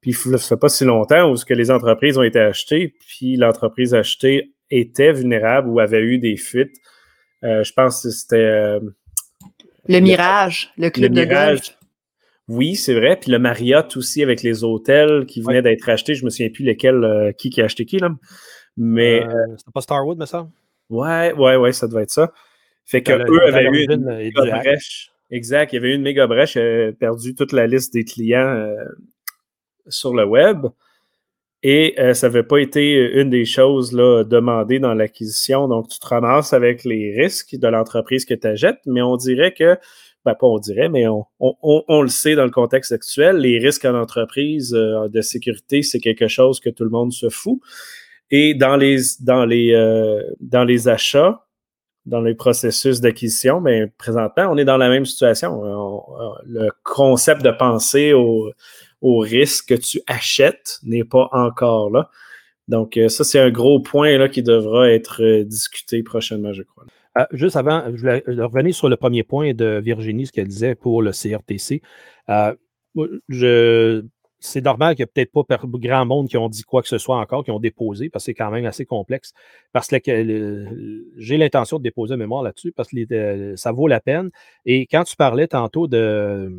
Puis 0.07 0.15
ça 0.15 0.39
fait 0.39 0.57
pas 0.57 0.69
si 0.69 0.85
longtemps 0.85 1.29
où 1.33 1.35
ce 1.35 1.45
que 1.45 1.53
les 1.53 1.73
entreprises 1.73 2.17
ont 2.17 2.23
été 2.23 2.39
achetées, 2.39 2.95
puis 3.09 3.35
l'entreprise 3.35 3.93
achetée 3.93 4.53
était 4.71 5.13
vulnérable 5.13 5.69
ou 5.69 5.81
avait 5.81 6.01
eu 6.01 6.19
des 6.19 6.37
fuites. 6.37 6.77
Euh, 7.43 7.65
je 7.65 7.73
pense 7.73 8.05
que 8.05 8.11
c'était. 8.11 8.37
Euh, 8.37 8.79
le 9.89 9.99
Mirage, 9.99 10.73
le 10.79 10.91
club 10.91 11.13
de 11.13 11.23
Mirage. 11.23 11.77
Oui, 12.47 12.77
c'est 12.77 12.95
vrai. 12.95 13.17
Puis 13.17 13.33
le 13.33 13.41
Marriott 13.41 13.97
aussi 13.97 14.23
avec 14.23 14.45
les 14.45 14.63
hôtels 14.63 15.27
qui 15.27 15.41
venaient 15.41 15.63
d'être 15.63 15.89
achetés. 15.89 16.15
Je 16.15 16.25
me 16.25 16.31
souviens 16.31 16.51
plus 16.51 16.65
lesquels, 16.65 17.03
euh, 17.03 17.33
qui, 17.33 17.51
qui 17.51 17.61
a 17.61 17.65
acheté 17.65 17.85
qui, 17.85 17.99
là. 17.99 18.15
Mais. 18.77 19.23
c'était 19.59 19.73
pas 19.75 19.81
Starwood, 19.81 20.19
mais 20.19 20.27
ça? 20.27 20.49
Ouais, 20.89 21.33
ouais, 21.33 21.57
ouais, 21.57 21.73
ça 21.73 21.89
devait 21.89 22.03
être 22.03 22.13
ça. 22.13 22.33
Fait 22.85 23.03
que 23.03 23.11
eux 23.11 23.43
avaient 23.43 23.65
eu 23.65 23.93
une 23.93 24.05
méga 24.05 24.61
brèche. 24.61 25.11
Exact. 25.33 25.73
Il 25.73 25.77
y 25.77 25.79
avait 25.79 25.91
eu 25.91 25.95
une 25.97 26.03
méga 26.03 26.29
brèche. 26.29 26.57
perdu 27.01 27.35
toute 27.35 27.51
la 27.51 27.67
liste 27.67 27.93
des 27.93 28.05
clients 28.05 28.73
sur 29.89 30.15
le 30.15 30.25
web. 30.25 30.67
et 31.63 31.95
ça 32.15 32.29
n'avait 32.29 32.43
pas 32.43 32.59
été 32.59 32.95
une 33.21 33.31
des 33.31 33.45
choses 33.45 33.93
là, 33.93 34.25
demandées 34.25 34.79
dans 34.79 34.95
l'acquisition. 34.95 35.69
Donc, 35.69 35.89
tu 35.89 35.99
te 35.99 36.07
ramasses 36.07 36.53
avec 36.53 36.85
les 36.85 37.15
risques 37.17 37.57
de 37.57 37.67
l'entreprise 37.69 38.25
que 38.25 38.35
tu 38.35 38.47
achètes, 38.47 38.81
mais 38.87 39.03
on 39.03 39.17
dirait 39.17 39.53
que 39.53 39.77
ben, 40.27 40.35
pas 40.35 40.49
on 40.49 40.59
dirait, 40.59 40.89
mais 40.89 41.07
on, 41.39 42.03
le 42.03 42.09
sait 42.09 42.35
dans 42.35 42.45
le 42.45 42.51
contexte 42.51 42.91
actuel, 42.91 43.37
les 43.37 43.59
risques 43.59 43.85
en 43.85 43.95
entreprise 43.95 44.75
euh, 44.75 45.09
de 45.09 45.21
sécurité, 45.21 45.83
c'est 45.83 46.01
quelque 46.01 46.27
chose 46.27 46.59
que 46.59 46.69
tout 46.69 46.83
le 46.83 46.91
monde 46.91 47.13
se 47.13 47.29
fout. 47.29 47.61
Et 48.33 48.55
dans 48.55 48.77
les, 48.77 48.99
dans 49.21 49.45
les, 49.45 49.73
euh, 49.73 50.21
dans 50.41 50.65
les 50.65 50.89
achats, 50.89 51.47
dans 52.07 52.21
les 52.21 52.35
processus 52.35 53.01
d'acquisition, 53.01 53.61
mais 53.61 53.83
ben, 53.83 53.93
présentement, 53.99 54.49
on 54.51 54.57
est 54.57 54.65
dans 54.65 54.77
la 54.77 54.89
même 54.89 55.05
situation. 55.05 55.63
le 56.45 56.71
concept 56.83 57.43
de 57.43 57.53
penser 57.53 58.13
au, 58.13 58.51
au 59.01 59.19
risque 59.19 59.69
que 59.69 59.75
tu 59.75 60.01
achètes 60.07 60.79
n'est 60.83 61.05
pas 61.05 61.29
encore 61.33 61.91
là. 61.91 62.11
Donc, 62.69 62.97
euh, 62.97 63.09
ça, 63.09 63.25
c'est 63.25 63.39
un 63.39 63.51
gros 63.51 63.81
point 63.81 64.19
là, 64.19 64.29
qui 64.29 64.43
devra 64.43 64.91
être 64.91 65.43
discuté 65.43 66.03
prochainement, 66.03 66.53
je 66.53 66.63
crois. 66.63 66.85
Ah, 67.15 67.29
juste 67.33 67.57
avant, 67.57 67.85
je 67.95 68.01
voulais 68.01 68.23
revenir 68.27 68.75
sur 68.75 68.89
le 68.89 68.97
premier 68.97 69.23
point 69.23 69.55
de 69.55 69.81
Virginie, 69.83 70.27
ce 70.27 70.33
qu'elle 70.33 70.49
disait 70.49 70.75
pour 70.75 71.01
le 71.01 71.13
CRTC. 71.13 71.81
Euh, 72.29 74.03
c'est 74.39 74.61
normal 74.61 74.95
qu'il 74.95 75.05
n'y 75.05 75.23
ait 75.23 75.27
peut-être 75.27 75.33
pas 75.33 75.59
grand 75.65 76.05
monde 76.05 76.29
qui 76.29 76.37
ont 76.37 76.49
dit 76.49 76.63
quoi 76.63 76.83
que 76.83 76.89
ce 76.89 76.99
soit 76.99 77.17
encore, 77.17 77.43
qui 77.43 77.51
ont 77.51 77.59
déposé, 77.59 78.11
parce 78.11 78.25
que 78.25 78.27
c'est 78.27 78.35
quand 78.35 78.51
même 78.51 78.67
assez 78.67 78.85
complexe. 78.85 79.33
Parce 79.73 79.89
que 79.89 80.67
j'ai 81.17 81.37
l'intention 81.39 81.79
de 81.79 81.83
déposer 81.83 82.15
un 82.15 82.19
mémoire 82.19 82.43
là-dessus, 82.43 82.73
parce 82.73 82.91
que 82.91 83.15
euh, 83.15 83.57
ça 83.57 83.73
vaut 83.73 83.89
la 83.89 84.01
peine. 84.01 84.31
Et 84.67 84.87
quand 84.87 85.05
tu 85.05 85.17
parlais 85.17 85.49
tantôt 85.49 85.87
de, 85.87 86.53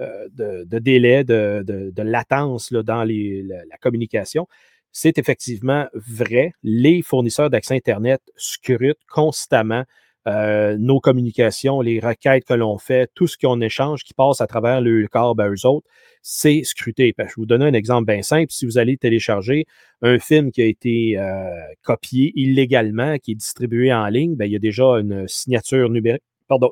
euh, 0.00 0.28
de, 0.64 0.78
délai, 0.78 1.24
de, 1.24 1.92
latence 2.02 2.72
dans 2.72 3.04
la, 3.04 3.76
communication, 3.80 4.46
c'est 4.90 5.18
effectivement 5.18 5.86
vrai. 5.94 6.52
Les 6.62 7.02
fournisseurs 7.02 7.50
d'accès 7.50 7.74
Internet 7.74 8.20
scrutent 8.36 9.04
constamment 9.10 9.84
euh, 10.28 10.76
nos 10.78 11.00
communications, 11.00 11.80
les 11.80 11.98
requêtes 11.98 12.44
que 12.44 12.54
l'on 12.54 12.78
fait, 12.78 13.10
tout 13.14 13.26
ce 13.26 13.36
qu'on 13.36 13.60
échange 13.60 14.04
qui 14.04 14.14
passe 14.14 14.40
à 14.40 14.46
travers 14.46 14.80
le 14.80 15.08
corps 15.08 15.34
à 15.40 15.48
eux 15.48 15.66
autres, 15.66 15.86
c'est 16.22 16.62
scruté. 16.62 17.12
Je 17.18 17.24
vais 17.24 17.28
vous 17.36 17.46
donner 17.46 17.66
un 17.66 17.72
exemple 17.72 18.12
bien 18.12 18.22
simple. 18.22 18.52
Si 18.52 18.64
vous 18.64 18.78
allez 18.78 18.96
télécharger 18.96 19.66
un 20.00 20.18
film 20.18 20.52
qui 20.52 20.62
a 20.62 20.66
été 20.66 21.18
euh, 21.18 21.50
copié 21.82 22.32
illégalement, 22.36 23.18
qui 23.18 23.32
est 23.32 23.36
distribué 23.36 23.92
en 23.92 24.06
ligne, 24.06 24.36
bien, 24.36 24.46
il 24.46 24.52
y 24.52 24.56
a 24.56 24.60
déjà 24.60 24.84
une 24.84 25.26
signature 25.26 25.90
numérique, 25.90 26.22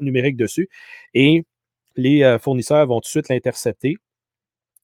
numérique 0.00 0.36
dessus 0.36 0.68
et 1.14 1.44
les 1.97 2.22
euh, 2.22 2.38
fournisseurs 2.38 2.86
vont 2.86 3.01
tout 3.01 3.07
de 3.07 3.11
suite 3.11 3.28
l'intercepter 3.28 3.97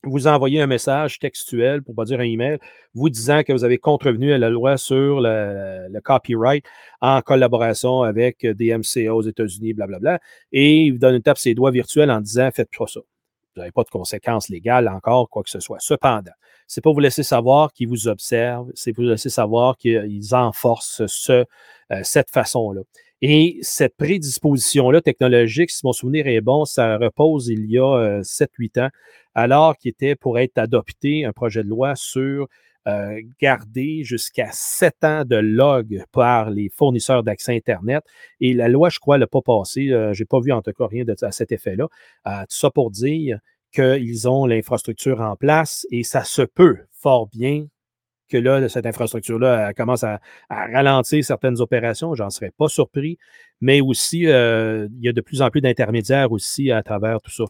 vous 0.07 0.27
envoyez 0.27 0.61
un 0.61 0.67
message 0.67 1.19
textuel, 1.19 1.83
pour 1.83 1.93
ne 1.93 1.97
pas 1.97 2.05
dire 2.05 2.21
un 2.21 2.25
email, 2.25 2.59
vous 2.95 3.11
disant 3.11 3.43
que 3.43 3.53
vous 3.53 3.65
avez 3.65 3.79
contrevenu 3.79 4.33
à 4.33 4.39
la 4.39 4.49
loi 4.49 4.77
sur 4.77 5.21
le, 5.21 6.01
copyright 6.01 6.65
en 7.01 7.21
collaboration 7.23 8.03
avec 8.03 8.47
des 8.47 8.75
aux 9.09 9.23
États-Unis, 9.23 9.75
blablabla, 9.75 10.21
et 10.53 10.85
il 10.85 10.93
vous 10.93 10.99
donne 10.99 11.17
une 11.17 11.23
tape 11.23 11.39
ses 11.39 11.55
doigts 11.55 11.71
virtuels 11.71 12.11
en 12.11 12.21
disant 12.21 12.51
faites 12.53 12.71
pas 12.77 12.87
ça. 12.87 13.01
Vous 13.01 13.61
n'avez 13.61 13.73
pas 13.73 13.85
de 13.85 13.89
conséquences 13.89 14.49
légales 14.49 14.89
encore, 14.89 15.31
quoi 15.31 15.43
que 15.43 15.51
ce 15.51 15.61
soit. 15.61 15.79
Cependant, 15.81 16.33
c'est 16.67 16.83
pas 16.83 16.93
vous 16.93 17.01
laisser 17.01 17.23
savoir 17.23 17.73
qu'ils 17.73 17.89
vous 17.89 18.07
observent, 18.07 18.71
c'est 18.75 18.95
vous 18.95 19.03
laisser 19.03 19.31
savoir 19.31 19.77
qu'ils 19.79 20.35
enforcent 20.35 21.07
ce, 21.07 21.33
euh, 21.33 22.01
cette 22.03 22.31
façon-là. 22.31 22.83
Et 23.23 23.59
cette 23.63 23.97
prédisposition-là 23.97 25.01
technologique, 25.01 25.71
si 25.71 25.81
mon 25.85 25.93
souvenir 25.93 26.27
est 26.27 26.43
bon, 26.43 26.65
ça 26.67 26.99
repose 26.99 27.49
il 27.49 27.71
y 27.71 27.79
a 27.79 28.21
7-8 28.21 28.79
euh, 28.79 28.83
ans, 28.85 28.89
alors 29.35 29.77
qu'il 29.79 29.91
était 29.91 30.17
pour 30.17 30.39
être 30.39 30.59
adopté 30.59 31.25
un 31.25 31.33
projet 31.33 31.63
de 31.63 31.69
loi 31.69 31.95
sur 31.97 32.47
euh, 32.87 33.21
garder 33.41 34.05
jusqu'à 34.05 34.49
7 34.53 34.95
ans 35.05 35.25
de 35.25 35.37
log 35.37 36.05
par 36.13 36.51
les 36.51 36.69
fournisseurs 36.69 37.23
d'accès 37.23 37.57
Internet. 37.57 38.05
Et 38.41 38.53
la 38.53 38.69
loi, 38.69 38.91
je 38.91 38.99
crois, 38.99 39.17
n'a 39.19 39.27
pas 39.27 39.41
passé. 39.41 39.89
Euh, 39.91 40.13
je 40.13 40.23
n'ai 40.23 40.27
pas 40.27 40.41
vu 40.41 40.53
en 40.53 40.61
tout 40.61 40.73
cas 40.73 40.87
rien 40.87 41.05
à 41.23 41.33
cet 41.33 41.53
effet-là. 41.53 41.89
tout 42.25 42.45
ça 42.49 42.71
pour 42.71 42.91
dire 42.91 43.39
qu'ils 43.73 44.29
ont 44.29 44.47
l'infrastructure 44.47 45.21
en 45.21 45.37
place 45.37 45.87
et 45.91 46.03
ça 46.03 46.23
se 46.25 46.43
peut 46.43 46.77
fort 46.93 47.29
bien 47.29 47.67
que 48.29 48.37
là, 48.37 48.69
cette 48.69 48.87
infrastructure-là 48.87 49.73
commence 49.75 50.05
à, 50.05 50.21
ralentir 50.51 51.25
certaines 51.25 51.61
opérations, 51.61 52.15
j'en 52.15 52.31
serais 52.31 52.53
pas 52.57 52.69
surpris, 52.69 53.19
mais 53.61 53.81
aussi, 53.81 54.27
euh, 54.27 54.89
il 54.99 55.05
y 55.05 55.09
a 55.09 55.13
de 55.13 55.21
plus 55.21 55.43
en 55.43 55.51
plus 55.51 55.61
d'intermédiaires 55.61 56.33
aussi 56.33 56.71
à 56.71 56.83
travers 56.83 57.21
tout 57.21 57.31
ça. 57.31 57.45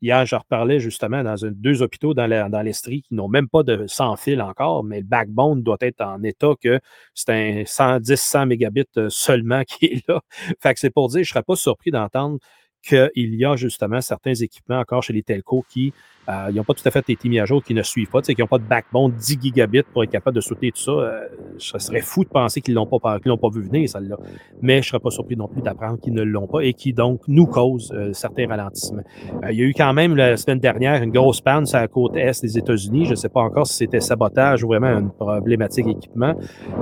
hier, 0.00 0.24
je 0.26 0.36
reparlais 0.36 0.78
justement 0.80 1.24
dans 1.24 1.34
deux 1.42 1.82
hôpitaux 1.82 2.14
dans 2.14 2.62
l'Estrie 2.62 3.02
qui 3.02 3.14
n'ont 3.14 3.28
même 3.28 3.48
pas 3.48 3.62
de 3.62 3.86
sans 3.86 4.16
fil 4.16 4.40
encore, 4.40 4.84
mais 4.84 5.00
le 5.00 5.06
backbone 5.06 5.62
doit 5.62 5.78
être 5.80 6.00
en 6.00 6.22
état 6.22 6.52
que 6.62 6.80
c'est 7.14 7.30
un 7.32 7.62
110-100 7.64 8.46
mégabits 8.46 8.84
euh, 8.96 9.08
seulement 9.10 9.64
qui 9.68 9.86
est 9.86 10.08
là. 10.08 10.20
Fait 10.62 10.74
que 10.74 10.80
c'est 10.80 10.90
pour 10.90 11.08
dire, 11.08 11.24
je 11.24 11.30
ne 11.30 11.32
serais 11.34 11.42
pas 11.42 11.56
surpris 11.56 11.90
d'entendre 11.90 12.38
qu'il 12.82 13.34
y 13.34 13.44
a 13.44 13.56
justement 13.56 14.00
certains 14.00 14.34
équipements 14.34 14.78
encore 14.78 15.02
chez 15.02 15.12
les 15.12 15.22
telcos 15.22 15.64
qui 15.68 15.92
euh, 16.28 16.52
n'ont 16.52 16.64
pas 16.64 16.74
tout 16.74 16.86
à 16.86 16.90
fait 16.90 17.08
été 17.08 17.28
mis 17.28 17.38
à 17.38 17.46
jour, 17.46 17.64
qui 17.64 17.72
ne 17.72 17.82
suivent 17.82 18.10
pas, 18.10 18.20
qui 18.20 18.34
n'ont 18.38 18.46
pas 18.46 18.58
de 18.58 18.64
backbone 18.64 19.12
10 19.12 19.38
gigabits 19.40 19.82
pour 19.82 20.04
être 20.04 20.10
capable 20.10 20.36
de 20.36 20.42
soutenir 20.42 20.72
tout 20.74 20.82
ça. 20.82 20.90
Euh, 20.90 21.26
je 21.58 21.78
serais 21.78 22.02
fou 22.02 22.24
de 22.24 22.28
penser 22.28 22.60
qu'ils 22.60 22.74
ne 22.74 22.80
l'ont 22.80 22.86
pas, 22.86 23.18
l'ont 23.24 23.38
pas 23.38 23.48
vu 23.48 23.62
venir, 23.62 23.88
celle-là. 23.88 24.16
Mais 24.60 24.74
je 24.74 24.78
ne 24.78 24.82
serais 24.82 25.00
pas 25.00 25.10
surpris 25.10 25.36
non 25.36 25.48
plus 25.48 25.62
d'apprendre 25.62 25.98
qu'ils 25.98 26.12
ne 26.12 26.22
l'ont 26.22 26.46
pas 26.46 26.60
et 26.60 26.74
qui 26.74 26.92
donc 26.92 27.22
nous 27.28 27.46
causent 27.46 27.92
euh, 27.94 28.12
certains 28.12 28.46
ralentissements. 28.46 29.02
il 29.50 29.58
y 29.58 29.62
a 29.62 29.64
eu 29.64 29.72
quand 29.72 29.94
même 29.94 30.16
la 30.16 30.36
semaine 30.36 30.58
dernière 30.58 31.02
une 31.02 31.12
grosse 31.12 31.40
panne 31.40 31.64
sur 31.64 31.78
la 31.78 31.88
côte 31.88 32.14
est 32.16 32.42
des 32.42 32.58
États-Unis. 32.58 33.06
Je 33.06 33.10
ne 33.10 33.16
sais 33.16 33.30
pas 33.30 33.40
encore 33.40 33.66
si 33.66 33.76
c'était 33.76 34.00
sabotage 34.00 34.62
ou 34.64 34.68
vraiment 34.68 34.98
une 34.98 35.10
problématique 35.10 35.86
équipement, 35.86 36.34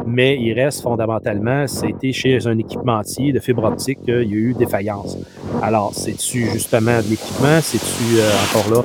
mais 0.07 0.37
il 0.41 0.53
reste 0.55 0.83
fondamentalement, 0.83 1.69
c'était 1.69 2.13
chez 2.13 2.45
un 2.49 2.59
équipementier 2.59 3.33
de 3.33 3.39
fibre 3.39 3.63
optique 3.63 4.03
qu'il 4.03 4.15
y 4.15 4.35
a 4.35 4.37
eu 4.37 4.55
défaillance. 4.55 5.19
Alors, 5.63 5.93
c'est-tu 5.95 6.51
justement 6.51 6.99
de 6.99 7.09
l'équipement? 7.11 7.61
C'est-tu 7.63 8.21
encore 8.55 8.85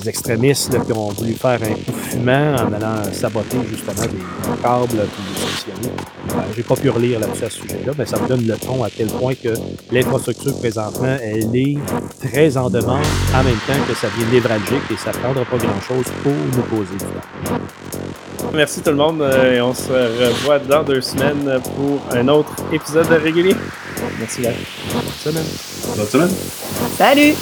les 0.00 0.08
extrémistes 0.08 0.76
qui 0.84 0.92
ont 0.92 1.08
voulu 1.08 1.32
faire 1.34 1.58
un 1.62 1.74
coup 1.74 1.92
fumant 2.08 2.54
en 2.54 2.72
allant 2.72 3.02
saboter 3.12 3.58
justement 3.68 4.02
des 4.02 4.62
câbles 4.62 4.92
et 4.92 5.70
des. 5.70 6.34
Euh, 6.34 6.40
J'ai 6.56 6.62
pas 6.62 6.76
pu 6.76 6.90
relire 6.90 7.20
là-dessus 7.20 7.44
à 7.44 7.50
ce 7.50 7.60
sujet-là, 7.60 7.92
mais 7.98 8.06
ça 8.06 8.18
me 8.20 8.28
donne 8.28 8.46
le 8.46 8.56
ton 8.56 8.82
à 8.84 8.90
quel 8.90 9.08
point 9.08 9.34
que 9.34 9.50
l'infrastructure 9.92 10.56
présentement, 10.58 11.16
elle 11.22 11.54
est 11.54 11.78
très 12.20 12.56
en 12.56 12.70
demande 12.70 13.04
en 13.34 13.44
même 13.44 13.58
temps 13.66 13.80
que 13.88 13.94
ça 13.94 14.08
devient 14.08 14.32
névralgique 14.32 14.90
et 14.90 14.96
ça 14.96 15.10
prendra 15.10 15.44
pas 15.44 15.56
grand-chose 15.58 16.06
pour 16.22 16.32
nous 16.32 16.62
poser. 16.62 16.96
Merci 18.52 18.80
tout 18.80 18.90
le 18.90 18.96
monde 18.96 19.22
euh, 19.22 19.56
et 19.56 19.60
on 19.60 19.74
se 19.74 19.92
revoit 19.92 20.58
dans 20.58 20.82
deux 20.82 21.00
semaines 21.00 21.60
pour 21.76 22.00
un 22.16 22.26
autre 22.28 22.52
épisode 22.72 23.08
de 23.08 23.14
régulier. 23.14 23.54
Merci 24.18 24.42
Bonne 24.42 25.04
semaine. 25.22 25.46
Bonne 25.96 26.06
semaine. 26.06 26.34
Salut! 26.96 27.34